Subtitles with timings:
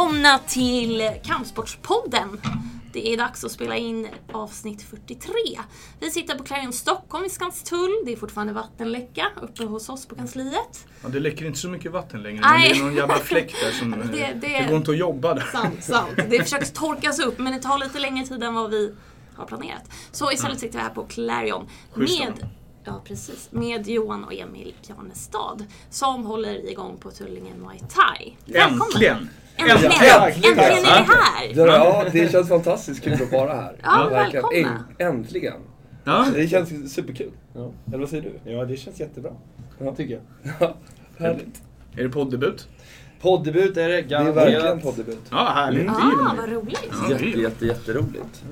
[0.00, 2.40] Välkomna till Kampsportspodden.
[2.92, 5.30] Det är dags att spela in avsnitt 43.
[6.00, 8.02] Vi sitter på Clarion Stockholm i Skanstull.
[8.06, 10.86] Det är fortfarande vattenläcka uppe hos oss på kansliet.
[11.02, 12.40] Ja, det läcker inte så mycket vatten längre.
[12.40, 12.68] Nej.
[12.68, 13.90] Men det är någon jävla fläck där som...
[13.90, 15.48] Det- det, det- det går inte att jobba där.
[15.52, 16.10] Sant, sant.
[16.30, 18.94] Det försöks torkas upp men det tar lite längre tid än vad vi
[19.36, 19.90] har planerat.
[20.12, 22.48] Så istället sitter vi här på Clarion med,
[22.84, 28.36] ja, precis, med Johan och Emil Janestad som håller igång på Tullingen Muay Thai.
[28.46, 28.84] Välkomna!
[28.84, 29.28] Äntligen!
[29.60, 29.92] Äntligen!
[30.22, 31.66] Äntligen är ni här!
[31.66, 33.76] Ja, det känns fantastiskt kul att vara här.
[33.82, 34.42] Ja, Verkligen.
[34.42, 34.84] välkomna.
[34.98, 35.54] Äntligen.
[36.04, 36.26] Ja.
[36.34, 37.30] Det känns superkul.
[37.54, 37.70] Ja.
[37.88, 38.50] Eller vad säger du?
[38.52, 39.30] Ja, det känns jättebra.
[39.78, 39.94] Ja.
[39.94, 40.52] Tycker jag.
[40.60, 40.74] Ja,
[41.26, 41.62] härligt.
[41.96, 42.68] Är det poddebut?
[43.22, 44.36] Poddebut är det, Det är garanterat.
[44.36, 45.18] verkligen poddebut.
[45.30, 45.86] Ja, härligt.
[45.86, 46.54] Det Ah, vad vi.
[46.56, 46.90] roligt!
[47.02, 47.42] Ja, Jätte, vi.
[47.42, 48.44] jätte, jätteroligt.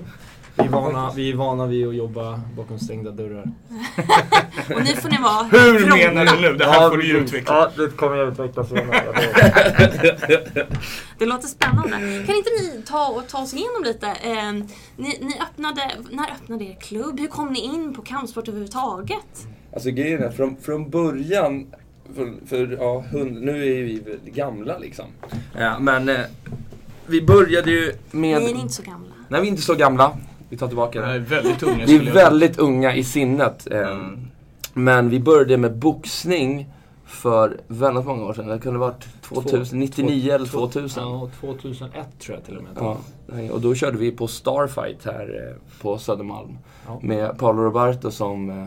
[0.59, 3.42] Vi är, vana, vi är vana vid att jobba bakom stängda dörrar.
[4.75, 5.97] Och nu får ni vara Hur fronta.
[5.97, 6.56] menar du nu?
[6.56, 7.55] Det här får du ju utveckla.
[7.55, 9.05] Ja, det kommer jag utveckla senare.
[11.19, 11.97] Det låter spännande.
[12.27, 14.06] Kan inte ni ta, och ta oss igenom lite?
[14.06, 14.53] Eh,
[14.97, 17.20] ni, ni öppnade, när öppnade er klubb?
[17.20, 19.47] Hur kom ni in på kampsport överhuvudtaget?
[19.73, 21.67] Alltså grejen är, från, från början,
[22.14, 25.06] för, för ja, hund, nu är ju vi gamla liksom.
[25.59, 26.20] Ja, men eh,
[27.06, 28.41] vi började ju med...
[28.42, 29.09] Ni är inte så gamla.
[29.29, 30.17] Nej, vi är inte så gamla.
[30.49, 31.07] Vi tar tillbaka det.
[31.07, 33.69] är väldigt unga Vi är väldigt unga i sinnet.
[33.71, 34.21] eh, Mm.
[34.75, 36.69] Men vi började med boxning
[37.07, 38.47] för väldigt många år sedan.
[38.49, 41.03] Det kunde ha varit 2000, 99 eller 2000.
[41.05, 42.73] Ja, 2001 tror jag till och med.
[42.77, 46.59] Ja, nej, och då körde vi på Starfight här eh, på Södermalm.
[46.87, 46.99] Ja.
[47.03, 48.51] Med Paolo Roberto som...
[48.51, 48.67] eh,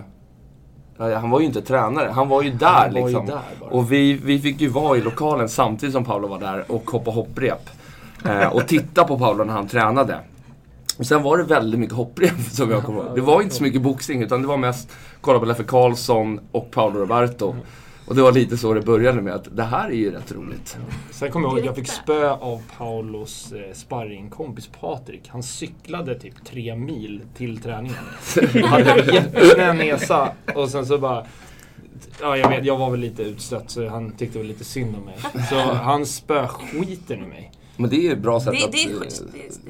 [0.98, 3.26] ja, Han var ju inte tränare, han var ju där Han var ju liksom.
[3.26, 3.70] där bara.
[3.70, 7.12] Och vi, vi fick ju vara i lokalen samtidigt som Paolo var där och hoppa
[7.12, 7.70] hopprep.
[8.52, 10.20] Och titta på Paolo när han tränade.
[10.98, 13.16] Och sen var det väldigt mycket hopprep som jag kommer ihåg.
[13.16, 14.92] Det var inte så mycket boxning utan det var mest
[15.22, 17.56] kolla på Leffe Karlsson och Paolo Roberto.
[18.06, 20.78] Och det var lite så det började med att det här är ju rätt roligt.
[21.12, 25.22] Sen kommer jag ihåg att jag fick spö av Paulos eh, sparringkompis Patrik.
[25.28, 28.04] Han cyklade typ tre mil till träningen.
[28.66, 31.26] Han hade en jättesnäv näsa och sen så bara...
[32.22, 35.06] Ja, jag vet, jag var väl lite utstött så han tyckte väl lite synd om
[35.06, 35.46] mig.
[35.50, 37.52] Så han spöskiter i mig.
[37.82, 39.00] Men det är ju ett bra sätt Det- att, det är eh.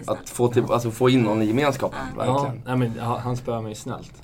[0.06, 2.00] Det att få, till, alltså få in någon i gemenskapen.
[2.18, 2.62] Ja, Verkligen.
[2.66, 4.12] nej, men han, spöade mig snällt.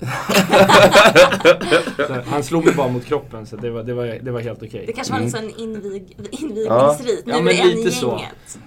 [2.06, 4.62] så, han slog mig bara mot kroppen så det var, det var, det var helt
[4.62, 4.84] okej.
[4.86, 7.26] Det kanske var en sån invig, invigningsrit.
[7.26, 7.92] Nu Ja, men är en i gänget.
[7.94, 8.20] Så,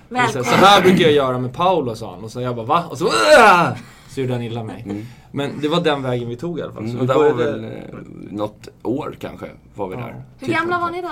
[0.09, 0.43] Välkommen.
[0.45, 2.23] så här brukar jag göra med Paolo sa han.
[2.23, 2.83] Och så jag bara va?
[2.89, 3.69] Och så, "Åh!"
[4.09, 4.81] så gjorde han illa mig.
[4.85, 5.05] Mm.
[5.31, 6.83] Men det var den vägen vi tog i alla fall.
[6.83, 7.71] Så Mm, vi och det var började- väl eh,
[8.31, 9.45] något år kanske,
[9.75, 9.99] var vi Ja.
[10.01, 10.23] där.
[10.39, 11.07] Hur gamla var ni då?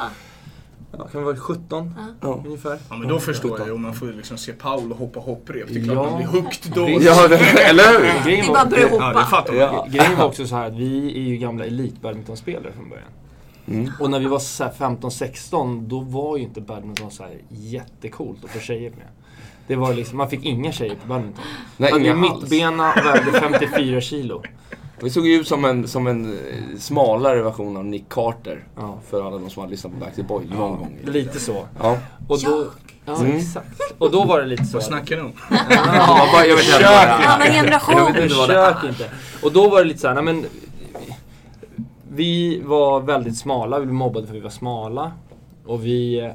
[0.97, 2.43] Ja, kan vara 17 Ja.
[2.45, 2.79] ungefär.
[2.89, 3.73] Ja, men då förstår jag ju.
[3.73, 5.67] Om man får liksom se Paolo hoppa hopprep.
[5.69, 6.03] Det är klart Ja.
[6.03, 6.89] man blir hooked då.
[7.01, 7.25] Ja,
[7.69, 8.23] eller hur?
[8.25, 9.25] Grejen Ni var- bara började Ja, det hoppa.
[9.25, 9.61] fattar man.
[9.61, 9.87] Ja.
[9.89, 13.07] Grejen var också så här att vi är ju gamla elitbadmintonspelare från början.
[13.67, 13.91] Mm.
[13.99, 18.43] Och när vi var så här 15-16 då var ju inte badminton så här jättecoolt
[18.45, 19.07] att få tjejer med.
[19.67, 21.43] Det var liksom, man fick inga tjejer på badminton.
[21.77, 22.41] Nej, inga ju alls.
[22.41, 24.43] mittbena och vägde 54 kilo.
[25.03, 28.63] Vi såg ju ut som en, som en eh, smalare version av Nick Carter.
[28.75, 28.99] Ja.
[29.09, 30.97] För alla de som hade lyssnat på Backstreet Boys någon gång.
[31.05, 31.65] Lite så.
[31.81, 31.97] Ja.
[32.27, 32.65] Och då,
[33.05, 33.37] ja, Mm.
[33.37, 33.81] exakt.
[33.97, 34.77] Och då var det lite så.
[34.77, 35.31] Vad snackar ni om?
[35.69, 37.21] Ja, bara, jag vet inte vad det Försök.
[37.21, 37.27] är.
[37.27, 38.13] Annan Jag generation.
[38.13, 38.89] vet inte vad det Försök är.
[38.89, 39.09] inte.
[39.43, 40.45] Och då var det lite så här, nej men...
[42.11, 45.11] Vi var väldigt smala, vi blev mobbade för att vi var smala.
[45.65, 46.31] Och vi,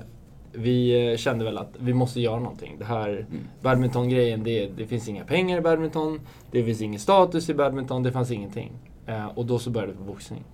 [0.54, 2.76] vi kände väl att vi måste göra någonting.
[2.78, 3.26] Det här Mm.
[3.62, 6.20] badmintongrejen, det, det finns inga pengar i badminton.
[6.50, 8.72] Det finns ingen status i badminton, det fanns ingenting.
[9.06, 10.44] Eh, och då så började vi på boxning.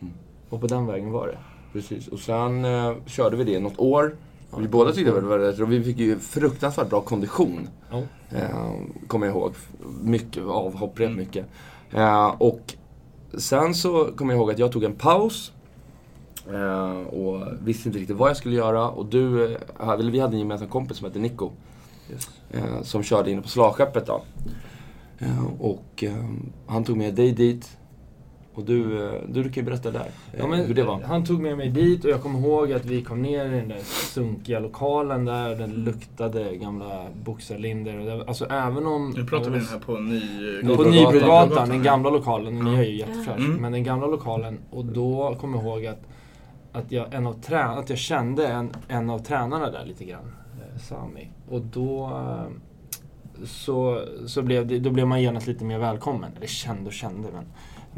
[0.00, 0.12] Mm.
[0.48, 1.38] Och på den vägen var det.
[1.72, 4.16] Precis, och sen eh, körde vi det något år.
[4.58, 7.68] Vi båda tyckte det var rätt och vi fick ju fruktansvärt bra kondition.
[7.90, 8.02] Ja.
[8.36, 8.72] Eh,
[9.06, 9.52] kommer jag ihåg.
[10.02, 11.46] Mycket av hopprep, mycket.
[11.90, 12.74] Eh, och
[13.38, 15.52] sen så kommer jag ihåg att jag tog en paus.
[16.50, 18.88] Eh, och visste inte riktigt vad jag skulle göra.
[18.88, 21.50] Och du, eh, hade, vi hade en gemensam kompis som hette Nico.
[22.10, 22.30] Just.
[22.50, 24.22] Eh, som körde inne på slagskeppet då.
[25.18, 26.12] Eh, och eh,
[26.66, 27.78] han tog med dig dit.
[28.54, 30.00] Och du, eh, du, du kan ju berätta där.
[30.32, 31.00] eh, Ja, men hur det var.
[31.00, 33.68] Han tog med mig dit och jag kommer ihåg att vi kom ner i den
[33.68, 35.54] där sunkiga lokalen där.
[35.56, 37.98] Den luktade gamla boxarlinder.
[37.98, 39.10] Och det, alltså även om...
[39.16, 40.20] Nu pratar vi den här på ny...
[40.76, 40.90] På Nybrogatan.
[40.92, 42.54] Nybrogatan, den gamla lokalen.
[42.54, 43.38] Den nya är ju jättefräsch.
[43.38, 43.56] Mm.
[43.62, 44.58] Men den gamla lokalen.
[44.70, 46.00] Och då kommer jag ihåg att,
[46.72, 50.32] att, jag, en av trä, att jag kände en, en av tränarna där lite grann.
[50.60, 51.30] Eh, Sami.
[51.48, 52.04] Och då...
[52.04, 52.52] Eh,
[53.44, 56.32] så, så blev det, då blev man genast lite mer välkommen.
[56.36, 57.44] Eller kände och kände, men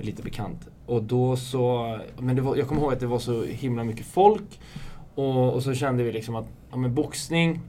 [0.05, 0.69] lite bekant.
[0.87, 1.99] Och då så...
[2.19, 4.61] Men det var, jag kommer ihåg att det var så himla mycket folk.
[5.15, 7.61] Och, och så kände vi liksom att ja, men boxning,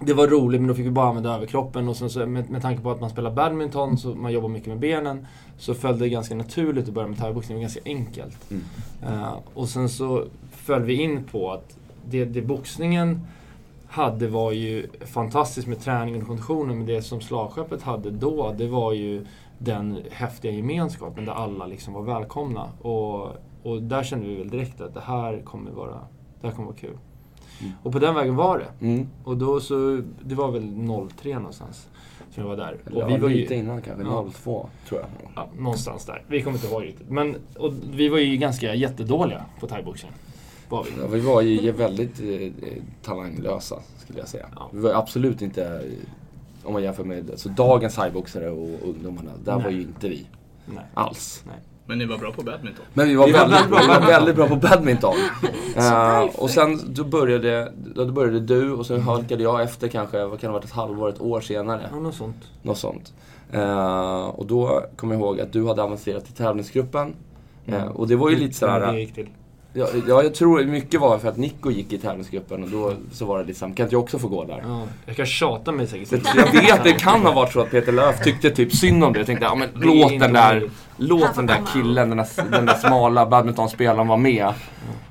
[0.00, 2.62] det var roligt men då fick vi bara använda överkroppen och sen så med, med
[2.62, 5.26] tanke på att man spelar badminton, så man jobbar mycket med benen,
[5.58, 7.58] så föll det ganska naturligt att börja med thaiboxning.
[7.58, 8.50] Det var ganska enkelt.
[8.50, 8.62] Mm.
[9.02, 13.20] Eh, och sen så föll vi in på att det, det boxningen
[13.86, 16.78] hade var ju fantastiskt med träningen och konditionen.
[16.78, 19.26] Men det som slagskeppet hade då, det var ju
[19.58, 22.68] den häftiga gemenskapen där alla liksom var välkomna.
[22.80, 23.28] Och,
[23.62, 26.00] och där kände vi väl direkt att det här kommer vara,
[26.40, 26.98] det här kommer vara kul.
[27.60, 27.72] Mm.
[27.82, 28.86] Och på den vägen var det.
[28.86, 29.08] Mm.
[29.24, 31.88] Och då så, det var väl 03 någonstans
[32.34, 32.76] som jag var där.
[32.86, 34.26] Eller, Och vi var lite ju, innan kanske, Ja.
[34.34, 35.08] 02 tror jag.
[35.34, 36.22] ja, någonstans där.
[36.28, 37.10] Vi kommer inte ihåg riktigt.
[37.10, 40.12] Men och vi var ju ganska jättedåliga på thaiboxning.
[40.68, 40.90] Var vi.
[41.00, 42.52] Ja, vi var ju väldigt eh,
[43.02, 44.46] talanglösa, skulle jag säga.
[44.56, 44.70] Ja.
[44.72, 49.54] Vi var absolut inte, eh, om man jämför med så dagens highboxare och ungdomarna, där
[49.54, 49.64] Nej.
[49.64, 50.26] var ju inte vi
[50.66, 50.84] Nej.
[50.94, 51.44] alls.
[51.88, 52.84] Men ni var bra på badminton.
[52.94, 55.14] Men vi var, Vi var väldigt, bra var på väldigt bra på badminton.
[55.74, 56.42] Därför.
[56.42, 60.48] och sen då började, då började du och sen halkade jag efter kanske, vad kan
[60.48, 61.88] det ha varit, ett halvår, ett år senare.
[61.92, 62.36] Ja, något sånt.
[62.62, 63.12] Något sånt.
[63.52, 67.14] Eh, och då kommer jag ihåg att du hade avancerat till tävlingsgruppen.
[67.66, 68.92] Eh, och det var ju lite sådär...
[68.92, 69.28] det gick till.
[69.78, 73.24] Ja, ja, jag tror mycket var för att Nico gick i tävlingsgruppen och då så
[73.24, 74.62] var det liksom, kan inte jag också få gå där?
[74.66, 76.22] Ja, jag kan tjata mig säkert.
[76.36, 79.18] Jag vet, det kan ha varit så att Peter Löf tyckte typ synd om det.
[79.18, 82.74] Jag tänkte, ja men låt den där, låt den där killen, den där, den där
[82.74, 84.52] smala badmintonspelaren vara med.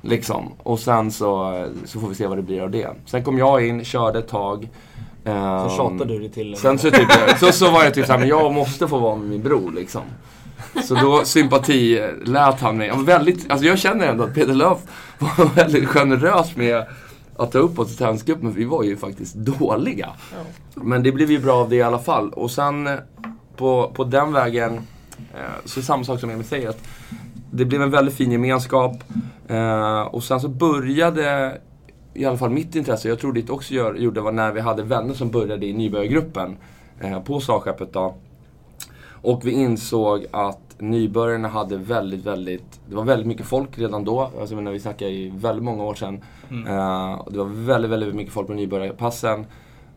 [0.02, 0.52] Liksom.
[0.62, 2.88] Och sen så, så får vi se vad det blir av det.
[3.06, 4.68] Sen kom jag in, körde ett tag.
[5.24, 7.08] Så Ehm, tjatade du dig till Sen så, typ,
[7.40, 10.02] så, så var jag typ såhär, men jag måste få vara med min bror liksom.
[10.84, 12.92] Så då sympati lät han mig.
[13.04, 14.78] Väldigt, alltså jag känner ändå att Peter Löf
[15.18, 16.86] var väldigt generös med
[17.36, 18.44] att ta upp oss i tävlingsgruppen.
[18.44, 20.08] Men vi var ju faktiskt dåliga.
[20.74, 22.32] Men det blev ju bra av det i alla fall.
[22.32, 22.88] Och sen
[23.56, 24.74] på, på den vägen,
[25.34, 26.68] eh, så samma sak som Emil säger.
[26.68, 26.82] Att
[27.50, 29.04] det blev en väldigt fin gemenskap.
[29.48, 31.58] Eh, och sen så började
[32.14, 34.82] i alla fall mitt intresse, jag tror ditt också gör, gjorde, var när vi hade
[34.82, 36.56] vänner som började i nybörjargruppen
[37.00, 38.14] eh, på slagskeppet då.
[39.22, 44.30] Och vi insåg att nybörjarna hade väldigt, väldigt, det var väldigt mycket folk redan då.
[44.40, 46.22] Alltså när vi snackar i väldigt många år sedan.
[46.68, 49.46] Eh, och det var väldigt, väldigt mycket folk på nybörjarpassen.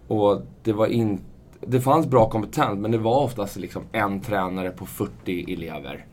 [0.07, 1.23] Och det var inte,
[1.59, 6.05] det fanns bra kompetens men det var oftast liksom en tränare på 40 elever.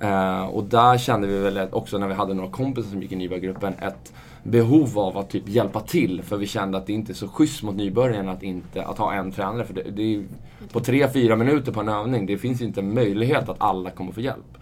[0.00, 3.16] Eh, och där kände vi väl också när vi hade några kompisar som gick i
[3.16, 6.22] nybörjargruppen ett behov av att typ hjälpa till.
[6.22, 9.14] För vi kände att det inte är så schysst mot nybörjarna att, inte, att ha
[9.14, 9.64] en tränare.
[9.64, 10.24] För det, det är
[10.72, 14.12] på tre fyra minuter på en övning, det finns inte en möjlighet att alla kommer
[14.12, 14.58] få hjälp.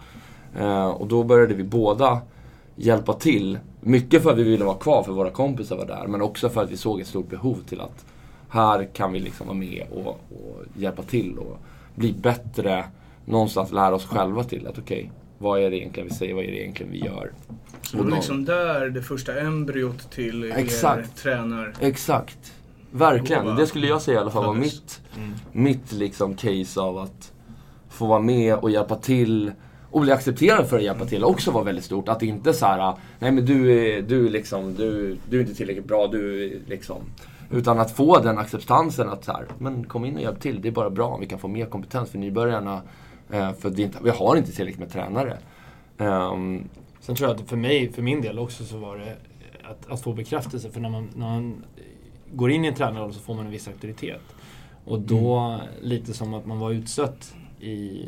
[0.57, 2.21] Eh, och då började vi båda
[2.75, 3.59] hjälpa till.
[3.81, 6.07] Mycket för att vi ville vara kvar för våra kompisar var där.
[6.07, 8.05] Men också för att vi såg ett stort behov till att
[8.49, 11.57] här kan vi liksom vara med och, och hjälpa till och
[11.95, 12.85] bli bättre.
[13.25, 16.47] Någonstans lära oss själva till att okej, vad är det egentligen vi säger, vad är
[16.47, 17.31] det egentligen vi gör?
[17.91, 21.17] Så det var liksom där det första embryot till er Exakt.
[21.17, 21.73] tränar...
[21.79, 22.53] Exakt.
[22.91, 23.55] Verkligen.
[23.55, 25.33] Det skulle jag säga i alla fall var mitt, Mm.
[25.51, 27.31] mitt liksom case av att
[27.89, 29.51] få vara med och hjälpa till
[29.91, 32.09] och bli accepterad för att hjälpa till också var väldigt stort.
[32.09, 35.55] Att inte så här, nej men du är, du är liksom, du, du är inte
[35.55, 36.97] tillräckligt bra, du är liksom.
[37.51, 40.67] Utan att få den acceptansen att så här, men kom in och hjälp till, det
[40.67, 42.81] är bara bra om vi kan få mer kompetens för nybörjarna.
[43.29, 45.37] Eh, för det är inte, vi har inte tillräckligt med tränare.
[47.09, 49.17] Sen tror jag att för mig, för min del också, så var det
[49.63, 50.69] att, att få bekräftelse.
[50.69, 51.65] För när man, när man
[52.33, 54.21] går in i en tränarroll så får man en viss auktoritet.
[54.85, 55.61] Och då, Mm.
[55.81, 58.05] lite som att man var utstött i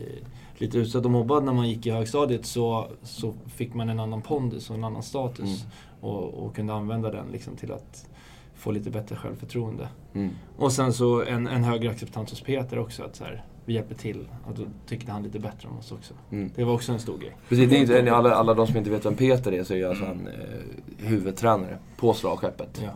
[0.58, 4.22] lite utstött och mobbad när man gick i högstadiet så, så fick man en annan
[4.22, 5.62] pondus och en annan status.
[5.64, 5.72] Mm.
[6.02, 8.10] Och, och kunde använda den liksom till att
[8.56, 9.88] få lite bättre självförtroende.
[10.14, 10.30] mm.
[10.58, 13.04] Och sen så en, en högre acceptans hos Peter också.
[13.04, 14.28] Att så här, vi hjälper till.
[14.48, 16.14] Att då tyckte han lite bättre om oss också.
[16.32, 16.52] Mm.
[16.56, 17.38] Det var också en stor grej.
[17.50, 19.78] Precis, det är inte, alla, alla de som inte vet vem Peter är så är
[19.78, 22.82] jag alltså en eh, huvudtränare på slagskeppet.
[22.84, 22.90] Ja.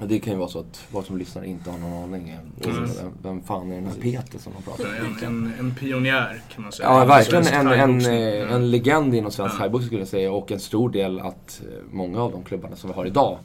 [0.00, 2.28] Och Det kan ju vara så att vad som lyssnar inte har någon aning.
[2.30, 2.84] Mm.
[3.00, 5.16] Vem, vem fan är den här Peter som de pratar om?
[5.22, 6.88] En, en, en pionjär kan man säga.
[6.88, 9.58] Ja, i verkligen svensk en, en, en legend inom svensk Ja.
[9.58, 10.32] thaiboxning skulle jag säga.
[10.32, 13.38] Och en stor del att eh, många av de klubbarna som vi har idag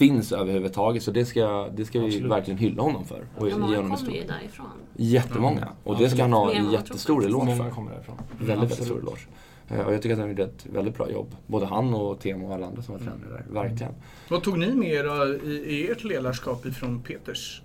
[0.00, 1.02] finns överhuvudtaget.
[1.02, 3.20] Så det ska, det ska vi verkligen hylla honom för.
[3.36, 4.66] Och Ja, ge många kommer ju därifrån.
[4.96, 5.68] Jättemånga.
[5.84, 7.70] Och det ska han ha en jättestor eloge för.
[7.70, 8.16] kommer därifrån.
[8.38, 9.20] Väldigt, väldigt stor eloge.
[9.68, 11.34] Eh, Och jag tycker att han gjorde ett väldigt bra jobb.
[11.46, 13.62] Både han och Temo och alla andra som var tränare där.
[13.62, 13.92] Verkligen.
[14.28, 17.62] Vad tog ni med er i, i ert ledarskap ifrån Peters?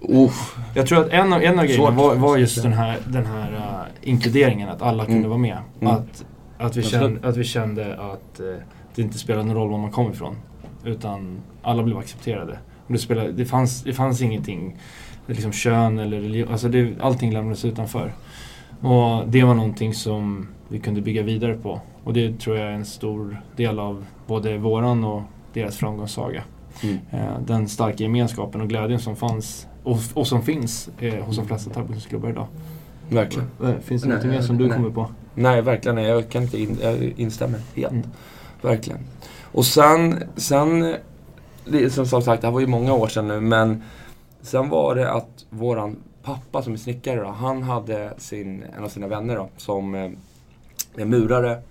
[0.00, 0.56] Uff.
[0.74, 3.52] Jag tror att en av, en av grejerna var, var just den här, den här
[3.52, 5.30] uh, inkluderingen, att alla kunde Mm.
[5.30, 5.58] vara med.
[5.80, 5.92] Mm.
[5.94, 6.24] Att,
[6.58, 8.46] att, vi kände, att vi kände att eh,
[8.94, 10.36] det inte spelade någon roll var man kom ifrån.
[10.86, 12.58] Utan alla blev accepterade.
[12.86, 14.76] Och det, spelade, det, fanns, det fanns ingenting,
[15.26, 18.12] liksom kön eller religion, alltså det, allting lämnades utanför.
[18.80, 21.80] Och det var någonting som vi kunde bygga vidare på.
[22.04, 26.42] Och det tror jag är en stor del av både våran och deras framgångssaga.
[26.82, 26.98] Mm.
[27.10, 31.46] Eh, den starka gemenskapen och glädjen som fanns och, och som finns eh, hos de
[31.46, 32.46] flesta thaiboxningsklubbar idag.
[33.08, 33.48] Verkligen.
[33.64, 34.76] Eh, Finns det Nej, något mer som du nej.
[34.76, 35.10] kommer på?
[35.34, 35.94] Nej, verkligen.
[35.94, 36.04] nej.
[36.06, 37.92] Jag kan inte in, jag instämmer helt.
[37.92, 38.06] Mm.
[38.62, 38.98] Verkligen.
[39.52, 40.96] Och sen, sen
[41.90, 43.82] som, som sagt, det här var ju många år sedan nu, men
[44.40, 48.88] sen var det att våran pappa som är snickare då, han hade sin, en av
[48.88, 50.10] sina vänner då, som eh,
[50.96, 51.62] är murare,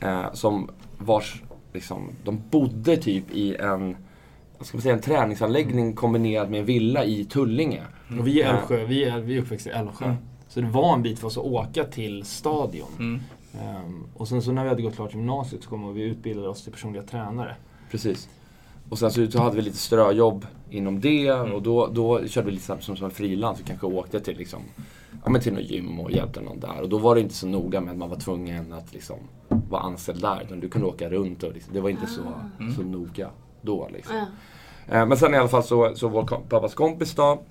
[0.00, 1.42] eh, som vars,
[1.72, 3.96] liksom, de bodde typ i en,
[4.58, 7.82] vad ska man säga, en träningsanläggning kombinerad med en villa i Tullinge.
[8.18, 10.04] Och vi är Älvsjö, vi är, vi är uppväxta i Älvsjö.
[10.04, 10.16] Mm.
[10.48, 12.88] Så det var en bit för oss att åka till stadion.
[12.98, 13.20] Mm.
[13.60, 16.48] Ehm, och sen så när vi hade gått klart gymnasiet så kom och vi utbildade
[16.48, 17.56] oss till personliga tränare.
[17.90, 18.28] Precis.
[18.88, 22.64] Och sen så, hade vi lite ströjobb inom det och då, då körde vi lite
[22.64, 24.62] som, som, som frilans och kanske åkte till liksom,
[25.24, 26.82] ja, men till något gym och hjälpte någon där.
[26.82, 29.16] Och då var det inte så noga med att man var tvungen att liksom
[29.48, 30.42] vara anställd där.
[30.44, 32.22] Utan du kunde åka runt och liksom, det var inte så,
[32.76, 33.30] så noga
[33.62, 33.88] då.
[33.92, 34.16] Liksom.
[34.16, 34.26] Ja.
[34.94, 37.42] Eh, men sen i alla fall så, så vår kom, pappas kompis då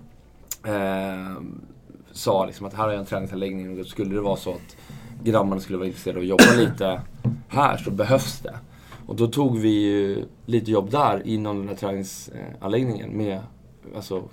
[0.66, 1.42] eh,
[2.12, 4.78] sa liksom att här har jag en träningsanläggning och då skulle det vara så att
[5.26, 7.02] grabbarna skulle vara intresserade av att jobba lite
[7.48, 8.56] här så behövs det.
[9.06, 13.40] Och då tog vi ju lite jobb där inom den här träningsanläggningen med
[13.96, 14.24] alltså,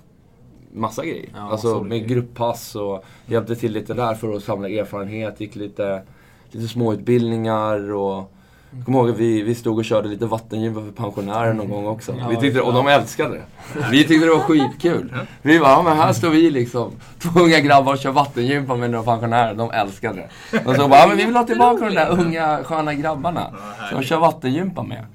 [0.71, 1.29] massa grejer.
[1.33, 5.39] Ja, alltså med grupppass och hjälpte till lite där för att samla erfarenhet.
[5.39, 6.03] Gick lite,
[6.51, 8.33] lite småutbildningar och
[8.77, 11.87] jag kommer ihåg att vi, vi stod och körde lite vattengym för pensionärer någon gång
[11.87, 12.15] också.
[12.19, 13.43] Ja, Vi tyckte, och de älskade det.
[13.91, 15.13] Vi tyckte det var skitkul.
[15.41, 18.89] Vi bara, ja men här står vi liksom, två unga grabbar och kör vattengympa med
[18.89, 19.53] några pensionärer.
[19.53, 20.65] De älskade det.
[20.65, 23.51] Och så bara, ja men vi vill ha tillbaka de där unga sköna grabbarna.
[23.89, 25.05] Som de kör vattengympa med.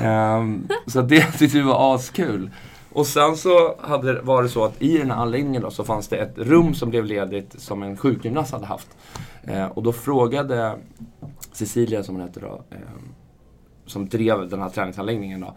[0.00, 2.50] Ehm, så det tyckte vi var askul.
[2.92, 6.08] Och sen så hade, var det så att i den här anläggningen då, så fanns
[6.08, 8.88] det ett rum som blev ledigt som en sjukgymnast hade haft.
[9.42, 10.74] Eh, och då frågade
[11.52, 12.78] Cecilia, som hon hette då, eh,
[13.86, 15.54] som drev den här träningsanläggningen då.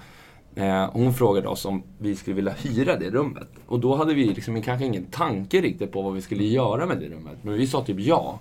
[0.55, 3.47] Eh, hon frågade oss om vi skulle vilja hyra det rummet.
[3.65, 7.00] Och då hade vi liksom kanske ingen tanke riktigt på vad vi skulle göra med
[7.00, 7.38] det rummet.
[7.41, 8.39] Men vi sa typ ja.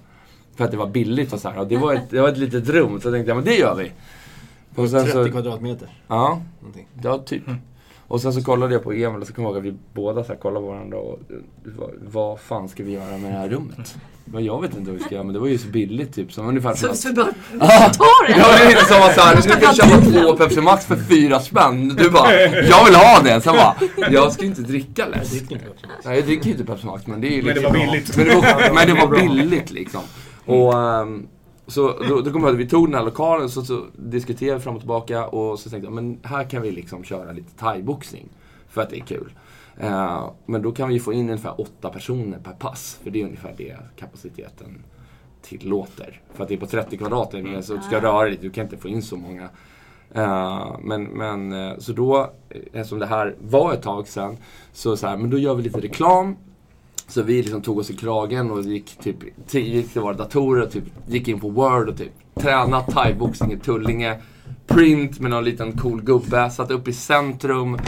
[0.56, 1.58] För att det var billigt och så här.
[1.58, 3.54] Och det var ett, det var ett litet rum, så jag tänkte jag men det
[3.54, 3.92] gör vi.
[4.74, 5.88] Och sen 30 så, kvadratmeter.
[6.08, 6.86] ja, Någonting.
[7.02, 7.42] Ja, typ.
[8.12, 10.24] Och sen så kollade jag på Emil och så kom jag ihåg att vi båda
[10.24, 11.36] så här kollade på varandra och eh,
[11.78, 13.94] vad, vad fan ska vi göra med det här rummet?
[14.24, 16.32] Men jag vet inte vad vi ska göra, men det var ju så billigt typ.
[16.32, 16.98] Som ungefär som Så, att...
[16.98, 17.26] så bara,
[17.60, 17.88] Ah!
[17.88, 18.32] ta det!
[18.38, 21.40] Ja, det är som att såhär, nu ska vi köpa två Pepsi Max för fyra
[21.40, 21.88] spänn.
[21.88, 23.40] Du bara, jag vill ha det.
[23.40, 23.74] Sen bara,
[24.10, 25.44] jag ska ju inte dricka läsk.
[26.04, 27.86] Nej, jag dricker ju inte Pepsi Max, men det är ju Men det liksom- var
[27.86, 28.16] billigt.
[28.16, 30.00] Men det var, men det var billigt liksom.
[30.46, 31.26] Och ehm,
[31.72, 34.58] så då, då kommer jag ihåg att vi tog den här lokalen så, så diskuterade
[34.58, 37.58] vi fram och tillbaka och så tänkte jag, men här kan vi liksom köra lite
[37.58, 38.28] thaiboxning.
[38.68, 39.32] För att det är kul.
[39.76, 43.00] Eh, men då kan vi få in ungefär åtta personer per pass.
[43.02, 44.82] För det är ungefär det kapaciteten
[45.42, 46.20] tillåter.
[46.34, 48.76] För att det är på 30 kvadratmeter så du ska röra dig, du kan inte
[48.76, 49.48] få in så många.
[50.14, 52.30] Eh, men, men eh, så då,
[52.72, 54.36] eftersom det här var ett tag sedan,
[54.72, 56.36] så, så här, men då gör vi lite reklam.
[57.12, 59.16] Så vi liksom tog oss i kragen och gick, typ,
[59.46, 63.52] till- gick till våra datorer och typ, gick in på Word och typ tränade thaiboxning
[63.52, 64.18] i Tullinge.
[64.66, 67.78] Print med någon liten cool gubbe, satt upp i centrum.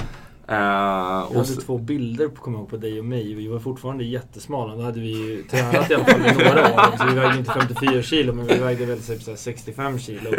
[0.48, 3.34] Eh, Jag och hade så, två bilder på, kommer jag ihåg, på dig och mig.
[3.34, 4.76] Vi var fortfarande jättesmala.
[4.76, 6.98] Då hade vi ju tränat i alla fall i några år.
[6.98, 10.30] Så vi vägde inte 54 kilo, men vi vägde väl typ så här 65 kilo.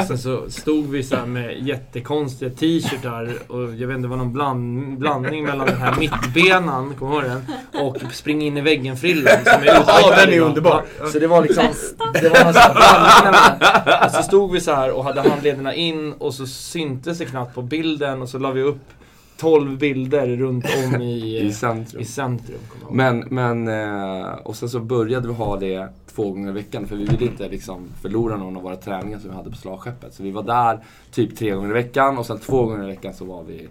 [0.00, 4.08] Och sen så stod vi så här med jättekonstiga t-shirtar och jag vet inte, det
[4.08, 7.40] var någon bland, blandning mellan den här mittbenan, kommer du ihåg
[7.72, 7.82] den?
[7.86, 10.46] Och spring in i väggen-frillan som är Ja, den är idag.
[10.48, 10.84] underbar.
[11.12, 11.64] Så det var liksom,
[12.12, 16.46] det var mellan- Och så stod vi så här och hade handlederna in och så
[16.46, 18.80] syntes det knappt på bilden och så la vi upp
[19.36, 22.02] 12 bilder runt om i, i centrum.
[22.02, 22.58] i centrum.
[22.90, 26.96] Men, men eh, och sen så började vi ha det två gånger i veckan för
[26.96, 30.14] vi ville inte liksom förlora någon av våra träningar som vi hade på slagskeppet.
[30.14, 33.14] Så vi var där typ tre gånger i veckan och sen två gånger i veckan
[33.14, 33.68] så var vi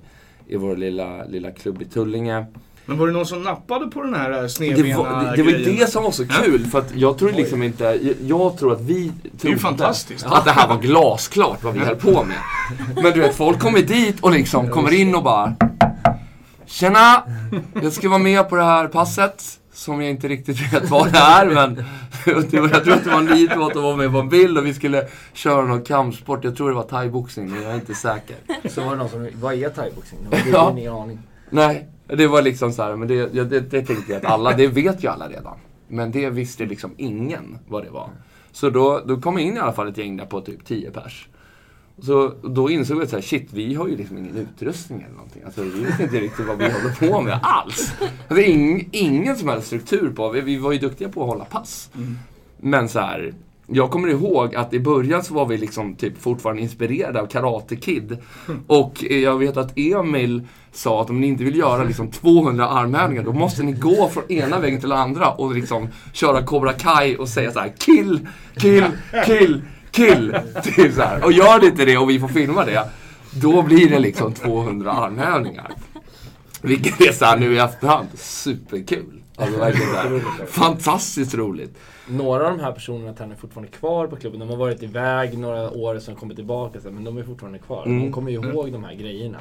[0.48, 2.46] i vår lilla, lilla klubb i Tullinge.
[2.86, 5.52] Men var det någon som nappade på den här Det snedbena var, det, det var
[5.52, 5.76] ju grejen?
[5.80, 8.82] det som var så kul för att jag tror liksom inte, jag, jag tror att
[8.82, 10.26] vi Det är ju fantastiskt.
[10.26, 12.38] att det här var glasklart vad vi höll på med.
[13.04, 15.56] Men du vet, folk kommer dit och liksom kommer in och bara
[16.66, 17.24] Tjena!
[17.82, 19.44] Jag ska vara med på det här passet.
[19.74, 21.76] Som jag inte riktigt vet vad det är men
[22.52, 24.58] det var, jag tror att det var en liten att vara med på en bild
[24.58, 26.44] och vi skulle köra någon kampsport.
[26.44, 28.36] Jag tror det var thaiboxning men jag är inte säker.
[28.70, 30.20] Så var det någon som, vad är thaiboxning?
[30.30, 30.76] Det var Ja.
[30.78, 31.20] ingen aning.
[31.50, 34.68] Nej, det var liksom så här, men det, det, det tänkte jag att alla, det
[34.68, 35.58] vet ju alla redan.
[35.88, 38.10] Men det visste liksom ingen vad det var.
[38.52, 40.92] Så då, då kom jag in i alla fall ett gäng där på typ 10
[40.92, 41.28] pers.
[42.02, 45.44] Så då insåg jag att shit, vi har ju liksom ingen utrustning eller någonting.
[45.46, 47.94] Alltså vi vet inte riktigt vad vi håller på med alls.
[48.30, 51.46] Är ing, ingen som helst struktur på, vi, vi var ju duktiga på att hålla
[51.46, 51.92] pass.
[52.58, 53.34] Men så här,
[53.68, 57.76] jag kommer ihåg att i början så var vi liksom typ fortfarande inspirerade av Karate
[57.76, 58.18] Kid.
[58.68, 63.24] Och jag vet att Emil sa att om ni inte vill göra liksom 200 armhävningar
[63.24, 67.16] då måste ni gå från ena vägen till den andra och liksom köra Cobra Kai
[67.18, 68.28] och säga så här kill,
[68.58, 68.86] kill,
[69.26, 70.36] kill, kill.
[70.64, 71.26] Typ så här.
[71.26, 72.90] Och gör det inte det och vi får filma det.
[73.32, 75.72] då blir det liksom 200 armhävningar.
[76.62, 79.22] Vilket är såhär nu i efterhand, superkul.
[79.38, 81.78] Alltså verkligen så här, fantastiskt roligt.
[82.08, 84.40] Några av de här personerna tränar fortfarande kvar på klubben.
[84.40, 86.80] De har varit iväg några år och sen kommit tillbaka.
[86.84, 87.86] Men de är fortfarande kvar.
[87.86, 88.00] Mm.
[88.06, 89.38] De kommer ju ihåg de här grejerna.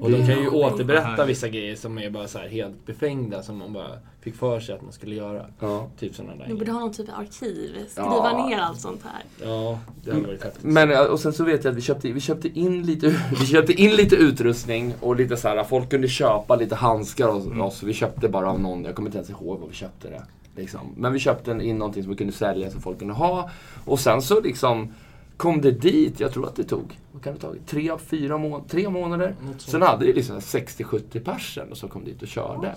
[0.00, 3.42] Och de kan ju återberätta vissa grejer som är bara så här helt befängda.
[3.42, 3.88] Som man bara
[4.20, 5.46] fick för sig att man skulle göra.
[5.60, 5.88] Ja.
[5.98, 7.86] Typ sådana där Ni borde ha någon typ av arkiv.
[7.88, 8.46] Skriva Ja.
[8.48, 9.48] ner allt sånt här.
[9.48, 10.64] Ja, det hade varit häftigt.
[10.64, 13.06] Men eh, och sen så vet jag att vi köpte, vi köpte, in, lite,
[13.40, 17.66] vi köpte in lite utrustning och lite så här, folk kunde köpa lite handskar och
[17.66, 17.82] oss.
[17.82, 20.22] Vi köpte bara av någon, jag kommer inte ens ihåg vad vi köpte det.
[20.56, 20.80] Liksom.
[20.96, 23.50] Men vi köpte in någonting som vi kunde sälja som folk kunde ha.
[23.84, 24.92] Och sen så liksom
[25.36, 27.66] kom det dit, jag tror att det tog, vad kan det tagit?
[27.66, 29.34] Tre, fyra må tre månader.
[29.58, 32.74] Sen hade det liksom 60-70 personer som kom dit och körde.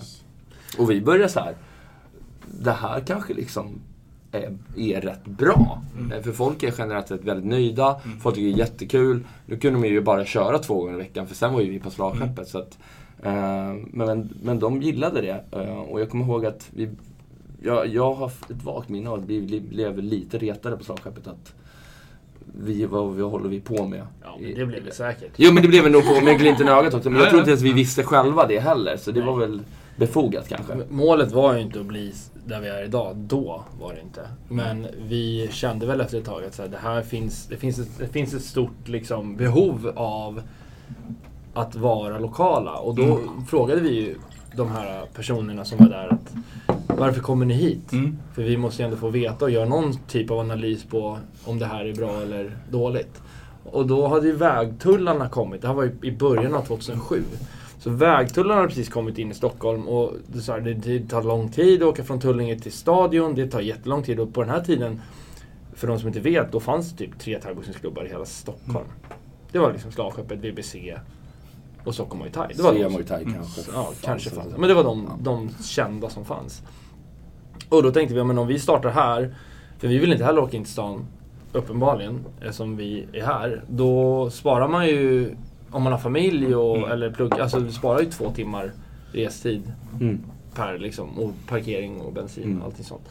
[0.78, 1.54] Och vi började så här.
[2.46, 3.80] det här kanske liksom
[4.32, 5.82] är, är rätt bra.
[6.14, 9.24] Eh, För folk är generellt sett väldigt nöjda, folk tycker det är jättekul.
[9.46, 11.78] Nu kunde de ju bara köra två gånger i veckan för sen var ju vi
[11.78, 12.48] på slagskeppet.
[12.48, 12.78] Så att,
[13.22, 15.44] eh, men, men de gillade det.
[15.52, 16.88] Eh, och jag kommer ihåg att vi,
[17.62, 21.26] jag, jag har ett vagt minne av att vi blev lite retade på slagskeppet.
[21.26, 21.54] Att
[22.58, 24.06] vi, vad, vad håller vi på med?
[24.22, 25.32] Ja, men det blev det säkert.
[25.36, 27.10] Jo men det blev vi nog på med glimten i ögat också.
[27.10, 28.96] Men jag Ja, tror inte ens vi visste själva det heller.
[28.96, 29.62] Så det var väl
[29.96, 30.76] befogat kanske.
[30.90, 32.12] Målet var ju inte att bli
[32.46, 33.16] där vi är idag.
[33.16, 34.28] Då var det inte.
[34.48, 37.78] Men vi kände väl efter ett tag att så här, det här finns, det finns,
[37.78, 40.42] ett, det finns ett stort liksom, behov av
[41.54, 42.72] att vara lokala.
[42.72, 44.14] Och då frågade vi ju
[44.56, 46.34] de här personerna som var där att
[46.98, 47.92] varför kommer ni hit?
[47.92, 48.18] Mm.
[48.34, 51.58] För vi måste ju ändå få veta och göra någon typ av analys på om
[51.58, 53.22] det här är bra eller dåligt.
[53.64, 55.62] Och då hade ju vägtullarna kommit.
[55.62, 57.22] Det här var ju i början av 2007.
[57.78, 61.22] Så vägtullarna hade precis kommit in i Stockholm och det, så här, det, det tar
[61.22, 63.34] lång tid att åka från Tullinge till stadion.
[63.34, 65.00] Det tar jättelång tid och på den här tiden,
[65.72, 68.86] för de som inte vet, då fanns det typ tre thaiboxningsklubbar i hela Stockholm.
[69.52, 70.76] Det var liksom Slagskeppet, VBC
[71.84, 72.54] och Stockholm Muay Thai.
[72.56, 73.60] Det var Svea de- Muay Thai kanske.
[73.74, 74.54] Ja, kanske Fanns fanns.
[74.54, 74.60] det.
[74.60, 76.62] Men det var de, de kända som fanns.
[77.68, 79.34] Och då tänkte vi, ja, men om vi startar här,
[79.78, 81.06] för vi vill inte heller åka in till stan,
[81.52, 83.62] uppenbarligen, eftersom vi är här.
[83.68, 85.34] Då sparar man ju,
[85.70, 86.90] om man har familj och, Mm.
[86.90, 88.72] eller plugg, alltså du sparar ju två timmar
[89.12, 90.20] restid Mm.
[90.54, 92.58] per liksom, och parkering och bensin Mm.
[92.60, 93.08] och allting sånt.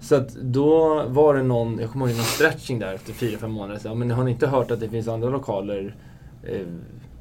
[0.00, 3.50] Så att då var det någon, jag kommer ihåg någon stretching där efter fyra fem
[3.52, 3.78] månader.
[3.80, 5.94] Så, ja, men har ni inte hört att det finns andra lokaler
[6.42, 6.60] eh,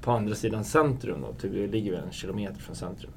[0.04, 1.22] på andra sidan centrum?
[1.22, 1.34] Då?
[1.42, 3.12] Typ, vi ligger en kilometer från centrum.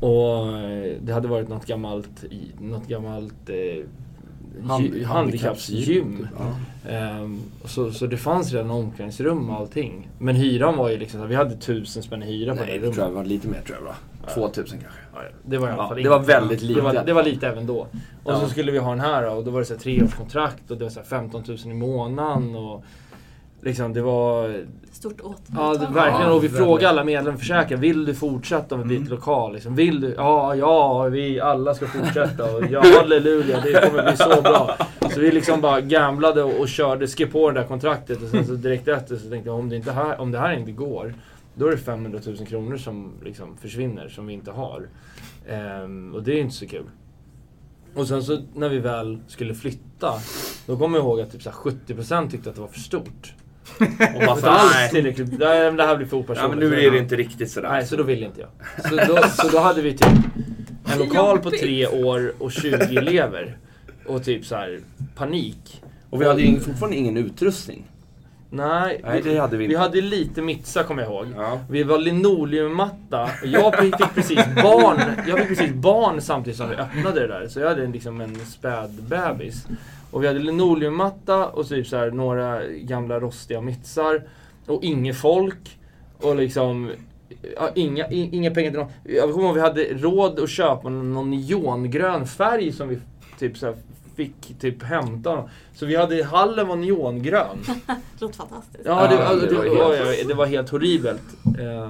[0.00, 2.24] Och eh, det hade varit något gammalt,
[2.60, 3.84] något gammalt eh,
[4.62, 6.28] Hand- gy- handikappsgym.
[6.38, 6.90] Ja.
[6.90, 10.08] Ehm, så, så det fanns redan omklädningsrum och allting.
[10.18, 12.80] Men hyran var ju liksom, vi hade tusen spänn i hyra på Nej, det det
[12.82, 12.94] rummet.
[12.94, 13.94] tror jag var lite mer tror jag va?
[14.34, 15.00] 2000 kanske.
[15.14, 15.20] Ja.
[15.46, 17.04] Det var i alla fall det var väldigt Det var, lite.
[17.04, 17.86] det var lite även då.
[18.24, 20.76] Och så skulle vi ha den här och då var det så här treårskontrakt och
[20.78, 22.54] det var så här 15 000 i månaden.
[22.56, 22.84] Och
[23.64, 24.64] liksom det var...
[24.92, 25.86] Stort Ja, återtagande.
[25.86, 26.32] det, verkligen.
[26.32, 29.52] Och vi frågade alla medlemmar försäkrade, vill du fortsätta om vi byter lokal?
[29.52, 30.14] Liksom, vill du?
[30.16, 32.56] Ja, ja, vi alla ska fortsätta.
[32.56, 34.76] Och ja, halleluja, det kommer bli så bra.
[35.14, 38.22] Så vi liksom bara gamblade och, och körde, skrev på det där kontraktet.
[38.22, 40.52] Och sen så direkt efter så tänkte jag, om det, inte här, om det här
[40.52, 41.14] inte går,
[41.54, 44.88] då är det 500 000 kronor som liksom försvinner, som vi inte har.
[45.48, 46.84] Ehm, och det är inte så kul.
[47.94, 50.12] Och sen så när vi väl skulle flytta,
[50.66, 53.34] då kommer jag ihåg att typ så här 70% tyckte att det var för stort.
[54.14, 54.90] Och bara för, nej.
[54.90, 55.38] tillräckligt.
[55.38, 56.60] Nej, men det här blir för Ja, opersonligt.
[56.60, 57.68] men nu är det inte riktigt sådär.
[57.68, 58.50] Nej, så då vill inte jag.
[58.90, 60.08] Så då, så då hade vi typ
[60.92, 63.56] en lokal på tre år och 20 elever.
[64.06, 64.80] Och typ så här
[65.16, 65.82] panik.
[66.10, 67.84] Och vi hade ju fortfarande ingen utrustning.
[68.50, 71.26] Nej, Nej, det hade vi vi hade lite mitsa kommer jag ihåg.
[71.36, 71.60] Ja.
[71.70, 73.22] Vi var linoleummatta.
[73.22, 77.48] Och Jag fick precis barn Jag fick precis barn samtidigt som vi öppnade det där.
[77.48, 79.66] Så jag hade liksom en späd bebis.
[80.14, 84.22] Och vi hade linoleummatta och typ så här några gamla rostiga mitsar.
[84.66, 85.78] Och inget folk.
[86.20, 86.90] Och liksom
[87.56, 88.92] ja, inga, inga pengar till någon.
[89.04, 92.98] Jag kommer ihåg vi hade råd att köpa någon neongrön färg som vi
[93.38, 93.74] typ så här
[94.16, 95.50] fick typ hämta.
[95.74, 97.58] Så vi hade, hallen var neongrön.
[97.86, 98.84] Det låter fantastiskt.
[98.84, 101.22] Ja, det, alltså, det det, var det var helt horribelt.
[101.58, 101.88] Eh,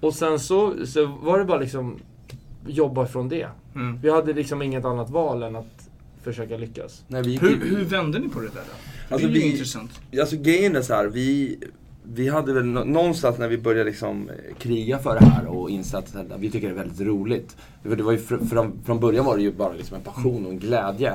[0.00, 1.98] och sen så, så var det bara liksom
[2.66, 3.48] jobba från det.
[3.74, 4.00] Mm.
[4.02, 5.81] Vi hade liksom inget annat val än att
[6.24, 7.04] försöka lyckas.
[7.08, 8.54] Nej, vi Hur, hur vände ni på det där
[9.08, 9.14] då?
[9.14, 9.90] Alltså, det är ju intressant.
[10.20, 11.58] Alltså grejen är så här, vi,
[12.14, 15.70] vi hade väl nå- någonstans när vi började liksom eh, kriga för det här och
[15.70, 17.56] insåg att vi tycker det är väldigt roligt.
[17.82, 20.46] För det var ju fr, från, från början var det ju bara liksom en passion
[20.46, 21.10] och en glädje.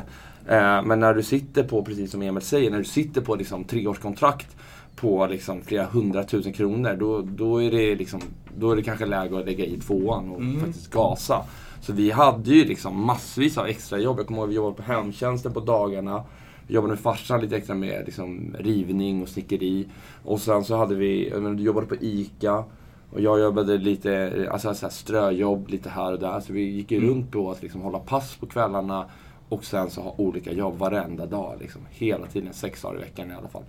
[0.48, 3.64] Eh, men när du sitter på, precis som Emil säger, när du sitter på liksom
[3.64, 4.56] treårskontrakt
[4.96, 8.22] på liksom flera hundratusen kronor, då, då, är det liksom,
[8.58, 10.62] då är det kanske läge att lägga i tvåan och Mm.
[10.62, 11.44] faktiskt gasa.
[11.82, 14.20] Så vi hade ju liksom massvis av extrajobb.
[14.20, 16.24] Jag kommer ihåg att vi jobbade på hemtjänsten på dagarna.
[16.68, 19.88] Jag jobbade med farsan lite extra med liksom, rivning och snickeri.
[20.24, 22.64] Och sen så hade vi, jag menar, jobbade på ICA.
[23.12, 26.40] Och jag jobbade lite alltså, så här, ströjobb lite här och där.
[26.40, 27.10] Så vi gick ju Mm.
[27.10, 29.06] runt på att liksom, hålla pass på kvällarna.
[29.50, 31.56] Och sen så ha olika jobb varenda dag.
[31.60, 33.64] Liksom, hela tiden, sex dagar i veckan i alla fall.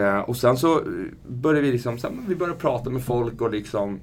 [0.00, 0.80] Eh, och sen så
[1.28, 4.00] började vi liksom, sen, vi började prata med folk och liksom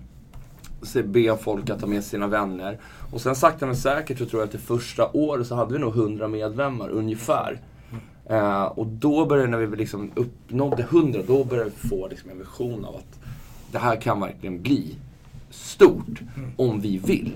[1.04, 2.80] be folk att ta med sina vänner.
[3.12, 5.80] Och sen sakta men säkert så tror jag att det första året så hade vi
[5.80, 7.60] nog 100 medlemmar ungefär.
[8.26, 12.38] Eh, och då började, när vi liksom uppnådde 100, då började vi få liksom en
[12.38, 13.20] vision av att
[13.72, 14.96] det här kan verkligen bli
[15.50, 16.22] stort
[16.58, 17.32] om vi vill.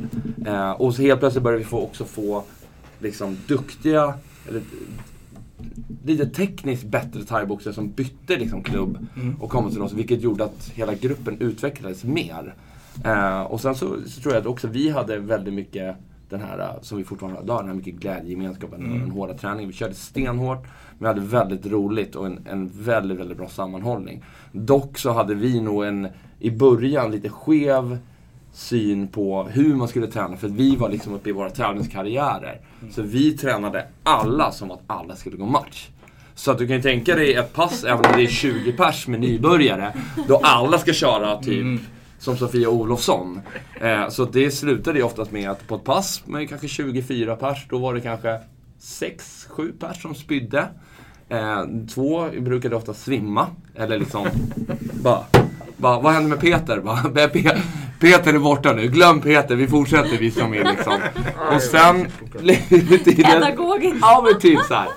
[0.46, 2.44] Eh, och så helt plötsligt började vi få, också få
[3.00, 4.14] liksom duktiga,
[4.50, 4.62] eller
[6.06, 9.08] lite tekniskt bättre thaiboxare som bytte liksom klubb
[9.40, 9.94] och kom till oss.
[9.94, 12.54] Vilket gjorde att hela gruppen utvecklades mer.
[13.04, 15.96] Eh, och sen så, så tror jag att också vi hade väldigt mycket
[16.30, 19.34] den här, eh, som vi fortfarande har idag, den här mycket glädjegemenskapen och den hårda
[19.34, 19.70] träningen.
[19.70, 24.24] Vi körde stenhårt, men vi hade väldigt roligt och en, en väldigt, väldigt bra sammanhållning.
[24.52, 26.08] Dock så hade vi nog en,
[26.40, 27.98] i början, lite skev
[28.54, 30.38] syn på hur man skulle träna.
[30.38, 32.62] För vi var liksom uppe i våra träningskarriärer.
[32.92, 35.90] Så vi tränade alla som att alla skulle gå match.
[36.36, 39.08] Så att du kan ju tänka dig ett pass, även om det är 20 pers
[39.08, 39.94] med nybörjare,
[40.28, 41.82] då alla ska köra typ
[42.20, 43.42] som Sofia Olofsson.
[43.82, 47.66] Eh, så det slutade ju oftast med att på ett pass med kanske 24 pers,
[47.70, 48.40] då var det kanske
[48.82, 50.68] 6-7 pers som spydde.
[51.30, 54.28] Eh, två brukade ofta svimma, eller liksom
[55.04, 55.26] bara,
[55.78, 56.80] bara vad händer med Peter?
[56.80, 57.30] Bara,
[58.00, 61.00] Peter är borta nu, glöm Peter, vi fortsätter vi som är liksom.
[61.56, 62.08] Och sen...
[63.16, 63.98] Pedagogiskt.
[64.02, 64.88] Ja men typ så här.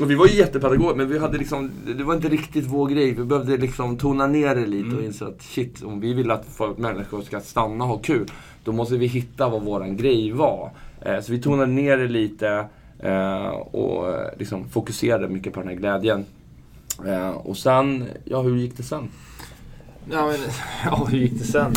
[0.00, 3.12] Och vi var ju jättepedagoger men vi hade liksom, det var inte riktigt vår grej.
[3.12, 6.46] Vi behövde liksom tona ner det lite och inse att shit, om vi vill att
[6.56, 8.30] folk, människor ska stanna och ha kul,
[8.64, 10.70] då måste vi hitta vad våran grej var.
[11.00, 12.66] Eh, så vi tonade ner det lite
[12.98, 16.24] eh, och eh, liksom fokuserade mycket på den här glädjen.
[17.06, 19.08] Eh, och sen, ja hur gick det sen?
[20.10, 20.36] Ja, men,
[20.84, 21.72] ja, hur gick det sen?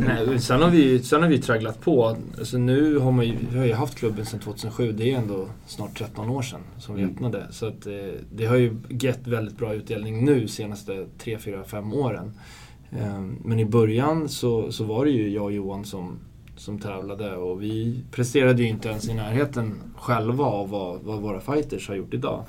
[0.00, 2.16] Nej, sen har vi sen har vi tragglat på.
[2.38, 4.92] Alltså, nu har man ju, vi har ju haft klubben sedan 2007.
[4.92, 7.14] Det är ändå snart 13 år sedan som vi Mm.
[7.14, 7.46] öppnade.
[7.50, 7.92] Så att, eh,
[8.32, 12.32] det har ju gett väldigt bra utdelning nu senaste 3, 4, 5 åren.
[12.90, 16.18] Eh, men i början så, så var det ju jag och Johan som,
[16.56, 21.40] som tävlade och vi presterade ju inte ens i närheten själva av vad, vad våra
[21.40, 22.44] fighters har gjort idag.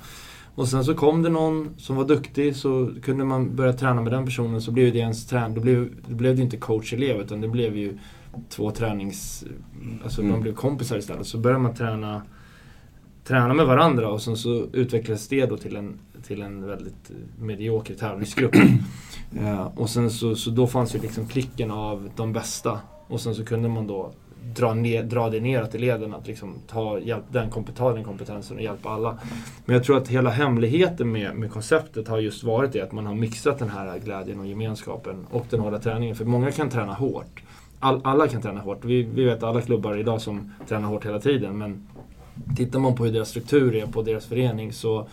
[0.54, 4.12] Och sen så kom det någon som var duktig så kunde man börja träna med
[4.12, 5.54] den personen så blev det ens trän...
[5.54, 7.98] Då blev, då blev det inte coach-elev utan det blev ju
[8.48, 9.44] två tränings...
[10.04, 10.32] Alltså Mm.
[10.32, 11.26] de blev kompisar istället.
[11.26, 12.22] Så började man träna,
[13.24, 17.94] träna med varandra och sen så utvecklades det då till en, till en väldigt medioker
[17.94, 18.54] tävlingsgrupp.
[19.40, 22.80] Eh, och sen så, så då fanns ju liksom klicken av de bästa.
[23.06, 24.12] Och sen så kunde man då
[24.54, 28.56] dra, ner, dra det neråt i leden, att liksom ta, hjälp, den, kompet- den kompetensen
[28.56, 29.18] och hjälpa alla.
[29.64, 33.06] Men jag tror att hela hemligheten med, med konceptet har just varit det att man
[33.06, 36.16] har mixat den här glädjen och gemenskapen och den hårda träningen.
[36.16, 37.42] För många kan träna hårt.
[37.80, 38.84] All, alla kan träna hårt.
[38.84, 41.58] Vi, vi vet alla klubbar idag som tränar hårt hela tiden.
[41.58, 41.88] Men
[42.56, 45.08] tittar man på hur deras struktur är på deras förening så,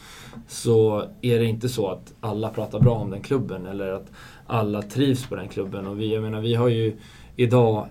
[0.48, 4.12] så är det inte så att alla pratar bra om den klubben eller att
[4.48, 5.88] alla trivs på den klubben.
[5.88, 6.98] Och vi, jag menar, vi har ju
[7.36, 7.88] idag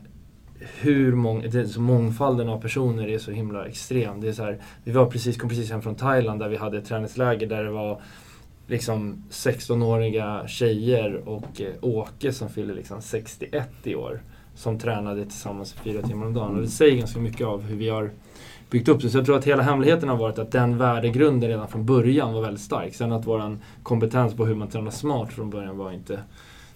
[0.60, 4.20] hur mång, det så mångfalden av personer är så himla extrem.
[4.20, 6.78] Det är så här, vi var precis, kom precis hem från Thailand där vi hade
[6.78, 8.00] ett träningsläger där det var
[8.66, 14.20] liksom 16-åriga tjejer och eh, Åke som fyller liksom 61 i år.
[14.54, 16.54] Som tränade tillsammans fyra timmar om dagen.
[16.54, 18.10] Och det säger ganska mycket av hur vi har
[18.70, 19.10] byggt upp det.
[19.10, 22.42] Så jag tror att hela hemligheten har varit att den värdegrunden redan från början var
[22.42, 22.94] väldigt stark.
[22.94, 26.20] Sen att vår kompetens på hur man tränar smart från början var inte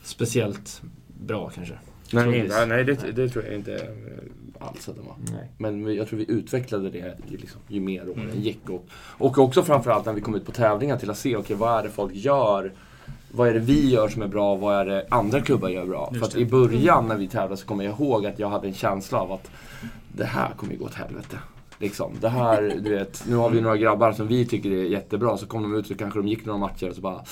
[0.03, 1.75] speciellt bra kanske.
[2.13, 5.15] Nej, nej, nej det, det tror jag inte eh, alls att det var.
[5.33, 5.51] Nej.
[5.59, 8.41] Men jag tror vi utvecklade det ju liksom, ju mer åren Mm.
[8.41, 8.69] gick.
[8.71, 8.87] Och,
[9.19, 11.83] och också framförallt när vi kom ut på tävlingar till att se, okej vad är
[11.83, 12.73] det folk gör?
[13.35, 14.55] Vad är det vi gör som är bra?
[14.57, 16.09] Vad är det andra klubbar gör bra?
[16.13, 16.41] Just För att det.
[16.41, 19.33] i början när vi tävlade så kommer jag ihåg att jag hade en känsla av
[19.33, 19.51] att
[20.17, 21.39] det här kommer ju gå åt helvete.
[21.79, 22.13] Liksom.
[22.21, 25.47] Det här, du vet, nu har vi några grabbar som vi tycker är jättebra, så
[25.47, 27.25] kom de ut så kanske de gick några matcher och så bara...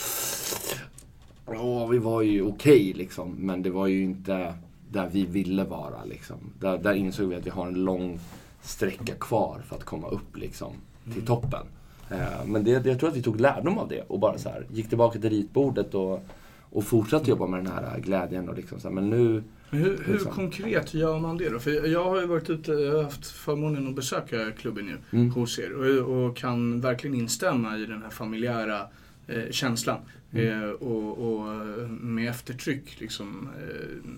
[1.46, 4.54] Ja, vi var ju okej liksom, men det var ju inte
[4.92, 6.37] där vi ville vara liksom.
[6.61, 8.20] Där, där insåg vi att vi har en lång
[8.62, 10.72] sträcka kvar för att komma upp liksom,
[11.14, 11.66] till toppen.
[12.11, 14.66] Eh, men det, jag tror att vi tog lärdom av det och bara så här,
[14.72, 16.24] gick tillbaka till ritbordet och,
[16.70, 18.48] och fortsatte jobba med den här glädjen.
[18.48, 19.42] Och liksom så här, men nu...
[19.70, 20.33] Men hur, hur Liksom.
[20.33, 21.59] konkret gör man det då?
[21.59, 25.31] För jag har ju varit ute, jag har haft förmånen att besöka klubben ju Mm.
[25.31, 28.81] hos er och, och kan verkligen instämma i den här familjära
[29.26, 29.98] eh, känslan.
[30.33, 30.62] Mm.
[30.62, 31.46] Eh, och, och
[31.88, 34.11] med eftertryck liksom eh,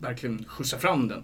[0.00, 1.22] verkligen skjutsa fram den.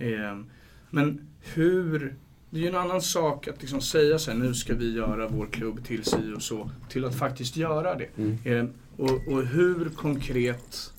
[0.00, 0.22] Mm.
[0.22, 0.46] Eh,
[0.90, 2.16] men hur
[2.50, 5.28] det är ju en annan sak att liksom säga så här, nu ska vi göra
[5.28, 8.08] vår klubb till si och så, till att faktiskt göra det.
[8.16, 8.38] Mm.
[8.44, 10.92] Eh, och, och hur konkret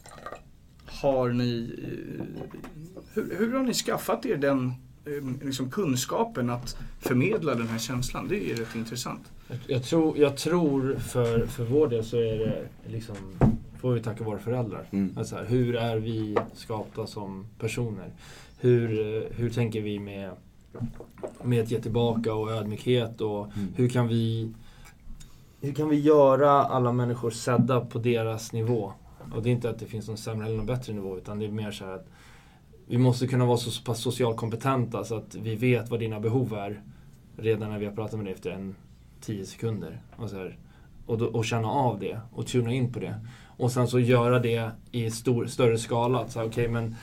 [0.85, 2.43] har ni, eh,
[3.13, 4.73] hur, hur har ni skaffat er den
[5.05, 8.27] eh, liksom kunskapen att förmedla den här känslan?
[8.27, 9.31] Det är ju rätt intressant.
[9.47, 13.15] Jag, jag, tror, jag tror för, för vår del så är det liksom,
[13.79, 14.85] får vi tacka våra föräldrar.
[14.91, 15.13] Mm.
[15.17, 18.11] Alltså här, hur är vi skapta som personer?
[18.59, 18.87] Hur,
[19.31, 20.31] hur tänker vi med,
[21.43, 23.73] med att ge tillbaka och ödmjukhet och Mm.
[23.75, 24.53] hur kan vi
[25.61, 28.93] hur kan vi göra alla människor sedda på deras nivå?
[29.35, 31.45] Och det är inte att det finns någon sämre eller någon bättre nivå utan det
[31.45, 32.07] är mer så här att
[32.87, 36.53] vi måste kunna vara så pass socialt kompetenta så att vi vet vad dina behov
[36.53, 36.81] är
[37.37, 38.75] redan när vi har pratat med dig efter en
[39.21, 40.01] tio sekunder.
[40.15, 40.57] Och, så här,
[41.05, 43.15] och, då, och känna av det och tuna in på det.
[43.57, 46.19] Och sen så göra det i stor, större skala.
[46.19, 46.95] Att så här, okej, men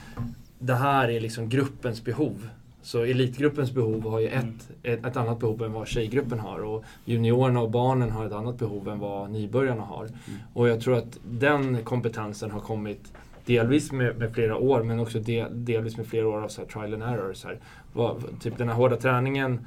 [0.58, 2.48] det här är liksom gruppens behov.
[2.82, 6.58] Så elitgruppens behov har ju ett, ett, ett annat behov än vad tjejgruppen har.
[6.58, 10.08] Och juniorerna och barnen har ett annat behov än vad nybörjarna har.
[10.54, 13.12] Och jag tror att den kompetensen har kommit
[13.44, 16.94] delvis med, med flera år men också del, delvis med flera år av så trial
[16.94, 17.34] and error.
[17.34, 17.58] Så här.
[17.92, 19.66] Vad, typ den här hårda träningen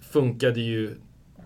[0.00, 0.94] funkade ju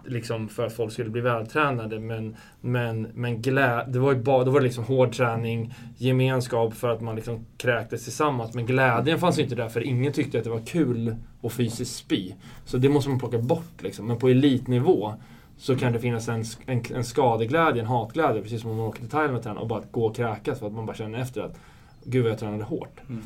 [0.08, 4.44] liksom för att folk skulle bli vältränade men, men, men glä, det var ju bara,
[4.44, 8.54] då var det liksom hård träning, gemenskap för att man liksom kräktes tillsammans.
[8.54, 11.96] Men glädjen fanns ju inte där för ingen tyckte att det var kul att fysiskt
[11.96, 12.32] spy.
[12.64, 14.06] Så det måste man plocka bort liksom.
[14.06, 15.14] Men på elitnivå
[15.56, 19.00] så kan det finnas en, en, en skadeglädje, en hatglädje, precis som om man åker
[19.00, 21.40] till Thailand och tränar och bara gå och kräkas för att man bara känner efter
[21.40, 21.58] att
[22.04, 23.00] Gud vad jag tränade hårt.
[23.08, 23.22] Mm.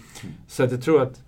[0.46, 1.22] Så att jag tror att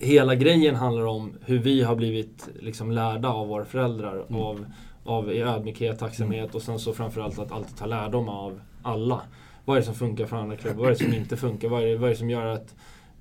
[0.00, 4.24] hela grejen handlar om hur vi har blivit liksom lärda av våra föräldrar.
[4.28, 4.40] Mm.
[4.40, 4.66] Av,
[5.04, 9.20] av ödmjukhet, tacksamhet och sen så framförallt att alltid ta lärdom av alla.
[9.64, 10.78] Vad är det som funkar för andra klubbar?
[10.78, 11.68] Vad är det som inte funkar?
[11.68, 12.74] Vad är det, vad är det som gör att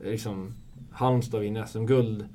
[0.04, 0.54] liksom,
[0.92, 2.26] Halmstad vinner SM-guld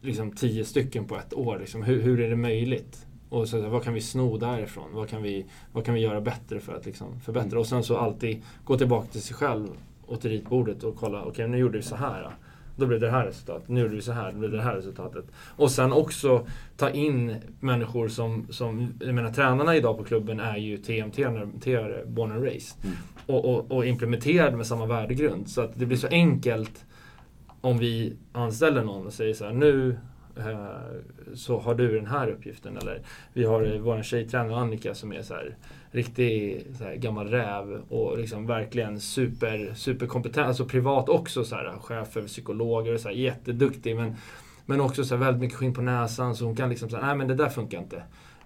[0.00, 1.58] liksom, tio stycken på ett år?
[1.58, 3.06] Liksom, hur, hur är det möjligt?
[3.28, 4.88] Och så, vad kan vi sno därifrån?
[4.92, 7.58] Vad kan vi, vad kan vi göra bättre för att liksom, förbättra?
[7.58, 9.68] Och sen så alltid gå tillbaka till sig själv
[10.06, 12.22] och till ritbordet och kolla, okej nu gjorde vi så här.
[12.22, 12.30] Då.
[12.76, 13.68] Då blev det här resultatet.
[13.68, 15.24] Nu gjorde vi så här, då blev det här resultatet.
[15.56, 20.56] Och sen också ta in människor som, som jag menar tränarna idag på klubben är
[20.56, 21.16] ju TMT,
[22.06, 22.84] born and raised.
[22.84, 22.96] Mm.
[23.26, 25.48] Och, och, och implementerade med samma värdegrund.
[25.48, 26.84] Så att det blir så enkelt
[27.60, 29.98] om vi anställer någon och säger så här, nu
[30.36, 32.76] eh, så har du den här uppgiften.
[32.76, 33.02] Eller
[33.32, 35.56] vi har eh, vår tjejtränare Annika som är så här
[35.90, 40.46] riktig här, gammal räv och liksom verkligen super, superkompetent.
[40.46, 43.96] Alltså privat också så här, chef över psykologer och så här, jätteduktig.
[43.96, 44.16] Men,
[44.66, 47.16] men också så här, väldigt mycket skinn på näsan så hon kan liksom säga, nej
[47.16, 48.02] men det där funkar inte.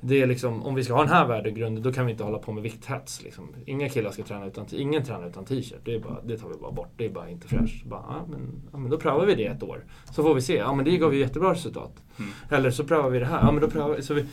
[0.07, 2.39] Det är liksom, om vi ska ha den här värdegrunden då kan vi inte hålla
[2.39, 3.23] på med vikthets.
[3.23, 3.49] Liksom.
[3.67, 5.81] Inga killar ska träna utan, ingen tränar utan t-shirt.
[5.85, 6.93] Det, är bara, det tar vi bara bort.
[6.97, 7.85] Det är bara inte fräscht.
[7.85, 9.85] Bara, ja, men, ja, men då prövar vi det ett år.
[10.13, 10.55] Så får vi se.
[10.55, 12.03] Ja men det gav ju jättebra resultat.
[12.19, 12.31] Mm.
[12.51, 13.41] Eller så prövar vi det här.
[13.41, 14.03] Ja men då prövar vi.
[14.03, 14.25] Så vi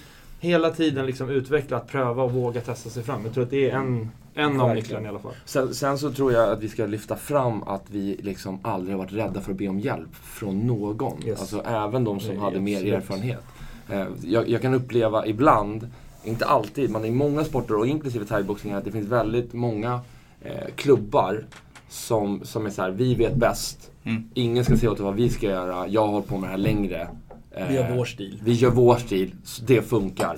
[0.41, 3.21] hela tiden liksom utveckla att pröva och våga testa sig fram.
[3.25, 5.33] Jag tror att det är en, en av nycklarna i alla fall.
[5.45, 9.03] Sen, sen så tror jag att vi ska lyfta fram att vi liksom aldrig har
[9.03, 11.23] varit rädda för att be om hjälp från någon.
[11.25, 11.39] Yes.
[11.39, 12.93] Alltså även de som Ja, hade mer absolut.
[12.93, 13.43] erfarenhet.
[13.89, 15.87] Eh, Jag, jag kan uppleva ibland,
[16.23, 19.99] inte alltid, men i många sporter och inklusive thaiboxning att det finns väldigt många
[20.41, 21.45] eh, klubbar
[21.89, 23.91] som, som är så här, vi vet bäst.
[24.03, 24.23] Mm.
[24.33, 26.57] Ingen ska säga åt vad vi ska göra, jag har hållit på med det här
[26.57, 27.07] längre.
[27.55, 28.39] Eh, Vi gör vår stil.
[28.43, 29.35] Vi gör vår stil,
[29.65, 30.37] det funkar.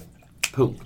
[0.56, 0.82] Punkt.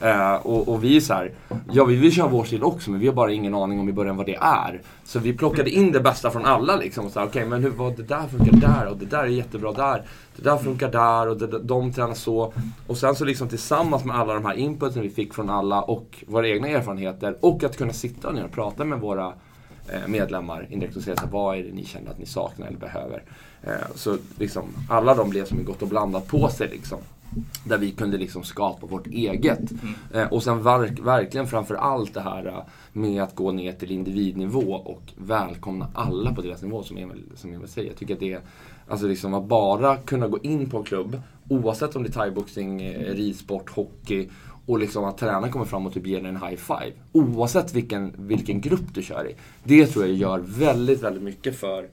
[0.00, 1.32] Eh, och, och vi är så här,
[1.72, 3.92] ja vi vill köra vår stil också men vi har bara ingen aning om i
[3.92, 4.80] början vad det är.
[5.04, 7.06] Så vi plockade in det bästa från alla liksom.
[7.06, 9.26] och så här, Okej men hur, vad, det där funkar där och det där är
[9.26, 10.02] jättebra där.
[10.36, 12.52] Det där funkar där och det, de tränar så.
[12.86, 16.24] Och sen så liksom tillsammans med alla de här inputen vi fick från alla och
[16.26, 19.26] våra egna erfarenheter och att kunna sitta ner och prata med våra
[19.88, 22.66] eh, medlemmar indirekt och säga så här, vad är det ni känner att ni saknar
[22.66, 23.22] eller behöver.
[23.62, 26.98] Eh, så liksom alla de blev som en gott och blandat på sig liksom.
[27.64, 29.72] Där vi kunde liksom skapa vårt eget.
[30.14, 32.58] Eh, och sen verk, verkligen framför allt det här eh,
[32.92, 37.52] med att gå ner till individnivå och välkomna alla på deras nivå som Emil, som
[37.52, 37.88] Emil säger.
[37.88, 38.40] Jag tycker att det är,
[38.88, 42.94] alltså liksom att bara kunna gå in på en klubb, oavsett om det är thaiboxning,
[42.94, 44.28] ridsport, hockey
[44.66, 46.92] och liksom att tränaren kommer fram och typ ger dig en high five.
[47.12, 49.34] Oavsett vilken, vilken grupp du kör i.
[49.64, 51.88] Det tror jag gör väldigt, väldigt mycket för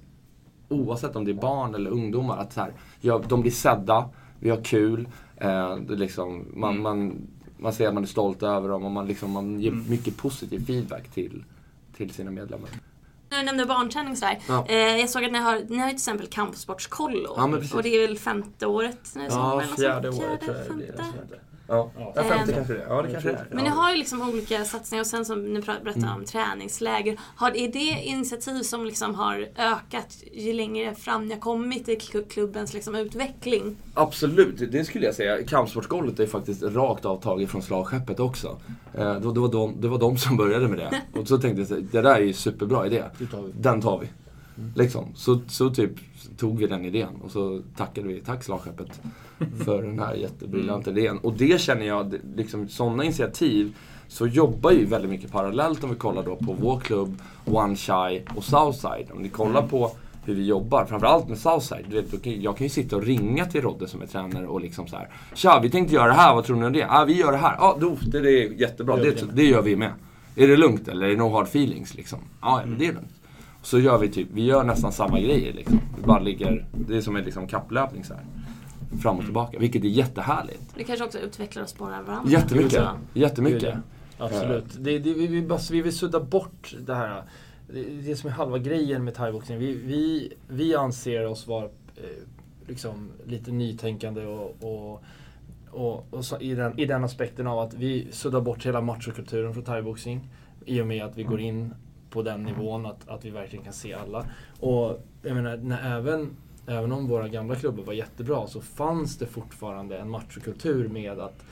[0.74, 4.10] oavsett om det är barn eller ungdomar, att så här, ja, de blir sedda,
[4.40, 5.08] vi har kul,
[5.38, 6.84] eh, det är liksom, man, Mm.
[6.84, 9.90] man, man säger att man är stolt över dem och man, liksom, man ger Mm.
[9.90, 11.44] mycket positiv feedback till,
[11.98, 12.70] till sina medlemmar.
[13.30, 14.40] Du nämnde barnträning sådär.
[14.48, 14.66] Ja.
[14.68, 17.34] Eh, jag såg att ni har, ni har ju till exempel kampsportskollo.
[17.38, 17.44] Ja,
[17.76, 20.24] och det är väl femte året nu Ja, fjärde sånt.
[20.24, 20.96] året tror Fjärde, jag
[21.30, 21.40] det är.
[21.68, 22.14] Ja, Ja.
[22.16, 22.86] ja femte Ehm, kanske det.
[22.90, 23.48] Ja, det kanske det är.
[23.52, 26.14] Men ni har ju liksom olika satsningar och sen som ni berättade Mm.
[26.16, 27.18] om träningsläger.
[27.36, 31.96] Har, är det initiativ som liksom har ökat ju längre fram ni har kommit i
[31.96, 33.76] klu- klubbens liksom utveckling?
[33.94, 35.44] Absolut, det skulle jag säga.
[35.44, 38.58] Kampsportsgolvet är faktiskt rakt av taget från slagskeppet också.
[38.94, 41.02] Eh, det, var- de, det var de som började med det.
[41.20, 43.04] Och så tänkte jag, det där är ju superbra idé.
[43.54, 44.08] Den tar vi.
[44.76, 45.08] Liksom.
[45.16, 45.92] Så, så typ
[46.38, 49.02] tog vi den idén och så tackade vi, tack slagskeppet,
[49.66, 51.18] för den här jättebriljanta idén.
[51.18, 53.76] Och det känner jag, liksom sådana initiativ
[54.08, 58.22] så jobbar ju väldigt mycket parallellt om vi kollar då på vår klubb, One Shy
[58.36, 59.12] och Southside.
[59.12, 59.92] Om ni kollar på
[60.26, 61.86] hur vi jobbar, framförallt med Southside.
[61.90, 64.88] Du vet, jag kan ju sitta och ringa till Rodde som är tränare och liksom
[64.88, 65.10] så här.
[65.34, 66.88] Tja, vi tänkte göra det här, vad tror ni om det?
[66.90, 67.56] Ah, vi gör det här.
[67.60, 69.44] Ja, ah, det, det är jättebra, det, det.
[69.44, 69.92] gör vi med.
[70.36, 72.20] Är det lugnt eller är det no hard feelings liksom?
[72.42, 73.14] Ja, ja, men det är lugnt.
[73.64, 75.80] Så gör vi typ, vi gör nästan samma grejer liksom.
[75.98, 78.24] Vi bara ligger, det är som en liksom kapplöpning så här.
[79.02, 80.62] Fram och tillbaka, vilket är jättehärligt.
[80.76, 82.32] Det kanske också utvecklar och sporrar varandra.
[82.32, 83.76] Jättemycket, Så, jättemycket.
[84.18, 84.66] Absolut.
[84.80, 87.24] Det, det, vi, vi, bara, vi vill sudda bort det här.
[87.74, 89.60] Det, det som är halva grejen med thaiboxning.
[89.60, 91.70] Vi, vi, vi anser oss vara eh,
[92.68, 95.04] liksom lite nytänkande och, och,
[95.72, 99.54] och, och så, i, den, i den aspekten av att vi suddar bort hela machokulturen
[99.54, 100.30] från thaiboxning.
[100.66, 101.74] I och med att vi går in
[102.14, 104.26] på den nivån att, att vi verkligen kan se alla.
[104.60, 106.30] Och jag menar, när även,
[106.68, 111.46] även om våra gamla klubbar var jättebra så fanns det fortfarande en machokultur med att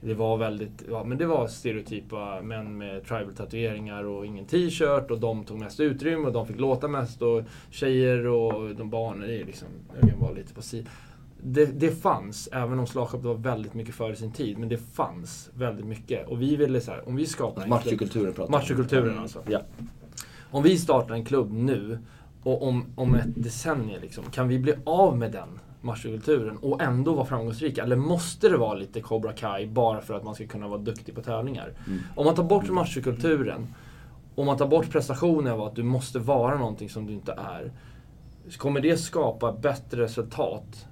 [0.00, 5.20] det var väldigt, ja, men det var stereotypa män med tribal-tatueringar och ingen t-shirt och
[5.20, 9.40] de tog mest utrymme och de fick låta mest och tjejer och de barnen, det
[9.40, 9.68] är liksom,
[10.00, 10.86] jag kan vara lite på si.
[11.42, 15.50] Det, det fanns, även om slagskeppet var väldigt mycket före sin tid, men det fanns
[15.54, 16.28] väldigt mycket.
[16.28, 18.52] Och vi ville så här, om vi skapar Machokulturen pratar.
[18.52, 19.42] Machokulturen alltså.
[19.48, 19.60] Ja.
[20.54, 21.98] Om vi startar en klubb nu
[22.42, 25.48] och om, om ett decennium, liksom, kan vi bli av med den
[25.80, 27.82] machokulturen och ändå vara framgångsrika?
[27.82, 31.14] Eller måste det vara lite Cobra Kai bara för att man ska kunna vara duktig
[31.14, 31.72] på tävlingar?
[31.86, 32.00] Mm.
[32.16, 33.66] Om man tar bort machokulturen,
[34.34, 37.72] om man tar bort prestationen av att du måste vara någonting som du inte är,
[38.56, 40.86] kommer det skapa bättre resultat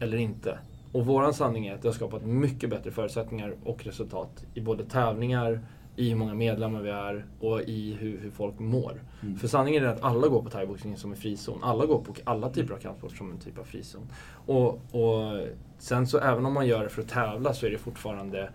[0.00, 0.58] eller inte?
[0.92, 4.84] Och våran sanning är att det har skapat mycket bättre förutsättningar och resultat i både
[4.84, 5.60] tävlingar,
[5.98, 9.02] i hur många medlemmar vi är och i hur, hur folk mår.
[9.22, 9.38] Mm.
[9.38, 11.58] För sanningen är att alla går på thaiboxning som en frizon.
[11.62, 14.02] Alla går på alla typer av kampsport som en typ av frizon.
[14.46, 15.46] Och, och
[15.78, 18.50] sen så även om man gör det för att tävla så är det fortfarande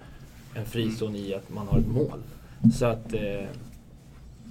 [0.54, 2.24] en frizon i att man har ett mål.
[2.74, 3.22] Så att, eh,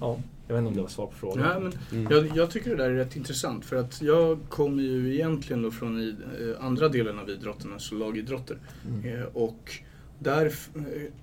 [0.01, 1.45] ja, jag vet inte om det var svar på frågan.
[1.53, 2.11] Ja, men Mm.
[2.11, 5.71] jag, jag tycker det där är rätt intressant för att jag kommer ju egentligen då
[5.71, 8.57] från i, eh, andra delen av idrotten, alltså lagidrotter.
[8.87, 9.19] Mm.
[9.19, 9.71] Eh, och
[10.23, 10.51] där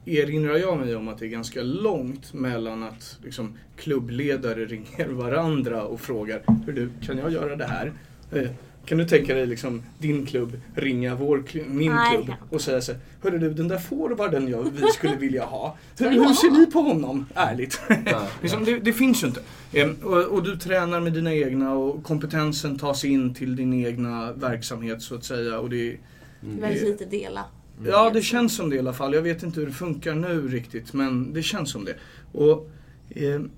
[0.05, 5.85] erinrar jag mig om att det är ganska långt mellan att liksom, klubbledare ringer varandra
[5.85, 7.93] och frågar Hur du, kan jag göra det här?
[8.33, 8.51] Eh,
[8.85, 12.93] kan du tänka dig liksom, din klubb ringa vår, min Nej, klubb och säga så
[13.23, 15.77] Hörru du, den där forwarden jag, vi skulle vilja ha.
[15.99, 17.27] Hur, hur ser honom?" ni på honom?
[17.35, 17.81] Ärligt.
[18.07, 18.29] Ja.
[18.43, 19.41] Liksom, det, det finns ju inte.
[19.73, 24.33] Ehm, och, och du tränar med dina egna och kompetensen tas in till din egna
[24.33, 25.59] verksamhet så att säga.
[25.59, 25.97] Och det,
[26.43, 26.61] Mm.
[26.61, 27.45] Väldigt lite dela.
[27.87, 29.14] Ja, det känns som det i alla fall.
[29.14, 31.95] Jag vet inte hur det funkar nu riktigt, men det känns som det.
[32.33, 32.71] Och
[33.11, 33.51] ehm,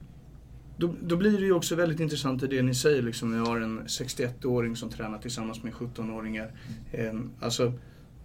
[0.76, 3.02] då, då blir det ju också väldigt intressant i det ni säger.
[3.02, 6.52] Liksom, jag har en 61-åring som tränar tillsammans med 17-åringar.
[6.92, 7.72] Ehm, alltså,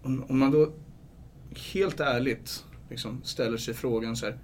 [0.04, 0.74] om, om man då
[1.74, 4.38] helt ärligt liksom, ställer sig frågan så här.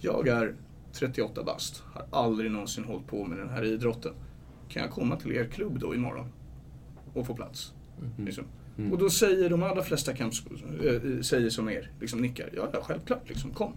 [0.00, 0.54] Jag är
[0.92, 4.12] 38 bast, har aldrig någonsin hållit på med den här idrotten.
[4.68, 6.28] Kan jag komma till er klubb då imorgon
[7.14, 7.72] och få plats?
[7.98, 8.26] Mm.
[8.26, 8.44] Liksom.
[8.78, 8.92] Mm.
[8.92, 12.48] Och då säger de allra flesta kampskor, äh, säger som er, liksom nickar.
[12.56, 13.72] Ja, ja, självklart, liksom, kom.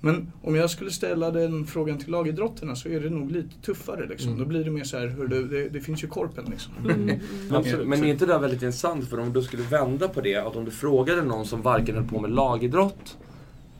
[0.00, 4.06] Men om jag skulle ställa den frågan till lagidrotterna så är det nog lite tuffare.
[4.06, 4.28] Liksom.
[4.28, 4.38] Mm.
[4.38, 6.72] Då blir det mer så här, hör du, det, det finns ju korpen liksom.
[6.78, 7.20] Mm, mm.
[7.50, 7.88] Absolut.
[7.88, 9.08] Men är inte det där väldigt intressant?
[9.08, 12.04] För om du skulle vända på det, att om du frågade någon som varken höll
[12.04, 13.16] på med lagidrott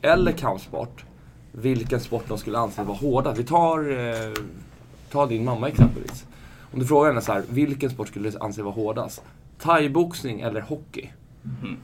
[0.01, 1.05] eller kampsport,
[1.51, 3.39] vilken sport de skulle anse vara hårdast.
[3.39, 4.33] Vi tar, eh,
[5.11, 6.25] tar din mamma exempelvis.
[6.71, 9.23] Om du frågar henne så här, vilken sport skulle du anse vara hårdast?
[9.59, 11.09] Thaiboxning eller hockey?
[11.63, 11.77] Mm.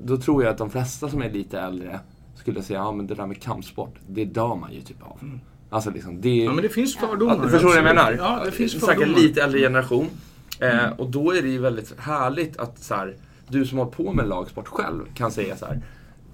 [0.00, 2.00] Då tror jag att de flesta som är lite äldre
[2.34, 5.18] skulle säga, ja men det där med kampsport, det dör man ju typ av.
[5.22, 5.40] Mm.
[5.70, 6.36] Alltså liksom, det...
[6.36, 7.36] Ja, men det finns fördomar.
[7.36, 8.12] Ja, du förstår vad jag menar?
[8.12, 9.18] Ja, det finns Säkert fördomar.
[9.20, 10.06] lite äldre generation.
[10.60, 13.16] Eh, och då är det ju väldigt härligt att så här,
[13.48, 15.80] du som har hållit på med lagsport själv kan säga så här.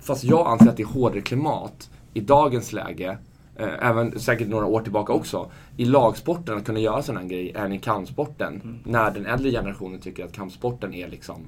[0.00, 3.16] Fast jag anser att det är hårdare klimat i dagens läge, eh,
[3.58, 7.72] även säkert några år tillbaka också, i lagsporten att kunna göra sådana här grejer än
[7.72, 8.60] i kampsporten.
[8.64, 8.78] Mm.
[8.84, 11.40] När den äldre generationen tycker att kampsporten är liksom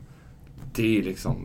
[0.72, 1.36] det är liksom,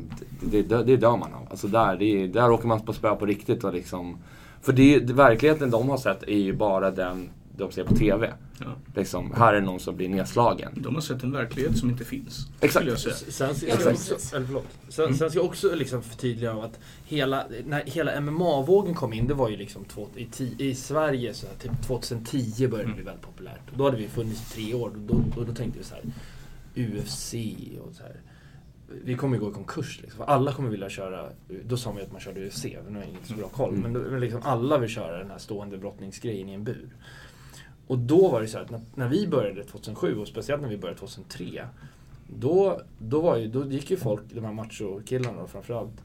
[0.41, 1.47] det, det, det dör man av.
[1.49, 4.17] Alltså där, det är, där åker man på spö på riktigt och liksom.
[4.61, 8.33] För det, det, verkligheten de har sett är ju bara den, de ser på TV.
[8.59, 8.65] Ja.
[8.95, 10.71] Liksom, här är någon som blir nedslagen.
[10.75, 12.47] De har sett en verklighet som inte finns.
[12.61, 12.85] Exakt.
[12.85, 13.15] jag säga.
[13.15, 14.67] Sen ska Ja, jag också, eller förlåt.
[14.89, 19.33] Sen, sen ska jag också liksom förtydliga att hela, när hela MMA-vågen kom in, det
[19.33, 23.03] var ju liksom två, i, ti, i Sverige, så här, typ 2010 började det bli
[23.03, 23.71] väldigt populärt.
[23.71, 25.95] Och då hade vi funnits i tre år och då, då, då tänkte vi så
[25.95, 26.03] här
[26.75, 27.33] UFC
[27.87, 28.21] och så här.
[29.03, 30.21] Vi kommer ju gå i konkurs liksom.
[30.27, 31.29] Alla kommer vilja köra,
[31.65, 33.75] då sa man ju att man körde UFC, nu har jag inte så bra koll.
[33.75, 36.95] Men, då, men liksom alla vill köra den här stående brottningsgrejen i en bur.
[37.87, 40.77] Och då var det så att när, när vi började 2007 och speciellt när vi
[40.77, 41.67] började 2003
[42.27, 46.01] då, då, var ju, då gick ju folk, de här machokillarna då framförallt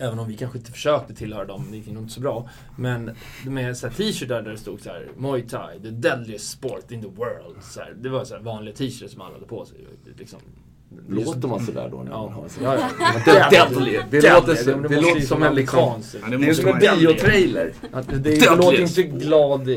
[0.00, 2.48] Även om vi kanske inte försökte tillhöra dem, det gick nog inte så bra.
[2.76, 3.16] Men
[3.46, 7.02] med så här t-shirtar där det stod så här Muay Thai, the deadliest sport in
[7.02, 7.62] the world.
[7.62, 9.78] Så här, det var så här vanliga t-shirts som alla hade på sig.
[10.18, 10.40] Liksom.
[11.08, 11.96] Låter man sådär då?
[11.96, 13.10] När man Ja, ja, ja.
[13.50, 13.98] Det, deadly.
[14.10, 14.28] det Deadly.
[14.30, 16.02] låter, så, det låter som en liksom...
[16.30, 17.72] det är som en biotrailer.
[18.12, 19.68] Det, låter inte glad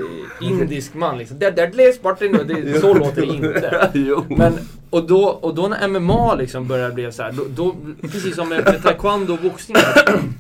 [0.42, 1.38] indisk man liksom.
[1.38, 3.92] Och det, så låter det inte.
[4.38, 4.54] Men,
[4.90, 8.50] och, då, och då när MMA liksom började bli så här, då, då, precis som
[8.50, 9.78] med, med taekwondo och boxning,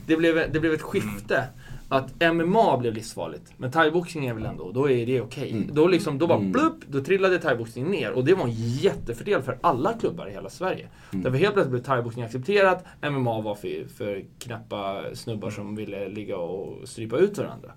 [0.06, 1.44] det blev, det blev ett skifte.
[1.92, 5.52] Att MMA blev livsfarligt, men thaiboxning är väl ändå, då är det okej.
[5.52, 5.70] Mm.
[5.74, 6.54] Då, liksom, då bara Mm.
[6.54, 8.12] plupp, då trillade thaiboxning ner.
[8.12, 10.88] Och det var en jättefördel för alla klubbar i hela Sverige.
[11.14, 11.24] Mm.
[11.24, 16.38] Därför helt plötsligt blev thaiboxning accepterat, MMA var för, för knäppa snubbar som ville ligga
[16.38, 17.72] och strypa ut varandra.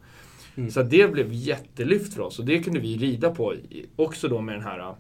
[0.56, 0.70] Mm.
[0.70, 3.54] Så det blev jättelyft för oss och det kunde vi rida på
[3.96, 4.94] också då med den här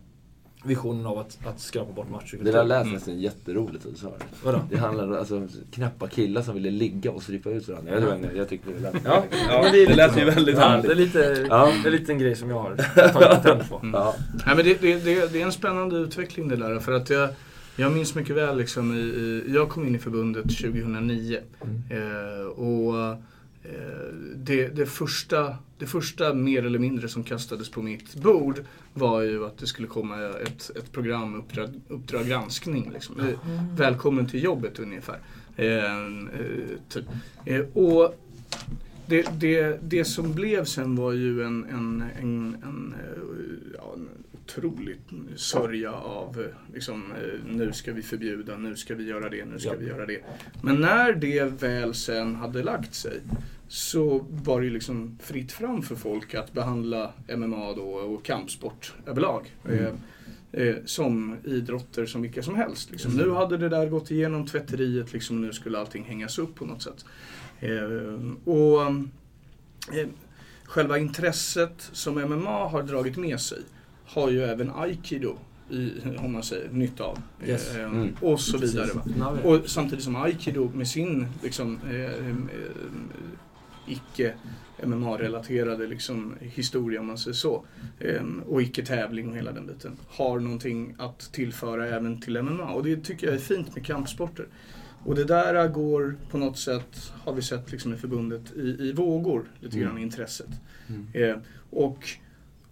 [0.64, 2.44] visionen av att, att skrapa bort machokultur.
[2.44, 4.24] Det där lät nästan jätteroligt att du sa det.
[4.44, 4.60] Vadå?
[4.70, 7.92] Det handlar om alltså, knäppa killar som ville ligga och strypa ut varandra.
[7.92, 8.94] Jag, vet inte, jag tyckte det lät...
[9.04, 10.86] Ja, ja men det, det lät ju väldigt ja, härligt.
[10.86, 11.72] det, är lite, Ja.
[11.82, 13.80] det är lite en grej som jag har tagit patent på.
[13.92, 14.14] Ja.
[14.46, 16.78] Nej, men det, det, det, det är en spännande utveckling det där.
[16.78, 17.28] För att jag,
[17.76, 21.38] jag minns mycket väl, liksom, i, i, jag kom in i förbundet 2009.
[21.90, 22.94] Eh, och
[24.36, 28.60] det, det, första, det första mer eller mindre som kastades på mitt bord
[28.94, 32.90] var ju att det skulle komma ett, ett program, Uppdrag, uppdrag granskning.
[32.92, 33.20] Liksom.
[33.20, 33.26] Eh,
[33.76, 35.18] Välkommen till jobbet ungefär.
[35.56, 37.04] Eh, eh, typ.
[37.44, 38.20] eh, och
[39.06, 43.22] det, det, det som blev sen var ju en, en, en, en, eh,
[43.78, 44.96] ja, en otrolig
[45.36, 49.58] sörja av eh, liksom, eh, nu ska vi förbjuda, nu ska vi göra det, nu
[49.58, 49.76] ska Ja.
[49.80, 50.20] vi göra det.
[50.62, 53.20] Men när det väl sen hade lagt sig
[53.68, 58.94] så var det ju liksom fritt fram för folk att behandla MMA då och kampsport
[59.06, 59.54] överlag.
[59.64, 59.88] Eh,
[60.52, 62.90] eh, som idrotter som vilka som helst.
[62.90, 63.12] Liksom.
[63.12, 66.82] Nu hade det där gått igenom tvätteriet, liksom, nu skulle allting hängas upp på något
[66.82, 67.04] sätt.
[67.60, 68.82] Eh, och
[69.92, 70.06] eh,
[70.64, 73.58] Själva intresset som MMA har dragit med sig
[74.06, 75.36] har ju även aikido,
[75.70, 77.18] i, om man säger, nytta av.
[77.46, 77.76] Yes.
[77.76, 78.16] Eh, Mm.
[78.20, 78.90] Och så vidare.
[79.16, 79.38] Va?
[79.44, 82.36] Och samtidigt som aikido med sin liksom, eh, eh,
[83.86, 84.34] icke
[84.82, 87.64] MMA-relaterade liksom, historia om man säger så.
[87.98, 89.96] Eh, och icke-tävling och hela den biten.
[90.08, 92.72] Har någonting att tillföra även till MMA.
[92.72, 94.46] Och det tycker jag är fint med kampsporter.
[95.04, 98.92] Och det där går på något sätt, har vi sett liksom i förbundet, i, i
[98.92, 100.02] vågor lite grann Mm.
[100.02, 100.50] intresset.
[100.88, 101.06] Mm.
[101.12, 101.36] Eh,
[101.70, 102.08] och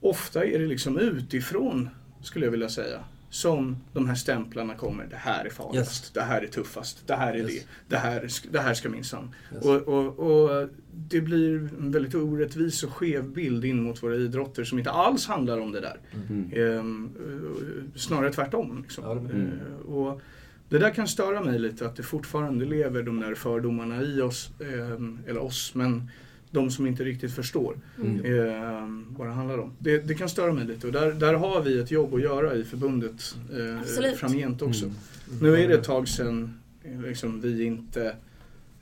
[0.01, 1.89] ofta är det liksom utifrån,
[2.23, 5.07] skulle jag vilja säga, som de här stämplarna kommer.
[5.11, 6.11] Det här är farligast, Yes.
[6.11, 7.47] det här är tuffast, det här är Yes.
[7.55, 9.35] det, det här, det här ska minsann.
[9.55, 9.65] Yes.
[9.65, 14.65] Och, och, och det blir en väldigt orättvis och skev bild in mot våra idrotter
[14.65, 15.97] som inte alls handlar om det där.
[16.29, 16.51] Mm.
[16.53, 18.79] Ehm, eh, snarare tvärtom.
[18.83, 19.05] Liksom.
[19.19, 19.47] Mm.
[19.47, 20.21] Eh, och
[20.69, 24.51] det där kan störa mig lite, att det fortfarande lever de där fördomarna i oss,
[24.61, 26.11] ehm, eller oss, men
[26.53, 28.25] de som inte riktigt förstår Mm.
[28.25, 29.73] ehm, vad det handlar om.
[29.79, 32.55] Det, det kan störa mig lite och där, där har vi ett jobb att göra
[32.55, 34.17] i förbundet eh, Absolut.
[34.17, 34.85] framgent också.
[34.85, 34.97] Mm.
[35.41, 38.17] Nu är det ett tag sedan eh, liksom, vi inte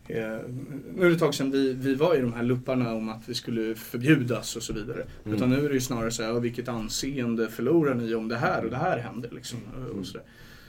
[0.08, 0.38] Eh,
[0.94, 3.28] nu är det ett tag sedan vi, vi var i de här lupparna om att
[3.28, 5.06] vi skulle förbjudas och så vidare.
[5.24, 5.36] Mm.
[5.36, 8.64] Utan nu är det ju snarare så här, vilket anseende förlorar ni om det här
[8.64, 9.30] och det här händer.
[9.32, 9.58] Liksom,
[9.98, 10.26] och så där.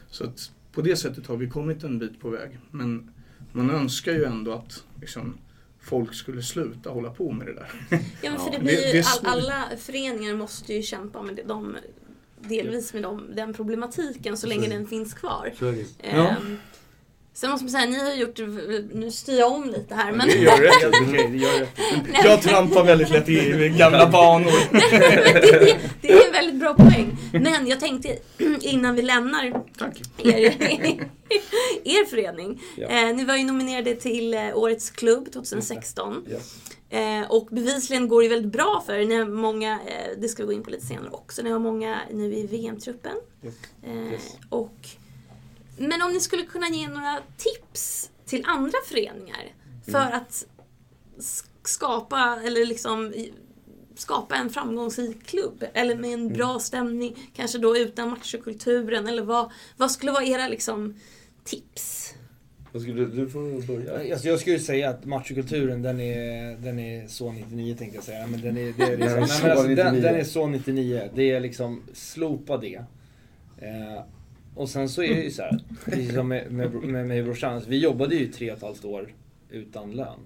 [0.10, 2.60] så att på det sättet har vi kommit en bit på väg.
[2.72, 3.12] Men
[3.52, 5.38] man önskar ju ändå att liksom,
[5.82, 7.72] folk skulle sluta hålla på med det där.
[8.22, 11.78] Ja, men för det blir ju, all, alla föreningar måste ju kämpa med det, de,
[12.38, 15.54] delvis med dem, den problematiken så länge den finns kvar.
[15.60, 15.86] Så är det.
[16.16, 16.36] Ja.
[17.34, 18.38] Sen måste man säga, ni har gjort,
[18.94, 20.58] nu styr jag om lite här men Det gör
[21.60, 21.70] rätt.
[22.24, 24.52] Jag trampar väldigt lätt i gamla banor.
[24.72, 27.18] det, det är en väldigt bra poäng.
[27.34, 28.18] Men jag tänkte
[28.62, 30.02] innan vi lämnar Tack.
[30.18, 30.32] er,
[31.84, 32.62] er förening.
[32.76, 32.88] Ja.
[32.88, 36.26] Eh, ni var ju nominerade till eh, Årets klubb 2016.
[36.30, 36.56] Yes.
[36.90, 39.06] Eh, och bevisligen går det väldigt bra för er.
[39.06, 41.60] Ni har många, eh, det ska vi gå in på lite senare också, ni har
[41.60, 43.16] många nu i VM-truppen.
[43.44, 43.56] Yes.
[44.12, 44.36] Yes.
[44.50, 44.88] och,
[45.88, 49.44] men om ni skulle kunna ge några tips till andra föreningar
[49.86, 50.14] för Mm.
[50.18, 50.46] att
[51.18, 53.14] sk- skapa eller liksom
[53.96, 55.64] skapa en framgångsrik klubb?
[55.74, 59.08] Eller med en bra stämning, kanske då utan machokulturen?
[59.08, 60.96] Eller vad, vad skulle vara era liksom,
[61.44, 62.14] tips?
[62.74, 64.14] Vad skulle, du får börja.
[64.14, 68.28] Alltså jag skulle säga att machokulturen den är, den är så 99 tänkte jag säga.
[68.28, 69.76] Men den är, det är liksom, Den är nej, så men alltså, 99.
[69.84, 71.10] den, den är så 99.
[71.16, 72.76] Det är liksom, slopa det.
[73.58, 74.04] Eh,
[74.56, 77.26] och sen så är det ju så här, precis som med, med, med mig och
[77.26, 77.62] brorsan.
[77.68, 79.14] Vi jobbade ju tre och ett halvt år
[79.50, 80.20] utan lön.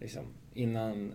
[0.00, 0.22] Liksom,
[0.54, 1.12] innan,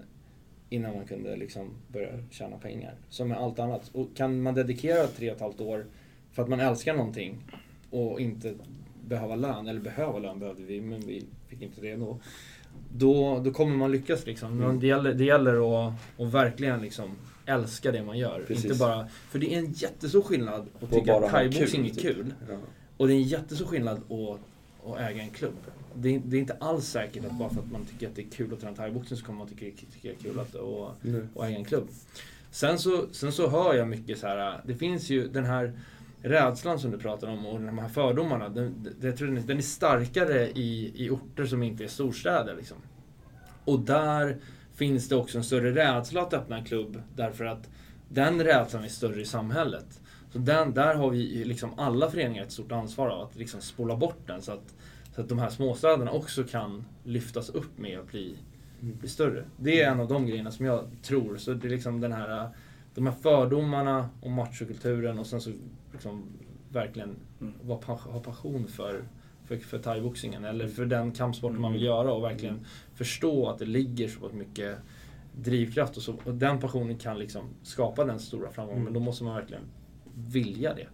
[0.70, 2.96] innan man kunde liksom börja tjäna pengar.
[3.10, 3.90] Som med allt annat.
[3.94, 5.86] Och kan man dedikera tre och ett halvt år
[6.32, 7.44] för att man älskar någonting
[7.90, 8.54] och inte
[9.06, 12.20] behöva lön, eller behöva lön behövde vi, men vi fick inte det ändå.
[12.94, 14.58] Då, då kommer man lyckas liksom.
[14.58, 17.16] Men det gäller, det gäller att, att verkligen liksom
[17.48, 18.44] älska det man gör.
[18.48, 18.66] Precis.
[18.66, 21.94] Inte bara, för det är en jättestor skillnad att Och tycka att ha thaiboxning är
[21.94, 22.50] kul, typ.
[22.50, 22.58] Ja.
[22.98, 24.40] Och det är en jättestor skillnad att,
[24.92, 25.56] att äga en klubb.
[25.94, 28.22] Det är, det är inte alls säkert att bara för att man tycker att det
[28.22, 31.04] är kul att träna thaiboxning så kommer man tycka, tycka det är kul att, att,
[31.04, 31.28] Nu.
[31.34, 31.88] och äga en klubb.
[32.52, 34.62] Sen så, sen så hör jag mycket så här.
[34.66, 35.74] det finns ju den här
[36.22, 38.50] rädslan som du pratar om och de här fördomarna.
[38.50, 41.88] Den, den, jag tror den, är, den är starkare i, i orter som inte är
[41.88, 42.56] storstäder.
[42.56, 42.78] Liksom.
[43.66, 44.38] Och där
[44.78, 47.70] finns det också en större rädsla att öppna en klubb därför att
[48.10, 50.02] den rädslan är större i samhället.
[50.32, 53.96] Så den, där har vi liksom alla föreningar ett stort ansvar av att liksom spola
[53.96, 54.76] bort den så att,
[55.16, 58.38] så att de här småstäderna också kan lyftas upp med och bli,
[58.80, 59.44] bli större.
[59.58, 61.38] Det är en av de grejerna som jag tror.
[61.38, 62.50] Så det är liksom den här,
[62.96, 65.52] de här fördomarna om machokulturen och sen så
[65.92, 66.24] liksom
[66.72, 67.54] verkligen Mm.
[67.60, 69.04] ha passion för,
[69.48, 73.66] för, för thaiboxningen eller för den kampsporten man vill göra och verkligen förstå att det
[73.66, 74.78] ligger så pass mycket
[75.42, 78.84] drivkraft och, så, och den passionen kan liksom skapa den stora framgången.
[78.84, 79.64] Men då måste man verkligen
[80.16, 80.88] vilja det.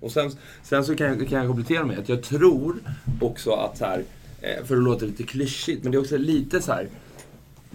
[0.00, 0.30] Och sen,
[0.62, 2.76] sen så kan jag, kan jag komplettera med att jag tror
[3.20, 4.04] också att så här,
[4.40, 6.88] eh, för att låta lite klyschigt, men det är också lite så här.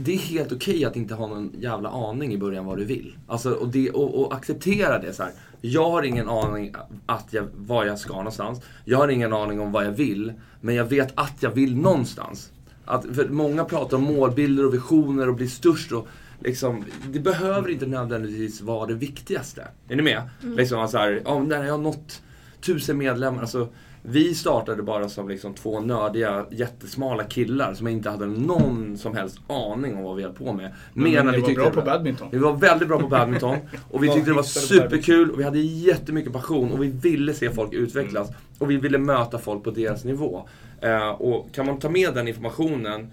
[0.02, 3.18] Det är helt okej att inte ha någon jävla aning i början vad du vill.
[3.28, 5.32] Alltså, och, det, och, och acceptera det så här.
[5.62, 6.74] Jag har ingen aning
[7.06, 8.62] att jag, var jag ska någonstans.
[8.86, 10.34] Jag har ingen aning om vad jag vill.
[10.62, 12.52] Men jag vet att jag vill någonstans.
[12.86, 15.91] Att, många pratar om målbilder och visioner och bli störst.
[15.91, 16.08] Och,
[16.39, 19.68] liksom, det behöver inte nödvändigtvis vara det viktigaste.
[19.88, 20.22] Är ni med?
[20.41, 22.22] Liksom, så här, ja, när jag har nått
[22.62, 23.41] tusen medlemmar.
[23.41, 23.68] Alltså,
[24.04, 29.39] vi startade bara som liksom två nördiga, jättesmala killar som inte hade någon som helst
[29.47, 30.74] aning om vad vi höll på med.
[30.93, 32.28] Men ni vi var bra på badminton.
[32.32, 33.58] vi var väldigt bra på badminton
[33.91, 37.50] och vi tyckte det var superkul och vi hade jättemycket passion och vi ville se
[37.52, 38.30] folk utvecklas.
[38.60, 40.47] Och vi ville möta folk på deras nivå.
[40.82, 43.08] Eh, och kan man ta med den informationen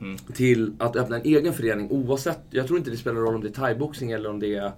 [0.00, 0.16] Mm.
[0.18, 3.48] till att öppna en egen förening oavsett, jag tror inte det spelar roll om det
[3.48, 4.72] är thaiboxning eller om det är,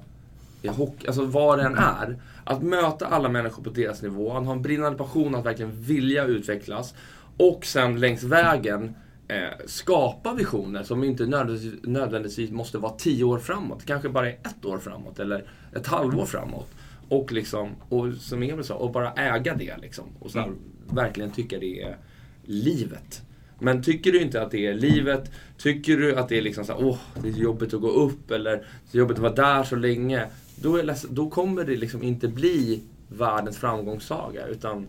[0.62, 2.16] är hockey, alltså vad det än är.
[2.44, 6.24] Att möta alla människor på deras nivå, att ha en brinnande passion att verkligen vilja
[6.24, 6.94] utvecklas.
[7.36, 8.94] Och sen längs vägen
[9.28, 13.86] eh, skapa visioner som inte nödvändigtvis, nödvändigtvis måste vara tio år framåt.
[13.86, 16.70] Kanske bara är ett år framåt eller ett halvår framåt.
[17.08, 20.04] Och liksom, och som Emil sa, och bara äga det liksom.
[20.18, 20.50] Och så här,
[20.90, 21.96] verkligen tycka det är
[22.44, 23.22] livet.
[23.58, 26.72] Men tycker du inte att det är livet, tycker du att det är liksom så
[26.72, 29.64] här, åh, det är jobbigt att gå upp eller det är jobbigt att vara där
[29.64, 30.26] så länge.
[30.56, 34.46] Då, ledsen, då kommer det liksom inte bli världens framgångssaga.
[34.46, 34.88] Utan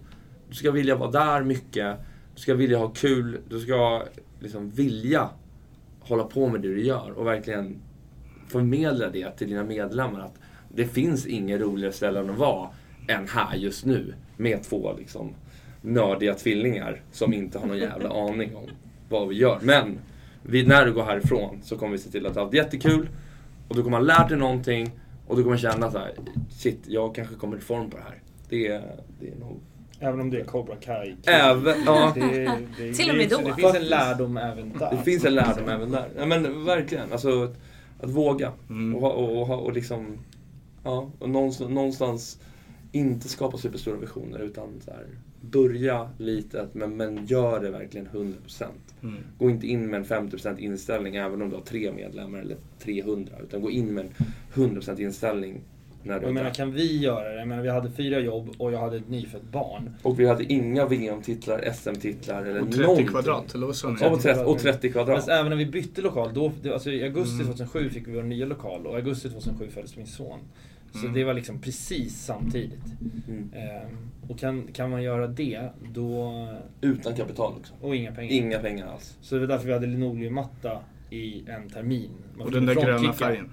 [0.49, 1.97] du ska vilja vara där mycket,
[2.36, 4.03] du ska vilja ha kul, du ska
[4.39, 5.30] liksom vilja
[5.99, 7.76] hålla på med det du gör och verkligen
[8.47, 10.20] förmedla det till dina medlemmar.
[10.20, 10.39] Att
[10.70, 12.70] det finns inget roligare ställe att vara
[13.07, 15.34] än här just nu med två liksom
[15.82, 18.70] nördiga tvillingar som inte har någon jävla aning om
[19.09, 19.59] vad vi gör.
[19.61, 19.99] Men
[20.43, 23.09] vi, när du går härifrån så kommer vi se till att du har haft jättekul
[23.68, 24.91] och du kommer ha lärt dig någonting
[25.28, 26.13] och du kommer känna så här,
[26.49, 28.21] shit, jag kanske kommer i form på det här.
[28.49, 29.59] Det är, det är nog...
[29.99, 31.15] Även om det är Cobra Kai.
[31.26, 32.21] Även, ja, Det,
[32.78, 33.38] det, Till och med då.
[33.38, 34.91] Det finns en lärdom även där.
[34.91, 36.09] det finns en lärdom även där.
[36.17, 37.57] Ja, men verkligen, alltså att,
[37.99, 38.51] att våga.
[38.69, 38.95] Mm.
[38.95, 40.17] Och, och, och, och liksom,
[40.84, 42.39] ja, och någonstans, någonstans
[42.91, 45.05] inte skapa superstora visioner utan så här,
[45.51, 48.63] börja litet men, men gör det verkligen 100%.
[49.03, 49.15] Mm.
[49.37, 53.33] Gå inte in med en 50% inställning även om du har tre medlemmar eller 300
[53.43, 54.11] utan gå in med en
[54.53, 55.61] 100% inställning
[56.03, 57.39] när du jag menar, kan vi göra det?
[57.39, 59.89] Jag menar, vi hade fyra jobb och jag hade ett nyfött barn.
[60.03, 63.07] Och vi hade inga VM-titlar, SM-titlar eller Och 30 någonting.
[63.07, 64.09] kvadrat, eller vad sa ni?
[64.09, 65.15] Och 30, och 30 kvadrat.
[65.17, 67.45] Fast även när vi bytte lokal, då, alltså i augusti Mm.
[67.47, 70.39] 2007 fick vi vår nya lokal och i augusti 2007 föddes min son.
[70.95, 71.13] Så Mm.
[71.13, 72.83] det var liksom precis samtidigt.
[73.27, 73.51] Mm.
[73.55, 73.97] Ehm,
[74.29, 76.47] och kan, kan man göra det, då...
[76.81, 77.73] Utan kapital också.
[77.81, 78.31] Och inga pengar.
[78.33, 79.17] Inga pengar alls.
[79.21, 80.79] Så det var därför vi hade linoleummatta
[81.09, 82.09] i en termin.
[82.37, 83.49] Man Och den där gröna färgen.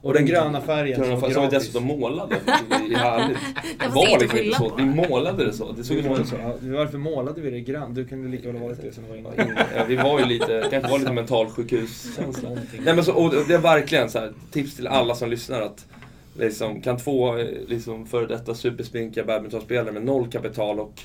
[0.00, 2.36] Och den gröna färgen Gröna som färg var som vi dessutom målade.
[2.68, 3.38] Det är härligt.
[3.78, 4.76] Det var liksom inte så.
[4.76, 5.72] Vi målade det så.
[5.72, 6.36] Det såg ut som så.
[6.60, 7.94] Varför målade vi det grönt?
[7.94, 9.32] Du kunde lika väl ha varit det som det var innan.
[9.76, 11.12] Ja, vi var ju lite, kanske var lite
[11.66, 12.48] mentalsjukhuskänsla.
[12.84, 15.86] Nej men så, och det är verkligen så här, tips till alla som lyssnar att
[16.38, 21.02] liksom, kan två eh, liksom, före detta superspinkiga badmintonspelare med noll kapital och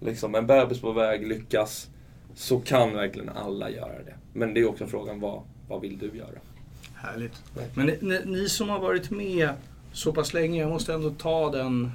[0.00, 1.88] liksom, en bebis på väg lyckas
[2.34, 4.14] så kan verkligen alla göra det.
[4.32, 6.38] Men det är också frågan, vad, vad vill du göra?
[6.94, 7.42] Härligt.
[7.74, 9.50] Men ni, ni, ni som har varit med
[9.92, 11.90] så pass länge, jag måste ändå ta den,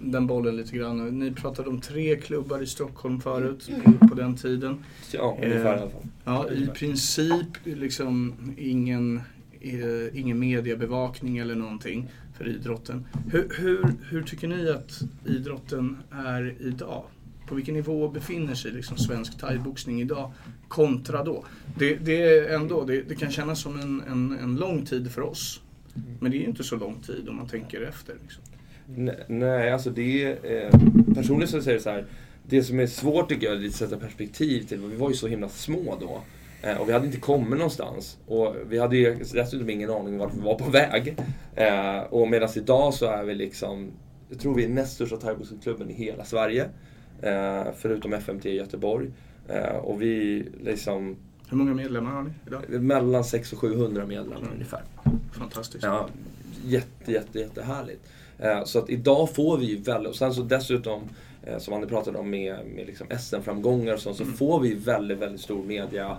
[0.00, 1.18] den bollen lite grann.
[1.18, 4.84] Ni pratade om tre klubbar i Stockholm förut, på, på den tiden.
[5.12, 6.02] Ja, ungefär i alla fall.
[6.24, 9.20] Ja, i princip liksom ingen,
[9.60, 12.08] eh, ingen mediebevakning eller någonting
[12.38, 13.06] för idrotten.
[13.30, 17.04] Hur, hur, hur tycker ni att idrotten är idag?
[17.48, 20.32] På vilken nivå befinner sig liksom svensk thaiboxning idag
[20.68, 21.44] kontra då?
[21.78, 25.22] Det, det, är ändå, det, det kan kännas som en, en, en lång tid för
[25.22, 25.60] oss.
[26.20, 28.14] Men det är ju inte så lång tid om man tänker efter.
[28.22, 28.42] Liksom.
[28.86, 30.64] Nej, Nej, alltså det är...
[30.64, 30.70] Eh,
[31.14, 32.06] personligen så säger det så här.
[32.42, 35.26] Det som är svårt tycker jag är att sätta perspektiv till, vi var ju så
[35.26, 36.22] himla små då.
[36.62, 38.18] Eh, och vi hade inte kommit någonstans.
[38.26, 41.16] Och vi hade ju dessutom ingen aning om vart vi var på väg.
[41.54, 43.90] Eh, och medan idag så är vi liksom,
[44.28, 46.68] jag tror vi är näst största thaiboxningsklubben i hela Sverige.
[47.22, 49.10] Eh, förutom FMT i Göteborg.
[49.82, 51.16] Och vi liksom,
[51.48, 52.82] Hur många medlemmar har ni idag?
[52.82, 54.82] mellan 600 och 700 medlemmar ungefär.
[55.32, 55.84] Fantastiskt.
[55.84, 56.08] Ja,
[56.64, 58.00] jätte, jätte, jättehärligt.
[58.38, 61.02] Eh, så att idag får vi ju väldigt, och sen så dessutom,
[61.58, 65.40] som Annie pratade om med, med liksom SM-framgångar och sånt, så får vi väldigt, väldigt
[65.40, 66.16] stor media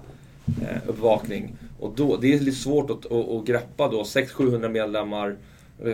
[0.87, 1.55] uppvakning.
[1.79, 5.37] Och då, det är lite svårt att, att, att greppa då, 600-700 medlemmar,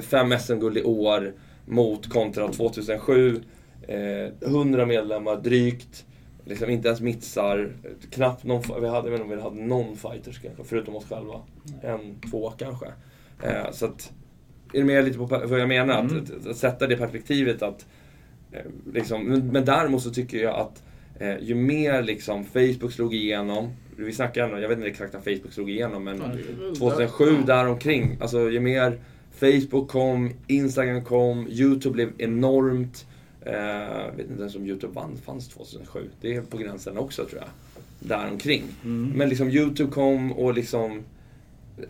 [0.02, 1.34] 5 SM-guld i år
[1.66, 3.42] mot kontra 2007,
[3.88, 6.06] eh, 100 medlemmar drygt,
[6.46, 7.74] liksom inte ens mitsar,
[8.12, 11.06] knappt någon, vi hade, jag vet inte om vi hade någon fighters kanske, förutom oss
[11.10, 11.42] själva.
[11.82, 12.86] En, två kanske.
[13.44, 14.14] Eh, så att,
[14.74, 16.06] är du med lite på vad jag menar?
[16.06, 17.86] Att, att, att sätta det perspektivet att
[18.52, 18.62] eh,
[18.94, 20.84] liksom, men, men däremot så tycker jag att
[21.20, 25.54] eh, ju mer liksom Facebook slog igenom, vi snackar jag vet inte exakt när Facebook
[25.54, 26.22] slog igenom men
[26.78, 29.00] 2007 däromkring, alltså ju mer
[29.40, 33.06] Facebook kom, Instagram kom, YouTube blev enormt.
[33.42, 36.10] Eh, jag vet inte ens om YouTube vann, fanns 2007.
[36.22, 37.50] Det är på gränsen också tror jag.
[38.00, 38.64] Däromkring.
[39.16, 41.04] Men liksom YouTube kom och liksom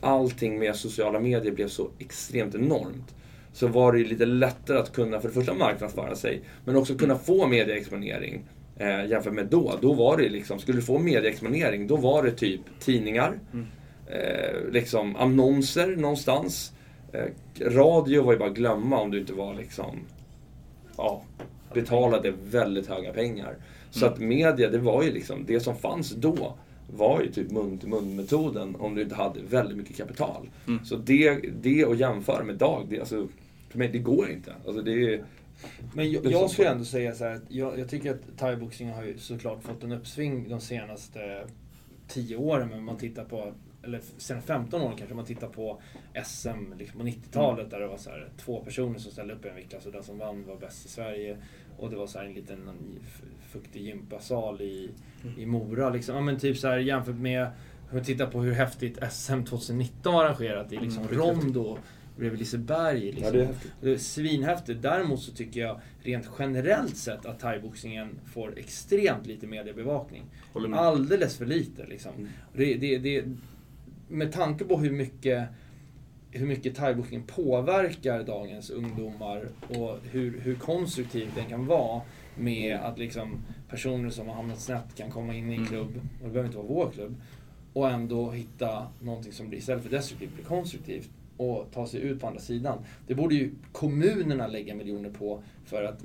[0.01, 3.15] allting med sociala medier blev så extremt enormt.
[3.53, 6.95] Så var det ju lite lättare att kunna för det första marknadsföra sig, men också
[6.95, 8.43] kunna få medieexponering.
[8.78, 9.73] Eh, jämfört med då.
[9.82, 13.39] Då var det liksom, skulle du få medieexponering, då var det typ tidningar,
[14.07, 16.73] eh, liksom annonser någonstans.
[17.13, 17.26] Eh,
[17.69, 19.99] radio var ju bara att glömma om du inte var liksom,
[20.97, 21.21] ja,
[21.73, 23.55] betalade väldigt höga pengar.
[23.91, 26.55] Så att media, det var ju liksom, det som fanns då
[26.97, 30.49] var ju typ mun-till-mun-metoden om du inte hade väldigt mycket kapital.
[30.84, 33.28] Så det, det att jämföra med idag, det, alltså,
[33.69, 34.53] för mig, det går inte.
[34.65, 35.23] Alltså, det är,
[35.93, 39.03] Men jag, jag skulle ändå säga så här att jag, jag tycker att thaiboxning har
[39.03, 41.47] ju såklart fått en uppsving de senaste
[42.07, 42.69] 10 åren.
[42.69, 43.53] Men man tittar på,
[43.83, 45.81] eller senaste 15 åren kanske, om man tittar på
[46.25, 49.49] SM liksom på 90-talet där det var så här, två personer som ställde upp i
[49.49, 51.37] en viktklass och den som vann var bäst i Sverige.
[51.77, 52.69] Och det var så här en liten
[53.49, 54.89] fuktig gympasal i,
[55.37, 55.89] i Mora.
[55.89, 56.15] Liksom.
[56.15, 57.45] Ja, men typ så här, jämfört med,
[57.89, 61.77] om man tittar på hur häftigt SM 2019 var arrangerat i liksom Mm, Rondo
[62.18, 62.99] bredvid Liseberg.
[63.11, 63.24] Liksom.
[63.26, 63.72] ja, det är häftigt.
[63.82, 64.82] Det är Svinhäftigt.
[64.82, 70.24] Däremot så tycker jag rent generellt sett att thaiboxningen får extremt lite mediebevakning.
[70.74, 72.11] Alldeles för lite liksom.
[72.18, 72.28] Mm.
[72.53, 73.24] Det, det, det,
[74.07, 75.47] med tanke på hur mycket,
[76.32, 82.01] hur mycket thaiboxning påverkar dagens ungdomar och hur, hur konstruktiv den kan vara
[82.38, 85.68] med att liksom personer som har hamnat snett kan komma in i en Mm.
[85.68, 87.16] klubb, och det behöver inte vara vår klubb,
[87.74, 92.21] och ändå hitta någonting som blir, istället för destruktivt, blir konstruktivt och ta sig ut
[92.21, 92.77] på andra sidan.
[93.07, 96.01] Det borde ju kommunerna lägga miljoner på för att,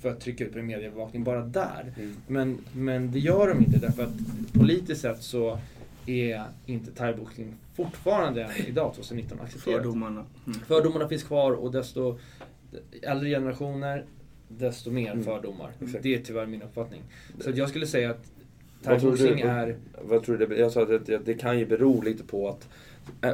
[0.00, 1.92] för att trycka ut på en mediebevakning bara där.
[1.96, 2.16] Mm.
[2.26, 4.12] Men, men det gör de inte därför att
[4.52, 5.58] politiskt sett så
[6.06, 9.76] är inte thaiboxning fortfarande än idag, 2019, accepterat.
[9.82, 10.24] Fördomarna.
[10.46, 10.58] Mm.
[10.58, 12.18] Fördomarna finns kvar och desto
[13.02, 14.04] äldre generationer,
[14.48, 15.24] desto mer Mm.
[15.24, 15.70] fördomar.
[15.82, 16.02] Exakt.
[16.02, 17.02] Det är tyvärr min uppfattning.
[17.40, 18.30] Så att jag skulle säga att
[18.82, 19.16] Vad tror du?
[19.16, 19.76] thaiboxning är...
[20.02, 22.68] Vad tror du det, jag sa att det, det kan ju bero lite på att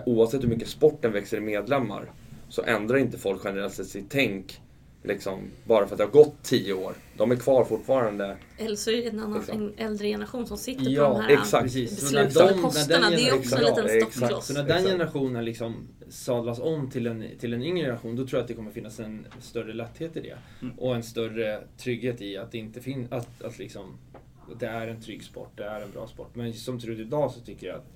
[0.06, 2.10] oavsett hur mycket sporten växer i medlemmar
[2.48, 4.60] så ändrar inte folk generellt sett sitt tänk
[5.04, 6.94] liksom, bara för att det har gått tio år.
[7.16, 8.36] De är kvar fortfarande.
[8.58, 9.58] Eller så är det en, annan, Exakt.
[9.58, 11.62] en äldre generation som sitter Ja, på de här exakt.
[11.64, 12.08] Precis.
[12.08, 13.10] Så när beslutande de- när den posterna.
[13.10, 14.46] Det är också en liten stoppkloss.
[14.46, 15.74] Så när den generationen liksom
[16.08, 19.00] sadlas om till en, till en yngre generation, då tror jag att det kommer finnas
[19.00, 20.38] en större lätthet i det.
[20.62, 20.78] Mm.
[20.78, 23.96] Och en större trygghet i att det inte finns, att, att liksom,
[24.52, 26.30] att det är en trygg sport, det är en bra sport.
[26.34, 27.86] Men som ser ut idag så tycker jag att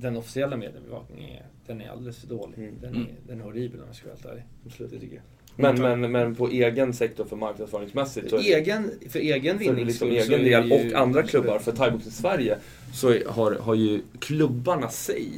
[0.00, 2.58] den officiella mediebevakningen är, den är alldeles för dålig.
[2.58, 2.74] Mm.
[2.80, 4.44] Den, är, den är horribel om jag ska vara helt ärlig.
[4.66, 5.24] Absolut, det tycker jag.
[5.56, 10.08] Men, men, men på egen sektor för marknadsföringsmässigt så Egen, för egen för vinning liksom
[10.08, 11.58] egen del det ju- och andra klubbar.
[11.58, 12.56] För thaiboxning Sverige
[12.94, 15.28] så har, har ju klubbarna sig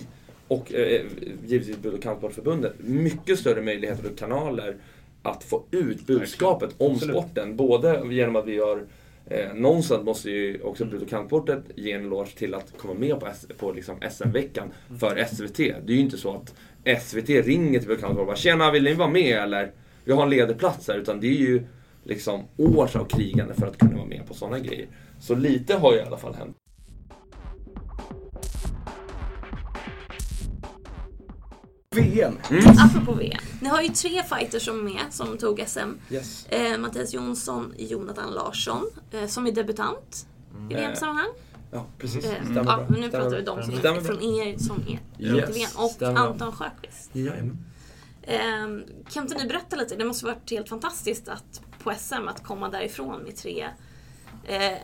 [0.49, 1.03] och eh,
[1.47, 4.77] givetvis Bud och kampsportförbundet mycket större möjligheter och kanaler
[5.23, 7.17] att få ut budskapet om Absolut.
[7.17, 7.57] sporten.
[7.57, 8.85] Både genom att vi gör
[9.35, 13.21] Eh, någonstans måste ju också Bud och kampsportet ge en eloge till att komma med
[13.21, 15.57] på, S- på liksom SM-veckan för SVT.
[15.57, 16.55] Det är ju inte så att
[17.03, 19.73] SVT ringer till Bud och kampsportet och bara “Tjena, vill ni vara med?” eller
[20.05, 20.99] “Vi har en ledig plats här”.
[20.99, 21.63] Utan det är ju
[22.05, 24.87] liksom års av krigande för att kunna vara med på sådana grejer.
[25.21, 26.57] Så lite har ju i alla fall hänt.
[31.93, 32.39] VM.
[32.79, 33.39] Apropå VM.
[33.61, 35.79] Ni har ju tre fighters som är med som tog SM.
[36.11, 36.47] Yes.
[36.47, 40.27] Eh, Mattias Jonsson, Jonathan Larsson, eh, som är debutant
[40.71, 41.29] i VM-sammanhang.
[41.71, 42.25] Ja, precis.
[42.25, 42.87] Eh, Stämmer ja, bra.
[42.89, 43.55] men nu Stämmer pratar vi bra.
[43.57, 45.71] de som Stämmer är från er som är Yes, VM.
[45.77, 46.21] Och stämmer.
[46.21, 47.11] Anton Sjöqvist.
[47.13, 47.59] Jajamän.
[48.23, 48.41] Eh,
[49.13, 49.97] kan inte ni berätta lite?
[49.97, 53.69] Det måste varit helt fantastiskt att på SM att komma därifrån med tre
[54.45, 54.79] eh,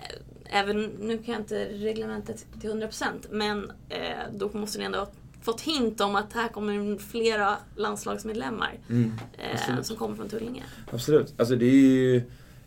[0.51, 4.01] Även, nu kan jag inte reglementet till 100% men eh,
[4.33, 5.09] då måste ni ändå ha
[5.43, 9.13] fått hint om att här kommer flera landslagsmedlemmar Mm.
[9.39, 10.63] eh, som kommer från Tullinge.
[10.93, 11.35] Absolut.
[11.39, 12.17] Alltså det är ju...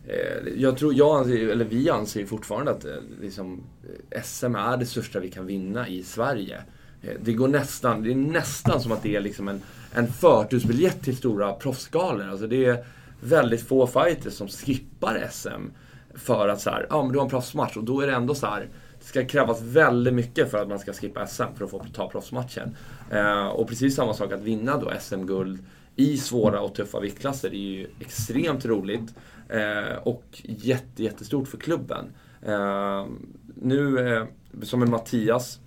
[0.07, 2.91] Eh, jag tror, jag anser, eller vi anser ju fortfarande att eh,
[3.21, 3.63] liksom,
[4.11, 6.61] eh, SM är det största vi kan vinna i Sverige.
[7.01, 9.61] Eh, det går nästan, det är nästan som att det är liksom en,
[9.93, 12.29] en förtursbiljett till stora proffsgalor.
[12.29, 12.85] Alltså det är
[13.21, 15.69] väldigt få fighters som skippar SM
[16.15, 18.35] för att så här, ja men du har en proffsmatch och då är det ändå
[18.35, 18.67] så här.
[19.01, 22.09] Det ska krävas väldigt mycket för att man ska skippa SM för att få ta
[22.09, 22.75] proffsmatchen.
[23.11, 25.59] Eh, och precis samma sak att vinna då SM-guld
[25.95, 29.13] i svåra och tuffa viktklasser är ju extremt roligt.
[29.49, 32.05] Eh, och jätte, jättestort för klubben.
[32.41, 33.05] Eh,
[33.55, 34.27] nu,
[34.61, 35.59] som en Mattias,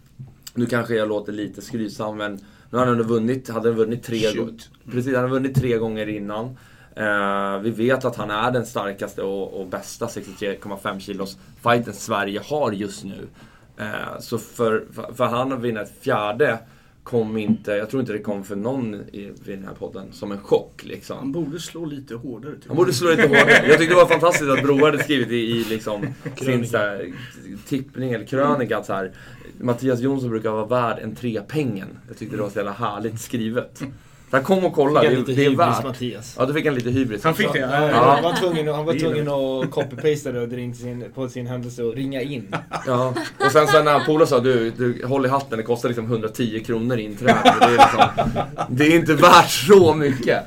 [0.54, 2.34] nu kanske jag låter lite skrytsam men
[2.70, 4.70] nu har han ändå vunnit, hade han vunnit tre Shoot.
[4.90, 6.56] Precis, han vunnit tre gånger innan.
[6.96, 12.40] Eh, vi vet att han är den starkaste och, och bästa 63,5 kilos fighten Sverige
[12.44, 13.26] har just nu.
[13.76, 14.84] Eh, så för,
[15.16, 16.58] för, han att vinna ett fjärde
[17.02, 20.32] kom inte, jag tror inte det kom för någon i, i den här podden som
[20.32, 21.18] en chock liksom.
[21.18, 22.54] Han borde slå lite hårdare.
[22.66, 23.66] Han borde slå lite hårdare.
[23.68, 27.12] Jag tyckte det var fantastiskt att Broar hade skrivit i, i liksom, sin så här,
[27.66, 29.12] tippning eller krönika att så här,
[29.60, 31.98] Mattias Jonsson brukar vara värd en trepengen.
[32.08, 33.82] Jag tyckte det var så jävla härligt skrivet.
[34.34, 35.84] Så han kom och kolla, Fick det, det är hybris, värt.
[35.84, 36.36] Mattias.
[36.38, 37.24] Ja, då fick han lite hybris.
[37.24, 37.58] Han fick det?
[37.58, 38.14] Ja, Ja.
[38.14, 42.54] Han var tvungen, han var tvungen att copy-pasta det på sin händelse och ringa in.
[42.86, 43.14] Ja.
[43.46, 46.62] Och sen så när Polo sa du, du håll i hatten, det kostar liksom 110
[46.66, 47.54] kronor inträde.
[47.60, 48.00] Det är, liksom,
[48.68, 50.42] det är inte värt så mycket.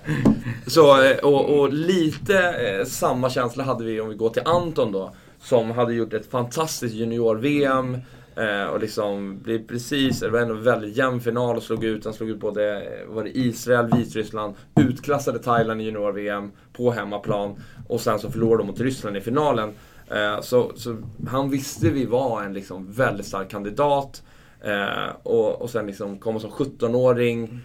[0.68, 4.92] Så, eh, och, och lite eh, samma känsla hade vi om vi går till Anton
[4.92, 5.12] då.
[5.44, 7.98] Som hade gjort ett fantastiskt junior-VM.
[8.38, 12.14] Eh, och liksom blev precis, det var en väldigt jämn final och slog ut, han
[12.14, 17.56] slog ut både eh, var det Israel, Vitryssland, utklassade Thailand i junior-VM på hemmaplan.
[17.88, 19.74] Och sen så förlorade de mot Ryssland i finalen.
[20.08, 24.24] Eh, så, så han visste vi var en liksom väldigt stark kandidat.
[24.62, 27.60] Eh, och, och sen liksom komma som 17-åring.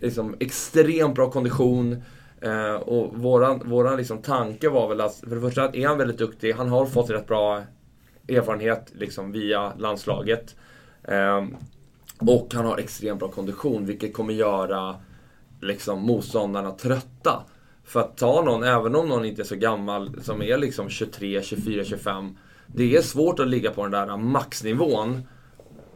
[0.00, 2.02] Liksom extremt bra kondition.
[2.40, 6.18] Eh, och våran, våran liksom tanke var väl att, för det första är han väldigt
[6.18, 6.52] duktig.
[6.52, 7.62] Han har fått rätt bra
[8.28, 10.56] erfarenhet liksom via landslaget.
[11.04, 11.44] Eh,
[12.18, 14.96] och han har extremt bra kondition, vilket kommer göra
[15.60, 17.44] liksom motståndarna trötta.
[17.84, 21.42] För att ta någon, även om någon inte är så gammal, som är liksom 23,
[21.42, 22.36] 24, 25.
[22.66, 25.22] Det är svårt att ligga på den där maxnivån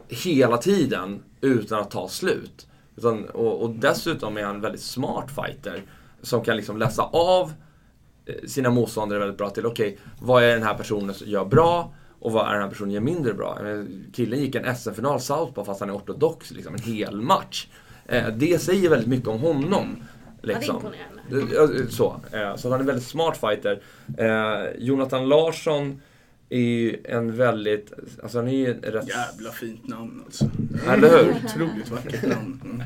[0.09, 2.67] hela tiden utan att ta slut.
[2.97, 5.83] Utan, och, och dessutom är han en väldigt smart fighter.
[6.23, 7.53] Som kan liksom läsa av
[8.27, 11.95] eh, sina motståndare väldigt bra till, okej, vad är den här personen som gör bra?
[12.21, 13.59] Och vad är den här personen gör mindre bra?
[14.13, 17.67] Killen gick en SM-final Southpaw fast han är ortodox liksom, en hel match.
[18.07, 19.97] Eh, det säger väldigt mycket om honom.
[20.43, 20.81] Liksom.
[20.83, 21.83] Ja, det är imponerande.
[21.83, 23.83] Ja, Så, eh, så han är en väldigt smart fighter.
[24.19, 26.01] Eh, Jonathan Larsson
[26.49, 27.93] är ju en väldigt,
[28.23, 29.09] alltså han är ju en rätt...
[29.09, 30.45] Jävla fint namn alltså.
[30.89, 31.31] Eller hur?
[31.45, 32.61] Otroligt vackert namn.
[32.65, 32.83] Mm.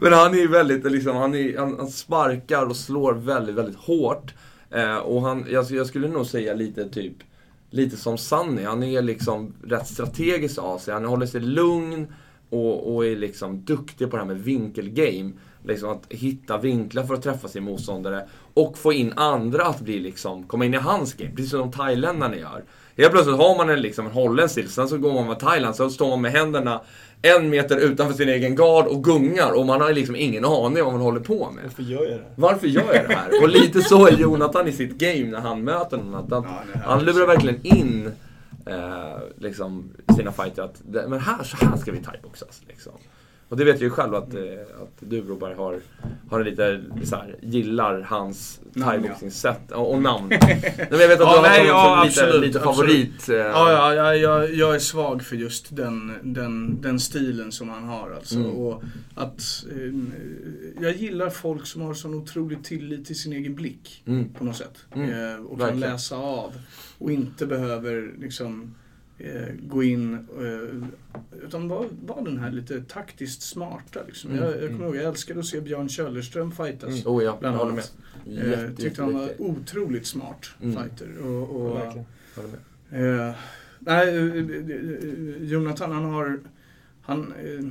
[0.00, 3.76] Men han är ju väldigt, liksom, han, är, han, han sparkar och slår väldigt, väldigt
[3.76, 4.34] hårt.
[4.72, 7.16] Eh, och han, jag, jag skulle nog säga lite typ,
[7.70, 8.62] lite som Sunny.
[8.62, 10.94] Han är liksom rätt strategisk av sig.
[10.94, 12.06] Han håller sig lugn
[12.50, 15.32] och, och är liksom duktig på det här med vinkelgame.
[15.64, 18.28] Liksom att hitta vinklar för att träffa sin motståndare.
[18.54, 21.30] Och få in andra att bli liksom, komma in i hans game.
[21.30, 22.64] Precis som thailändarna gör.
[22.96, 25.76] Helt plötsligt har man en, liksom, en holländsk stil, sen så går man med Thailand,
[25.76, 26.80] så står man med händerna
[27.22, 30.84] en meter utanför sin egen gard och gungar och man har liksom ingen aning om
[30.84, 31.64] vad man håller på med.
[31.64, 32.24] Varför gör jag det?
[32.36, 33.42] Varför gör jag det här?
[33.42, 36.14] Och lite så är Jonathan i sitt game när han möter någon.
[36.14, 36.44] Att han,
[36.74, 38.10] Ja, han lurar verkligen in
[38.66, 42.62] eh, liksom, sina fighter att men här, så här ska vi thaiboxas.
[42.68, 42.92] Liksom.
[43.52, 44.42] Och det vet jag ju själv att, eh,
[44.82, 45.80] att du Broberg har,
[46.30, 50.28] har lite så här, gillar hans thaiboxningssätt och, och namn.
[50.42, 53.28] Nej, jag vet att Ja, du har nej, honom ja, lite, absolut, lite favorit.
[53.28, 57.68] eh, Ja, ja jag, jag, jag är svag för just den, den, den stilen som
[57.68, 58.10] han har.
[58.10, 58.34] Alltså.
[58.36, 58.50] Mm.
[58.50, 58.82] Och
[59.14, 59.94] att, eh,
[60.82, 64.28] jag gillar folk som har sån otrolig tillit till sin egen blick Mm.
[64.34, 64.84] på något sätt.
[64.94, 65.90] Mm, Eh, och kan verkligen.
[65.92, 66.52] läsa av.
[66.98, 68.74] Och inte behöver liksom
[69.22, 74.00] eh, gå in eh, utan vara var den här lite taktiskt smarta.
[74.06, 74.30] Liksom.
[74.30, 74.72] Mm, Jag, jag mm.
[74.72, 76.88] kommer ihåg, jag älskade att se Björn Köllerström fightas.
[76.90, 77.02] Mm.
[77.16, 77.94] Oh ja, Bland annat.
[78.26, 78.38] med.
[78.44, 79.46] Eh, Jätte, tyckte han var jätteduktig.
[79.78, 80.76] otroligt smart Mm.
[80.82, 81.18] fighter.
[81.26, 81.78] Och, och.
[82.96, 83.34] Eh,
[83.78, 86.40] nej, eh, eh, Jonathan han har,
[87.02, 87.66] han, eh,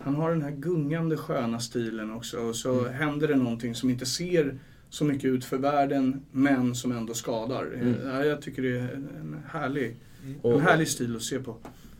[0.00, 2.38] han har den här gungande sköna stilen också.
[2.38, 2.92] Och så Mm.
[2.94, 7.66] händer det någonting som inte ser så mycket ut för världen, men som ändå skadar.
[7.74, 7.94] Eh, Mm.
[8.06, 9.96] ja, jag tycker det är en härlig,
[10.42, 11.56] Och- en härlig stil att se på.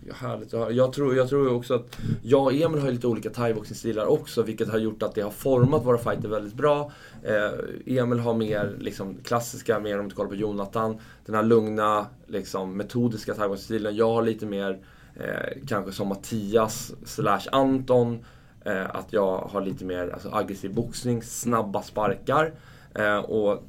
[0.08, 0.70] Ja, härligt att höra.
[0.70, 4.68] Jag tror, jag tror också att jag och Emil har lite olika thaiboxningsstilar också, vilket
[4.68, 6.92] har gjort att det har format våra fighter väldigt bra.
[7.22, 12.06] Eh, Emil har mer liksom, klassiska, mer om du kollar på Jonathan, den här lugna,
[12.26, 13.96] liksom, metodiska thaiboxningsstilen.
[13.96, 14.78] Jag har lite mer,
[15.14, 18.24] eh, kanske som Mattias slash Anton,
[18.64, 22.54] eh, att jag har lite mer alltså, aggressiv boxning, snabba sparkar.
[22.94, 23.62] Eh, och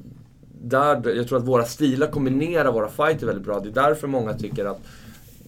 [0.62, 3.60] där, jag tror att våra stilar kombinerar våra fighter väldigt bra.
[3.60, 4.80] Det är därför många tycker att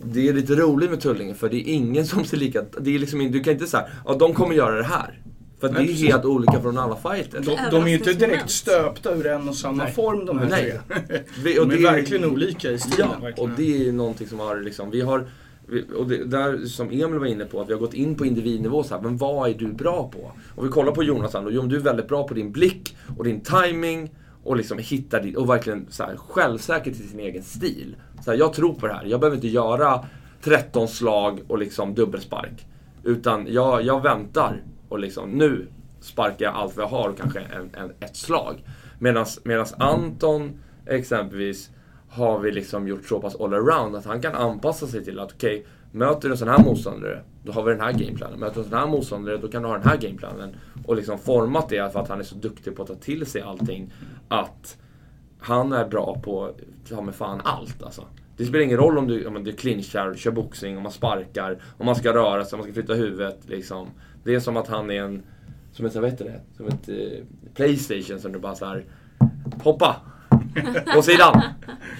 [0.04, 2.62] det är lite roligt med Tullinge för det är ingen som ser lika...
[2.80, 5.20] Det är liksom, du kan inte säga ja de kommer göra det här.
[5.60, 6.08] För att Nej, det är precis.
[6.10, 7.46] helt olika från alla fighters.
[7.46, 9.92] De, de är ju inte direkt stöpta ur en och samma Nej.
[9.92, 10.80] form de här Nej.
[10.88, 11.18] tre.
[11.44, 13.08] Vi- De är verkligen olika i stilen.
[13.14, 13.50] Ja, verkligen.
[13.50, 15.26] och det är någonting som har liksom, vi har
[15.66, 18.26] vi- och det, där som Emil var inne på, att vi har gått in på
[18.26, 20.32] individnivå så här, men vad är du bra på?
[20.54, 23.24] Och vi kollar på Jonathan, och Jon, du är väldigt bra på din blick och
[23.24, 24.10] din timing
[24.44, 27.96] och liksom hitta din, och verkligen så här, självsäker till sin egen stil.
[28.24, 30.04] Så här, jag tror på det här, jag behöver inte göra
[30.42, 32.66] 13 slag och liksom dubbelspark.
[33.04, 35.66] Utan jag, jag väntar och liksom, nu
[36.00, 38.64] sparkar jag allt vad jag har och kanske en, en, ett slag.
[38.98, 39.26] Medan
[39.78, 41.70] Anton exempelvis
[42.08, 45.66] har vi liksom gjort så pass all-around att han kan anpassa sig till att okej,
[45.92, 48.40] möter du en sån här motståndare, då har vi den här gameplanen.
[48.40, 50.56] Möter du en sån här motståndare, då kan du ha den här gameplanen.
[50.86, 53.42] Och liksom format det för att han är så duktig på att ta till sig
[53.42, 53.92] allting.
[54.28, 54.78] Att
[55.38, 56.50] han är bra på,
[56.88, 58.04] ta med fan allt alltså.
[58.36, 61.86] Det spelar ingen roll om du, om du clinchar, kör boxning, om man sparkar, om
[61.86, 63.38] man ska röra sig, om man ska flytta huvudet.
[63.46, 63.88] Liksom.
[64.24, 65.22] Det är som att han är en,
[65.72, 66.40] som ett, vad heter det?
[66.56, 67.24] Som ett eh,
[67.54, 68.84] Playstation som du bara såhär...
[69.62, 69.96] hoppa!
[70.94, 71.42] På sidan!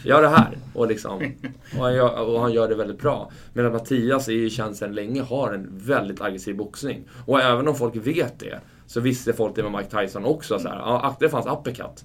[0.04, 0.58] Gör det här!
[0.74, 1.32] Och, liksom,
[1.78, 3.30] och, han gör, och han gör det väldigt bra.
[3.52, 7.04] Medan Mattias är ju känd sedan länge har en väldigt aggressiv boxning.
[7.26, 10.58] Och även om folk vet det, så visste folk det med Mike Tyson också.
[10.58, 12.04] Så här, ja, för hans uppercut.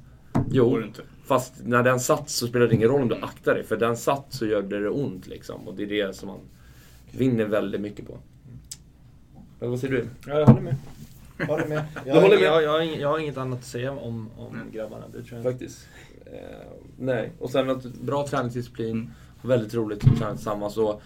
[0.51, 0.83] Jo,
[1.25, 3.63] fast när den satt så spelar det ingen roll om du aktar dig.
[3.63, 5.67] För den satt så gör det ont liksom.
[5.67, 6.39] Och det är det som man
[7.11, 8.17] vinner väldigt mycket på.
[9.59, 10.07] Men vad säger du?
[10.27, 10.75] Ja, jag håller med.
[11.37, 11.83] Jag håller med.
[12.05, 12.45] Jag, Du håller med?
[12.45, 15.03] Jag, jag, har inget, jag har inget annat att säga om, om grabbarna.
[15.13, 15.51] Det tror jag.
[15.51, 15.87] Faktiskt.
[16.25, 16.67] Eh,
[16.97, 17.31] nej.
[17.39, 19.11] Och sen att bra träningsdisciplin.
[19.41, 20.77] Väldigt roligt att träna tillsammans.
[20.77, 21.01] Och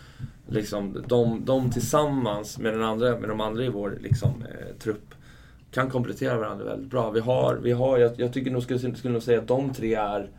[0.47, 5.13] liksom, de, de tillsammans med, den andra, med de andra i vår liksom, eh, trupp
[5.71, 7.11] kan komplettera varandra väldigt bra.
[7.11, 9.93] Vi har, vi har, jag, jag tycker nog, skulle, skulle nog säga att de tre
[9.93, 10.29] är,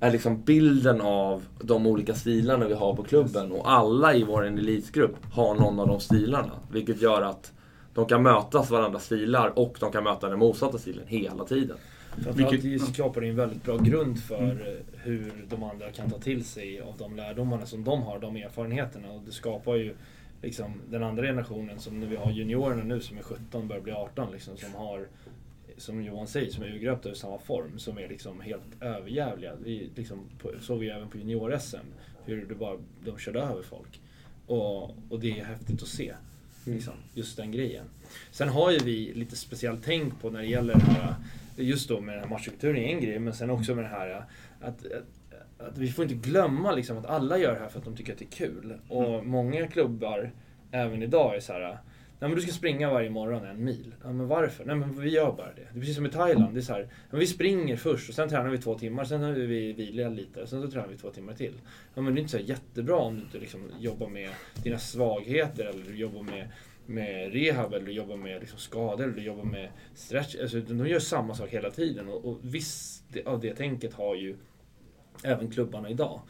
[0.00, 3.52] är liksom bilden av de olika stilarna vi har på klubben.
[3.52, 6.52] Och alla i vår elitgrupp har någon av de stilarna.
[6.72, 7.52] Vilket gör att
[7.94, 11.76] de kan mötas varandras stilar och de kan möta den motsatta stilen hela tiden.
[12.18, 16.18] Framförallt Vilket- skapar det en väldigt bra grund för eh, hur de andra kan ta
[16.18, 19.10] till sig av de lärdomarna som de har, de erfarenheterna.
[19.10, 19.94] Och det skapar ju
[20.42, 23.92] liksom den andra generationen som när vi har juniorerna nu som är 17, börjar bli
[23.92, 25.06] 18 liksom, som har
[25.76, 29.52] som Johan säger, som är urgröpta ur samma form, som är liksom helt överjävliga.
[29.64, 30.18] Vi liksom,
[30.60, 31.76] såg vi även på junior-SM,
[32.24, 34.00] hur det bara, de körde över folk.
[34.46, 36.14] Och, och det är häftigt att se.
[36.64, 37.84] Liksom, just den grejen.
[38.30, 41.14] Sen har ju vi lite speciellt tänk på när det gäller det här,
[41.60, 44.10] just då med den här matchkulturen är en grej, men sen också med det här
[44.10, 44.26] att,
[44.68, 44.86] att,
[45.58, 48.12] att vi får inte glömma liksom att alla gör det här för att de tycker
[48.12, 48.78] att det är kul.
[48.88, 50.30] Och många klubbar,
[50.70, 51.78] även idag, är så här
[52.20, 53.94] Nej men du ska springa varje morgon en mil.
[54.02, 54.64] Ja men varför?
[54.64, 55.62] Nej men vi gör bara det.
[55.72, 56.54] Det är precis som i Thailand.
[56.54, 59.04] Det är så här, vi springer först och sen tränar vi två timmar.
[59.04, 60.46] Sen har vi vila lite.
[60.46, 61.54] Sen så tränar vi två timmar till.
[61.94, 64.30] Ja men det är inte så jättebra om du inte liksom jobbar med
[64.62, 66.48] dina svagheter eller jobbar med,
[66.90, 70.36] med rehab eller du jobbar med liksom skador eller du jobbar med stretch.
[70.42, 74.36] Alltså, de gör samma sak hela tiden och, och viss av det tänket har ju
[75.24, 76.20] även klubbarna idag.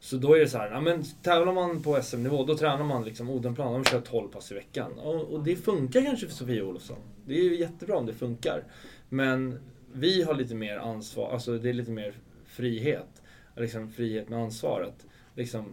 [0.00, 3.04] Så då är det så här, ja, men tävlar man på SM-nivå då tränar man
[3.04, 4.98] liksom Odenplan, de kör 12 pass i veckan.
[4.98, 6.98] Och, och det funkar kanske för Sofia Olofsson.
[7.26, 8.64] Det är ju jättebra om det funkar.
[9.08, 9.58] Men
[9.92, 12.14] vi har lite mer ansvar, alltså det är lite mer
[12.46, 13.22] frihet.
[13.56, 14.82] Liksom frihet med ansvar.
[14.82, 15.64] Att liksom,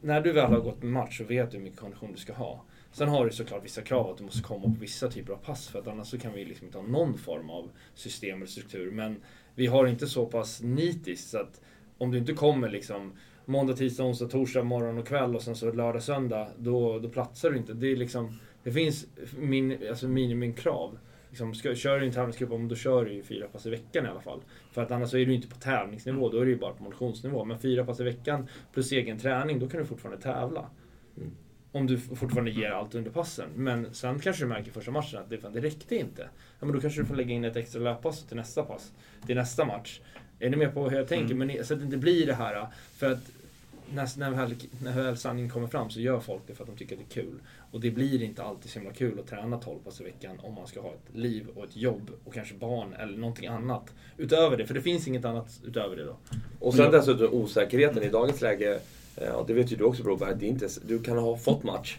[0.00, 2.32] när du väl har gått en match så vet du hur mycket kondition du ska
[2.32, 2.64] ha.
[2.96, 5.68] Sen har du såklart vissa krav att du måste komma på vissa typer av pass
[5.68, 8.90] för att annars så kan vi liksom inte ha någon form av system eller struktur.
[8.90, 9.16] Men
[9.54, 11.60] vi har inte så pass nitiskt så att
[11.98, 13.12] om du inte kommer liksom
[13.44, 17.50] måndag, tisdag, onsdag, torsdag, morgon och kväll och sen så lördag, söndag, då, då platsar
[17.50, 17.74] du inte.
[17.74, 19.06] Det, är liksom, det finns
[19.38, 20.98] min, alltså minimikrav.
[21.28, 24.08] Liksom, ska, kör du en tävlingsgrupp, då kör du ju fyra pass i veckan i
[24.08, 24.40] alla fall.
[24.72, 27.44] För att annars är du inte på tävlingsnivå, då är du ju bara på motionsnivå.
[27.44, 30.70] Men fyra pass i veckan plus egen träning, då kan du fortfarande tävla.
[31.16, 31.30] Mm.
[31.76, 33.48] Om du fortfarande ger allt under passen.
[33.54, 36.22] Men sen kanske du märker första matchen att det, fan, det räckte inte.
[36.60, 38.92] Ja, men då kanske du får lägga in ett extra löppass till nästa pass.
[39.26, 40.00] Till nästa match.
[40.38, 41.34] Är ni med på hur jag tänker?
[41.34, 41.48] Mm.
[41.48, 42.66] Men, så att det inte blir det här.
[42.96, 43.30] För att
[43.94, 46.76] när, när, väl, när väl sanningen kommer fram så gör folk det för att de
[46.76, 47.38] tycker att det är kul.
[47.70, 50.54] Och det blir inte alltid så himla kul att träna 12 pass i veckan om
[50.54, 54.56] man ska ha ett liv och ett jobb och kanske barn eller någonting annat utöver
[54.56, 54.66] det.
[54.66, 56.16] För det finns inget annat utöver det då.
[56.60, 58.80] Och sen dessutom osäkerheten i dagens läge.
[59.16, 60.34] Eh, Ja, det vet ju du också Broberg.
[60.38, 61.98] Det är inte, du kan ha fått match.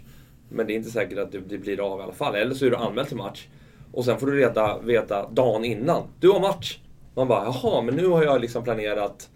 [0.49, 2.35] Men det är inte säkert att det, blir av i alla fall.
[2.35, 3.47] Eller så är du anmäld till match.
[3.91, 6.03] Och sen får du reda, veta dagen innan.
[6.19, 6.79] Du har match!
[7.15, 9.29] Man bara, jaha, men nu har jag liksom planerat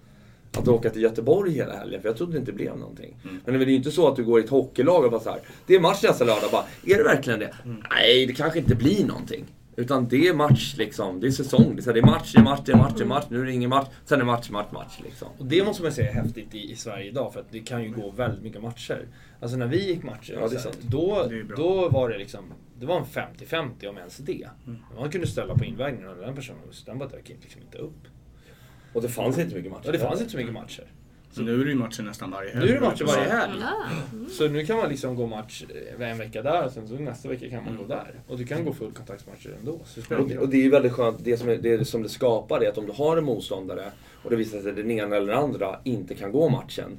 [0.57, 2.01] att åka till Göteborg hela helgen.
[2.01, 3.17] För jag trodde det inte blev någonting.
[3.45, 5.29] Men det är ju inte så att du går i ett hockeylag och bara så
[5.29, 5.39] här.
[5.67, 6.49] Det är match nästa lördag.
[6.51, 7.53] Bara, är det verkligen det?
[7.91, 9.45] Nej, det kanske inte blir någonting.
[9.75, 11.19] Utan det är match liksom.
[11.19, 11.75] Det är säsong.
[11.75, 13.07] Det är, så här, det är match, det är match, det är match, det är
[13.07, 13.25] match.
[13.29, 13.87] Nu är det ingen match.
[14.05, 15.27] Sen är det match, match, match liksom.
[15.37, 17.83] Och det måste man säga är häftigt i, i Sverige idag för att det kan
[17.83, 19.07] ju gå väldigt mycket matcher.
[19.39, 23.05] Alltså när vi gick matcher, Ja, här, då, då var det liksom det var en
[23.05, 24.49] 50-50 om ens det.
[24.99, 28.07] Man kunde ställa på invägningen och den personen den bara dök liksom inte upp.
[28.93, 29.85] Och det fanns inte mycket matcher.
[29.85, 30.91] Och det fanns inte så mycket matcher.
[31.31, 32.65] Så nu är det ju matcher nästan varje helg.
[32.65, 33.53] Nu är det matcher varje helg.
[33.61, 33.75] Ja.
[34.29, 35.63] Så nu kan man liksom gå match
[35.99, 38.13] eh, en vecka där och sen så nästa vecka kan man gå där.
[38.27, 39.79] Och du kan gå fullkontaktsmatcher ändå.
[39.85, 42.09] Så det Och, och det är ju väldigt skönt, det som, är, det som det
[42.09, 43.91] skapar är att om du har en motståndare
[44.23, 46.97] och det visar sig att den ena eller den andra inte kan gå matchen.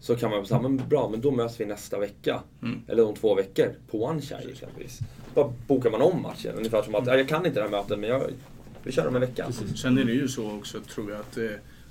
[0.00, 2.42] Så kan man säga, men bra, men då möts vi nästa vecka.
[2.62, 2.80] Mm.
[2.88, 4.98] Eller om två veckor, på OneChai exempelvis.
[5.34, 6.54] Då bokar man om matchen.
[6.56, 8.22] Ungefär som att, ja, jag kan inte det här mötet, men jag,
[8.82, 9.46] vi kör om en vecka.
[9.76, 11.44] Sen är det ju så också, tror jag, att eh,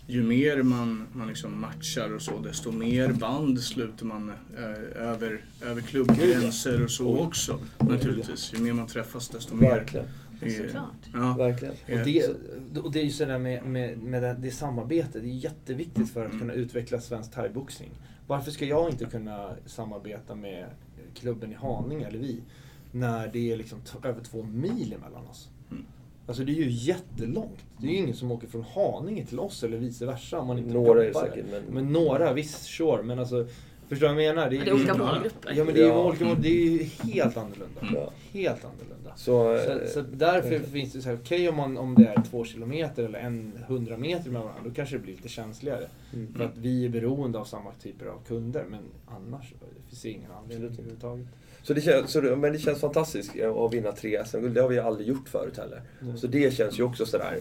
[0.07, 5.45] ju mer man, man liksom matchar och så, desto mer band sluter man eh, över,
[5.61, 7.59] över klubbgränser och så också.
[7.79, 8.53] Naturligtvis.
[8.53, 9.69] Ju mer man träffas, desto mer.
[9.69, 10.05] Verkligen.
[10.41, 11.09] Såklart.
[11.13, 11.35] Ja.
[11.37, 11.73] Verkligen.
[11.73, 12.27] Och det,
[12.79, 16.25] och det är ju sådär med, med, med det, det samarbetet, det är jätteviktigt för
[16.25, 17.89] att kunna utveckla svensk thaiboxning.
[18.27, 20.65] Varför ska jag inte kunna samarbeta med
[21.15, 22.41] klubben i Haninge, eller vi,
[22.91, 25.49] när det är liksom över två mil emellan oss?
[26.31, 26.39] Mm.
[26.39, 27.59] Alltså det är ju jättelångt.
[27.77, 30.57] Det är ju ingen som åker från Haninge till oss eller vice versa om man
[30.57, 31.21] inte Några är jobbar.
[31.21, 31.63] säkert, men...
[31.73, 33.03] Men några, visst, sure.
[33.03, 33.47] Men alltså,
[33.89, 34.49] förstår du vad jag menar?
[34.49, 35.53] Det är olika målgrupper.
[35.55, 36.07] Ja men det är ju Ja.
[36.07, 37.81] olika det är ju helt annorlunda.
[37.93, 38.11] Ja.
[38.31, 39.15] Helt annorlunda.
[39.15, 40.63] Så, Så, eh, så därför verkligen.
[40.71, 43.97] finns det så här, okej om, man, om det är två kilometer eller en hundra
[43.97, 45.87] meter mellan varandra, då kanske det blir lite känsligare.
[46.13, 46.33] Mm.
[46.33, 50.09] För att vi är beroende av samma typer av kunder, men annars det finns det
[50.09, 50.79] ingen anledning Absolut.
[50.79, 51.27] överhuvudtaget.
[51.63, 54.53] Så det, känns, så men det känns fantastiskt eh, att vinna tre SM-guld.
[54.55, 55.81] Det har vi aldrig gjort förut heller.
[56.01, 56.17] Mm.
[56.17, 57.37] Så det känns ju också sådär,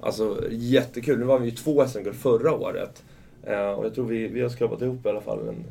[0.00, 1.18] alltså jättekul.
[1.18, 3.02] Nu var vi ju två SM-guld förra året.
[3.42, 5.64] Eh, och jag tror vi, vi har skrapat ihop i alla fall en,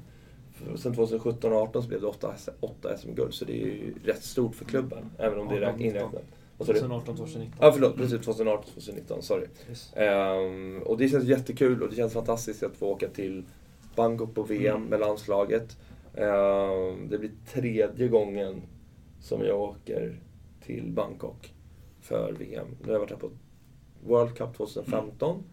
[0.78, 3.34] Sen 2017 och 18 så blev det åtta, åtta SM-guld.
[3.34, 5.06] Så det är ju rätt stort för klubben.
[5.18, 6.24] Även om det är 18, räkn- inräknat.
[6.58, 6.80] Vad sa du?
[6.80, 7.58] 2018, 2019.
[7.62, 9.46] Ja förlåt, precis 2018, 2019, sorry.
[9.70, 9.94] Yes.
[9.96, 13.44] Ehm, och det känns jättekul och det känns fantastiskt att få åka till
[13.96, 14.88] Bangkok på VM Mm.
[14.90, 15.78] med landslaget.
[16.14, 18.62] Ehm, det blir tredje gången
[19.20, 20.20] som jag åker
[20.62, 21.54] till Bangkok
[22.02, 22.68] för VM.
[22.82, 23.30] Nu har jag varit här på
[24.04, 25.44] World Cup 2015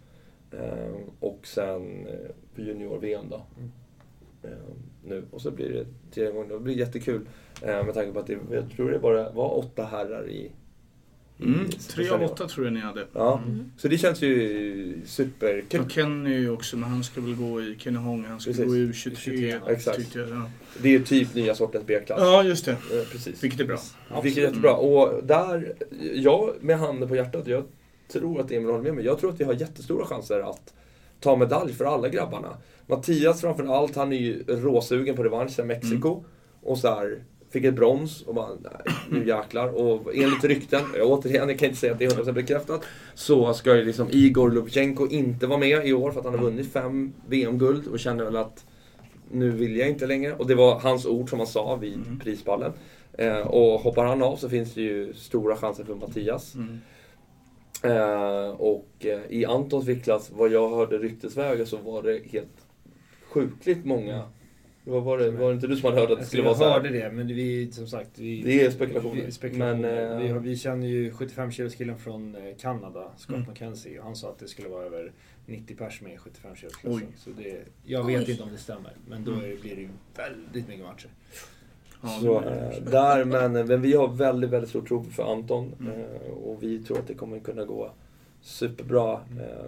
[0.51, 0.65] mm.
[0.65, 3.43] Ehm, och sen eh, på junior-VM då.
[3.59, 3.71] Mm.
[5.05, 5.25] Nu.
[5.31, 6.49] Och så blir det tredje gången.
[6.49, 7.29] Det blir jättekul
[7.63, 10.53] med tanke på att det, jag tror det bara var åtta herrar i
[11.43, 13.07] Mm, tre av åtta tror jag ni hade.
[13.13, 13.65] Ja, Mm.
[13.77, 15.81] så det känns ju superkul.
[15.81, 18.67] Och Kenny också, men han ska väl gå i Kenneholm, han ska Precis.
[18.67, 19.15] gå i U23.
[19.17, 20.15] 23, exakt.
[20.15, 20.51] jag, ja.
[20.83, 22.19] Det är ju typ nya sortens B-klass.
[22.23, 22.71] ja, just det.
[22.73, 22.79] Eh,
[23.13, 23.45] Precis.
[23.45, 23.79] Vilket är bra.
[24.23, 24.75] Vilket är jättebra.
[24.77, 25.75] Och där,
[26.15, 27.65] jag med handen på hjärtat, jag
[28.13, 29.05] tror att Emil håller med mig.
[29.05, 30.75] Jag tror att vi har jättestora chanser att
[31.21, 32.57] ta medalj för alla grabbarna.
[32.87, 36.25] Mattias framför allt, han är ju råsugen på revansch sen Mexiko.
[36.63, 39.69] Och så här, fick ett brons och bara, nej, nu jäklar.
[39.69, 42.85] Och enligt rykten, återigen, jag kan inte säga att det är 100% bekräftat,
[43.15, 46.45] så ska ju liksom Igor Lubchenko inte vara med i år för att han har
[46.45, 48.65] vunnit fem VM-guld och känner väl att
[49.33, 50.35] nu vill jag inte längre.
[50.35, 52.19] Och det var hans ord som han sa vid Mm.
[52.19, 52.73] prispallen.
[53.13, 56.55] Eh, och hoppar han av så finns det ju stora chanser för Mattias.
[56.55, 56.79] Mm.
[57.83, 62.67] Eh, och eh, i Antons viktklass, vad jag hörde ryktesvägen, så var det helt
[63.31, 64.23] sjukligt många
[64.85, 65.31] Vad var det?
[65.31, 66.71] Var det inte du som hade hört att det skulle jag vara så här?
[66.73, 68.43] hörde det, men vi, som sagt, vi...
[68.43, 69.23] Det är spekulationer.
[69.25, 69.77] Vi, spekulationer.
[69.93, 73.49] Men, eh, vi, har- vi känner ju 75 kilos killen från eh, Kanada, Scott Mm.
[73.51, 75.13] McKenzie, och han sa att det skulle vara över
[75.47, 76.91] 90 pers med i 75 kilos Oj.
[76.91, 77.09] klassen.
[77.17, 78.31] Så det, jag vet Oj.
[78.31, 79.45] inte om det stämmer, men då Mm.
[79.45, 81.09] är- blir det ju väldigt mycket matcher.
[82.23, 82.91] Så, det det.
[82.91, 85.73] där, men, men vi har väldigt, väldigt stor tro för Anton.
[85.81, 86.01] Mm.
[86.45, 87.91] Och vi tror att det kommer kunna gå
[88.41, 89.13] superbra.
[89.13, 89.67] Eh,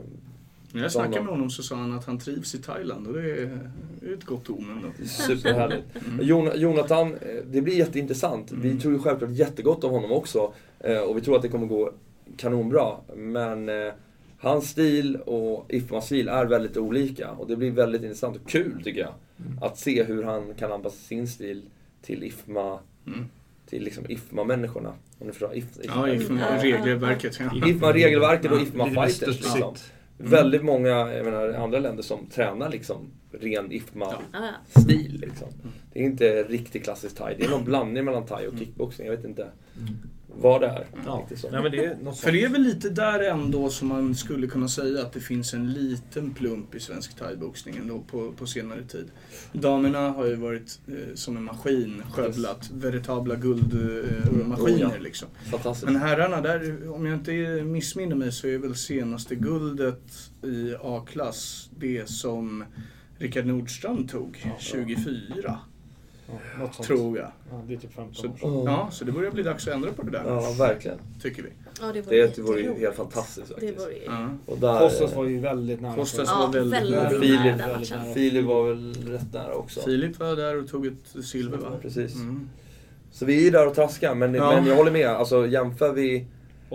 [0.73, 3.31] När jag snackade med honom så sa han att han trivs i Thailand och det
[3.31, 3.59] är
[4.15, 4.79] ett gott omen.
[4.99, 5.05] Då.
[5.07, 5.85] Superhärligt.
[6.13, 6.27] Mm.
[6.27, 7.19] Jon- Jonathan, eh,
[7.51, 8.53] det blir jätteintressant.
[8.53, 8.81] Vi Mm.
[8.81, 10.53] tror ju självklart jättegott om honom också.
[10.81, 11.93] eh, Och vi tror att det kommer gå
[12.37, 12.97] kanonbra.
[13.17, 13.93] Men eh,
[14.39, 17.31] hans stil och Ifmas stil är väldigt olika.
[17.31, 19.15] Och det blir väldigt intressant och kul tycker jag.
[19.61, 21.63] Att se hur han kan anpassa sin stil
[22.03, 23.25] till Ifma, Mm.
[23.67, 24.89] till liksom Ifma-människorna.
[25.19, 25.55] Om ni förstår?
[25.55, 26.39] If, Ja, i Mm.
[26.61, 27.39] regelverket.
[27.41, 27.69] Ja.
[27.69, 29.53] Ifma-regelverket och Ja, Ifma lite mer Fighters.
[30.23, 30.39] Liksom.
[30.39, 34.39] Väldigt många jag menar, andra länder som tränar liksom ren Ifma Ja,
[34.75, 34.81] ja.
[34.81, 35.21] stil.
[35.21, 35.49] Liksom.
[35.93, 37.35] Det är inte riktigt klassisk thai.
[37.39, 39.07] Det är någon blandning mellan thai och kickboxing.
[39.07, 39.47] Jag vet inte
[40.41, 40.87] vad det är.
[41.07, 41.29] Ja.
[41.53, 44.47] Nej, men det är något För det är väl lite där ändå som man skulle
[44.47, 48.83] kunna säga att det finns en liten plump i svensk thaiboxning ändå på, på senare
[48.83, 49.11] tid.
[49.53, 55.01] Damerna har ju varit eh, som en maskin skövlat, veritabla guldmaskiner eh, maskiner, Oh, ja.
[55.01, 55.29] liksom.
[55.85, 57.33] Men herrarna, där, om jag inte
[57.65, 62.65] missminner mig så är väl senaste guldet i A-klass det som
[63.19, 64.51] Rickard Nordstrand tog Ja.
[64.59, 65.59] 24,
[66.27, 66.87] Ja, något sånt.
[66.89, 67.29] tror jag.
[67.51, 68.65] Ja, det är typ 15 Så, år sedan.
[68.65, 70.99] ja, så det börjar bli dags att ändra på det där, Ja, verkligen.
[71.23, 71.49] tycker vi.
[71.81, 73.81] Ja, det vore Det vore ju helt fantastiskt Det faktiskt.
[73.81, 74.03] vore ju...
[74.07, 74.29] Ja.
[74.47, 75.95] Och där, Kostas var ju väldigt nära.
[75.95, 77.09] Kostas Ja, var väldigt väldigt nära.
[77.11, 78.15] nära Filip- den matchen.
[78.15, 79.81] Filip var väl rätt nära också.
[79.81, 81.71] Filip var där och tog ett silver va?
[81.83, 82.15] Precis.
[82.15, 82.49] Mm.
[83.11, 84.53] Så vi är ju där och traskar, men, Ja.
[84.55, 85.09] men jag håller med.
[85.09, 86.27] Alltså jämför vi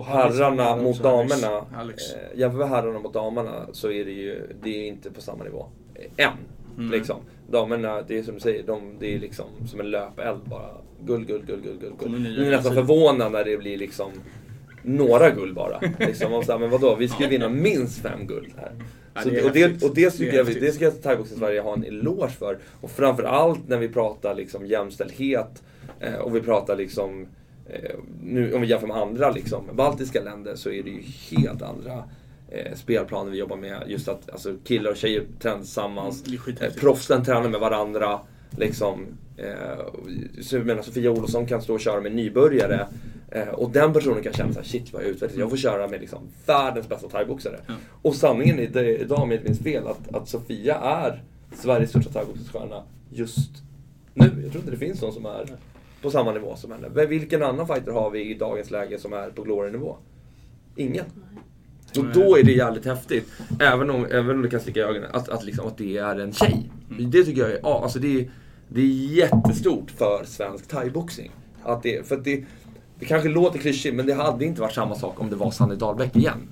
[0.05, 1.65] herrarna mot damerna.
[1.75, 2.13] Alex.
[2.13, 5.43] Eh, jämför vi herrarna mot damerna så är det ju det är inte på samma
[5.43, 5.65] nivå.
[5.95, 6.33] Eh, Än.
[6.77, 6.91] Mm.
[6.91, 7.17] Liksom.
[7.51, 10.69] Damerna, det är som du säger, de, det är liksom som en löpeld bara.
[11.05, 11.99] Guld, guld, guld, guld, guld.
[11.99, 12.37] Guld.
[12.37, 14.11] Det är nästan förvånad när det blir liksom
[14.83, 15.81] några guld bara.
[15.99, 18.71] Liksom, och så här, men vadå, vi ska ju vinna minst fem guld här.
[19.13, 21.61] Ja, Så, det är och, det, och det tycker Det jag, det ska thaiboxning Sverige
[21.61, 22.57] ha en eloge för.
[22.81, 25.63] Och framförallt när vi pratar liksom jämställdhet
[25.99, 27.27] eh, och vi pratar liksom
[27.69, 31.61] eh, nu om vi jämför med andra liksom, baltiska länder så är det ju helt
[31.61, 32.03] andra
[32.49, 33.83] eh, spelplaner vi jobbar med.
[33.87, 36.23] Just att alltså, killar och tjejer tränar tillsammans.
[36.27, 38.19] Är Eh, proffsen tränar med varandra.
[38.57, 39.05] Liksom,
[39.37, 39.85] eh,
[40.41, 42.87] så jag menar, Sofia Olofsson kan stå och köra med nybörjare.
[43.31, 45.35] Eh, och den personen kan känna så här, shit vad jag utvecklats.
[45.39, 47.59] Jag får köra med liksom, världens bästa thaiboxare.
[47.67, 47.73] Ja.
[48.01, 51.23] Och sanningen är det- idag, om jag inte minns fel, att, att Sofia är
[51.55, 53.49] Sveriges största thaiboxningsstjärna just
[54.13, 54.25] nu.
[54.25, 55.45] Jag tror inte det finns någon som är
[56.01, 57.05] på samma nivå som henne.
[57.05, 59.97] Vilken annan fighter har vi i dagens läge som är på glory-nivå?
[60.75, 61.05] Ingen.
[61.97, 63.29] Och då är det jävligt häftigt,
[63.59, 66.19] även om, även om det kan sticka i ögonen, att, att, liksom, att det är
[66.19, 66.69] en tjej.
[66.99, 68.29] Det tycker jag är, ja, alltså det, är-
[68.69, 68.85] det är
[69.15, 71.31] jättestort för svensk thaiboxning.
[71.63, 72.45] Att det, för att det,
[72.99, 75.75] det kanske låter klyschigt, men det hade inte varit samma sak om det var Sanny
[75.75, 76.49] Dahlbäck igen.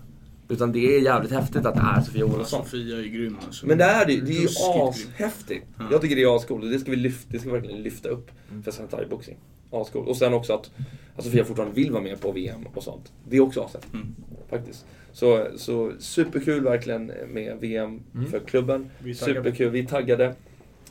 [0.49, 2.63] Utan det är jävligt häftigt att det är Sofia Olofsson.
[2.63, 3.67] Sofia är grym alltså.
[3.67, 4.21] Men det är det.
[4.21, 4.47] Det är ju
[4.89, 5.65] ashäftigt.
[5.79, 5.87] Ja.
[5.91, 8.09] Jag tycker det är ascoolt och det ska vi, lyfta, det ska vi verkligen lyfta
[8.09, 8.31] upp
[8.63, 9.37] för svensk thaiboxning.
[9.75, 10.07] Ascoolt.
[10.07, 10.71] Och sen också att,
[11.15, 13.11] att Sofia fortfarande vill vara med på VM och sånt.
[13.29, 13.93] Det är också ashäftigt.
[13.93, 14.15] Mm.
[14.49, 14.85] Faktiskt.
[15.11, 18.31] Så, så superkul verkligen med VM Mm.
[18.31, 18.89] för klubben.
[18.99, 19.15] Vi.
[19.15, 19.69] Superkul.
[19.71, 20.33] Vi är taggade.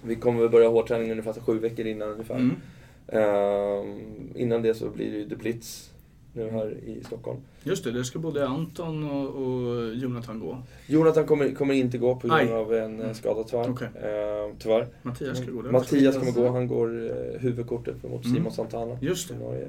[0.03, 2.35] Vi kommer väl börja hårdträning ungefär sju veckor innan ungefär.
[2.35, 2.57] Mm.
[3.09, 5.91] Ehm, innan det så blir det ju The Blitz
[6.35, 7.39] nu här i Stockholm.
[7.63, 10.59] Just det, det ska både Anton och, och Jonathan gå.
[10.87, 12.53] Jonathan kommer, kommer inte gå på grund Aj.
[12.53, 13.15] av en mm.
[13.15, 13.71] skada tyvärr.
[13.71, 13.89] Okej.
[14.03, 14.89] Ehm, tyvärr.
[15.03, 15.63] Mattias ska gå.
[15.63, 18.37] Mattias kommer gå, han går eh, huvudkortet mot Mm.
[18.37, 18.99] Simon Santana.
[19.01, 19.69] Just det.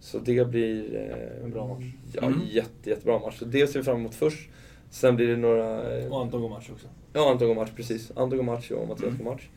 [0.00, 1.84] Så det blir eh, En bra match.
[2.12, 2.40] Ja, Mm.
[2.50, 3.38] jätte, jättebra match.
[3.38, 4.48] Så det ser vi fram emot först.
[4.90, 5.98] Sen blir det några...
[5.98, 6.86] eh, Och Anton går match också.
[7.12, 8.10] Ja, Anton går match, precis.
[8.16, 9.48] Anton går match och Mattias går match.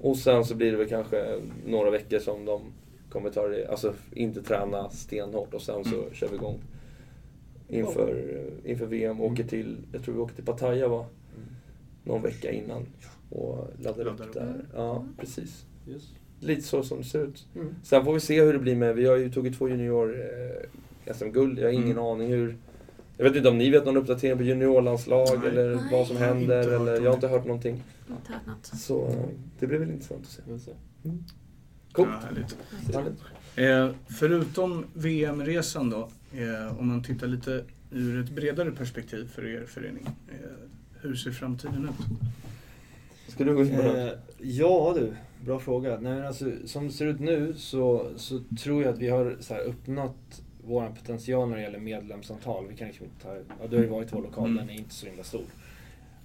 [0.00, 2.62] Och sen så blir det väl kanske några veckor som de
[3.10, 6.14] kommer ta det, alltså inte träna stenhårt och sen så Mm.
[6.14, 6.58] kör vi igång.
[7.68, 11.06] Inför, inför VM, åker till, jag tror vi åker till Pattaya va?
[12.04, 12.86] Någon vecka innan.
[13.30, 14.32] Och laddar Laddar upp upp.
[14.34, 14.64] där.
[14.74, 15.66] Ja, precis.
[15.88, 16.02] Yes.
[16.40, 17.46] Lite så som det ser ut.
[17.54, 17.74] Mm.
[17.82, 20.66] Sen får vi se hur det blir med, vi har ju tagit två junior eh.
[21.04, 21.14] Jag
[21.64, 21.98] har ingen Mm.
[22.04, 22.56] aning hur...
[23.16, 25.48] Jag vet inte om ni vet någon uppdatering på juniorlandslag Nej.
[25.48, 25.84] eller Nej.
[25.92, 26.70] vad som Jag har inte händer.
[26.72, 27.82] hört Eller, jag har inte hört någonting.
[28.10, 28.66] Inte hört något.
[28.66, 29.14] Så
[29.58, 30.70] det blir väl intressant att se.
[30.70, 30.70] Se.
[31.92, 32.08] Coolt.
[32.12, 32.56] Ja, härligt.
[33.56, 39.64] Eh, förutom VM-resan då, eh, om man tittar lite ur ett bredare perspektiv för er
[39.66, 40.06] förening.
[40.28, 40.34] Eh,
[41.00, 42.06] hur ser framtiden ut?
[43.32, 44.18] Ska du gå in på det?
[44.38, 45.12] Ja du,
[45.44, 45.90] bra fråga.
[46.00, 49.36] Nej, men alltså, som det ser ut nu så, så tror jag att vi har
[49.40, 52.64] så här, uppnått vår potential när det gäller medlemsantal.
[52.68, 54.56] Vi kan liksom inte ta, ja, du har ju varit i vår lokal, Mm.
[54.56, 55.42] den är inte så himla stor.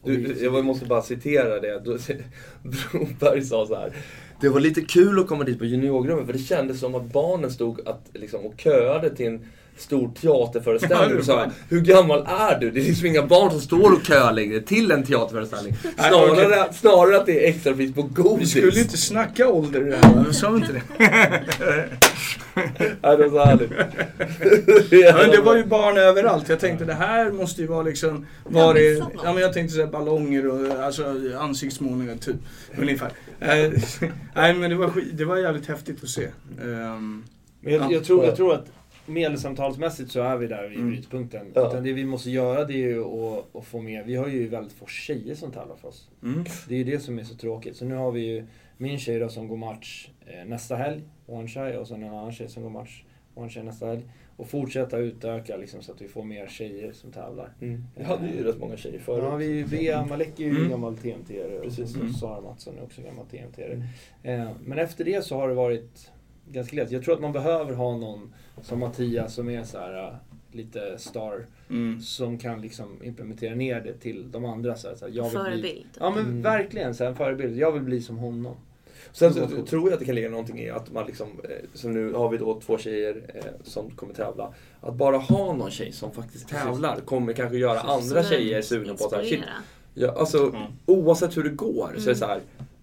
[0.06, 1.84] Du, jag måste bara citera det.
[2.64, 3.94] Broberg sa så här.
[4.42, 7.52] Det var lite kul att komma dit på juniorgruppen för det kändes som att barnen
[7.52, 9.46] stod att, liksom, och köade till en
[9.78, 11.18] stor teaterföreställning.
[11.20, 12.72] Och sa, Hur gammal är du?
[12.72, 15.74] Det är liksom inga barn som står och köar längre till en teaterföreställning.
[15.98, 18.56] Snarare, snarare att det är extrapris på godis.
[18.56, 20.82] Vi skulle inte snacka ålder i det här, sa vi inte det?
[23.02, 23.72] Ja, det var så härligt.
[24.92, 26.50] Ja, men det var ju barn överallt.
[26.50, 28.26] Jag tänkte det här måste ju vara liksom...
[28.44, 28.94] Var det,
[29.24, 31.04] ja, men jag tänkte så här ballonger och alltså,
[31.40, 32.36] ansiktsmålningar typ.
[32.82, 33.10] Ungefär.
[33.40, 33.72] Eh,
[34.36, 36.28] Nej men det var, skit- det var jävligt häftigt att se.
[36.62, 37.24] Ehm,
[37.62, 37.88] Men jag, Ja.
[37.92, 38.66] jag, tror, jag tror att
[39.06, 40.90] medelsamtalsmässigt så är vi där vid Mm.
[40.92, 41.52] brytpunkten.
[41.54, 41.68] Ja.
[41.68, 44.48] Utan det vi måste göra det är ju att, att få med, vi har ju
[44.48, 46.10] väldigt få tjejer som tävlar för oss.
[46.24, 46.44] mm.
[46.68, 47.76] Det är ju det som är så tråkigt.
[47.78, 48.46] Så nu har vi ju
[48.78, 52.32] min tjej då som går match eh, nästa helg, one tjej, och sen en annan
[52.32, 53.04] tjej som går match,
[53.34, 54.02] one tjej nästa helg.
[54.38, 57.54] Och fortsätta utöka liksom, så att vi får mer tjejer som tävlar.
[57.62, 57.84] Mm.
[57.96, 59.24] Vi hade ju rätt många tjejer förut.
[59.24, 60.70] Ja, vi, Bea Malek är ju Mm.
[60.70, 61.96] gammal TMT-are och Precis.
[61.96, 62.14] Mm.
[62.14, 63.84] Sara Mattsson är också gammal TMT-are.
[64.24, 64.42] Mm.
[64.42, 66.12] Eh, men efter det så har det varit
[66.52, 66.92] ganska lätt.
[66.92, 68.34] Jag tror att man behöver ha någon
[68.66, 70.14] som Mattias som är så här, eh,
[70.52, 71.46] lite star.
[71.70, 72.02] Mm.
[72.02, 74.76] Som kan liksom implementera ner det till de andra.
[74.76, 75.86] Så här, så här, jag vill Bli, Förebild.
[76.00, 76.42] ja men Mm.
[76.42, 77.58] verkligen, så här, en förebild.
[77.58, 78.56] Jag vill bli som honom.
[79.12, 81.92] Sen så, tror jag att det kan ligga någonting i att man liksom, eh, som
[81.92, 84.54] nu har vi då två tjejer eh, som kommer tävla.
[84.82, 88.94] Att bara ha någon tjej som faktiskt tävlar kommer kanske göra andra Som tjejer sugna
[88.94, 89.40] på att så här, shit,
[89.94, 90.62] ja, alltså, Mm.
[90.86, 92.40] oavsett hur det går så är det så här.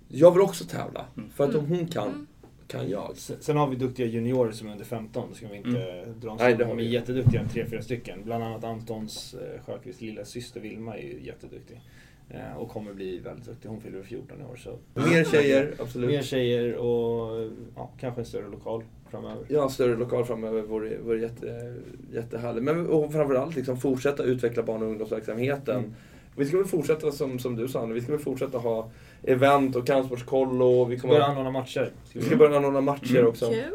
[0.09, 1.05] Jag vill också tävla.
[1.17, 1.31] Mm.
[1.31, 1.79] För att om Mm.
[1.79, 2.27] hon kan, Mm.
[2.73, 3.17] Kan jag.
[3.17, 6.55] Sen har vi duktiga juniorer som är under 15, det ska vi inte dra Nej,
[6.55, 6.93] det har De är vi.
[6.93, 8.19] jätteduktiga, tre, fyra stycken.
[8.25, 11.81] Bland annat Antons eh, Sjöqvists lilla syster Vilma är ju jätteduktig.
[12.31, 13.69] Eh, och kommer bli väldigt duktig.
[13.69, 14.57] Hon fyller 14 i år.
[14.57, 14.79] Så.
[14.95, 16.11] Mer tjejer, absolut.
[16.11, 19.47] Mer tjejer och ja, kanske en större lokal framöver.
[19.49, 21.77] Ja, större lokal framöver vore, vore jätte,
[22.13, 22.65] jättehärligt.
[22.65, 25.79] Men och framförallt liksom fortsätta utveckla barn och ungdomsverksamheten.
[25.79, 25.95] Mm.
[26.37, 28.91] Vi ska väl fortsätta som, som du sa, vi ska väl fortsätta ha
[29.27, 30.85] event och kampsportskollo.
[30.85, 31.91] Vi, kommer, anordna matcher.
[32.13, 33.27] Vi ska börja anordna matcher Mm.
[33.27, 33.49] också.
[33.51, 33.73] Kul.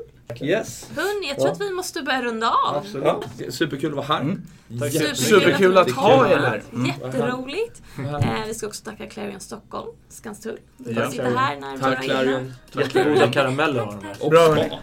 [0.50, 0.90] Yes!
[0.96, 1.54] Hörni, jag tror Ja.
[1.54, 2.76] att vi måste börja runda av.
[2.76, 3.06] Absolut.
[3.06, 3.22] Ja,
[3.52, 4.22] superkul att vara här.
[4.22, 4.42] Mm.
[4.80, 4.92] Tack.
[5.18, 6.62] Superkul att ha er här.
[6.74, 6.86] Mm.
[6.86, 7.82] Jätteroligt.
[8.00, 11.12] Eh, vi ska också tacka Clarion Stockholm, Skanstull, Ja.
[11.12, 12.04] sitta här när Tack.
[12.04, 12.54] Clarion.
[12.72, 14.30] Jättegoda karameller har de här.
[14.30, 14.80] Bra.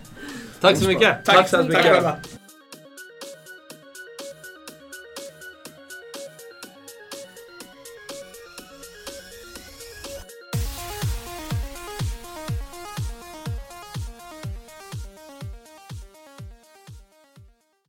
[0.61, 1.25] Tack så mycket!
[1.25, 2.03] Tack så mycket.
[2.03, 2.17] Tack.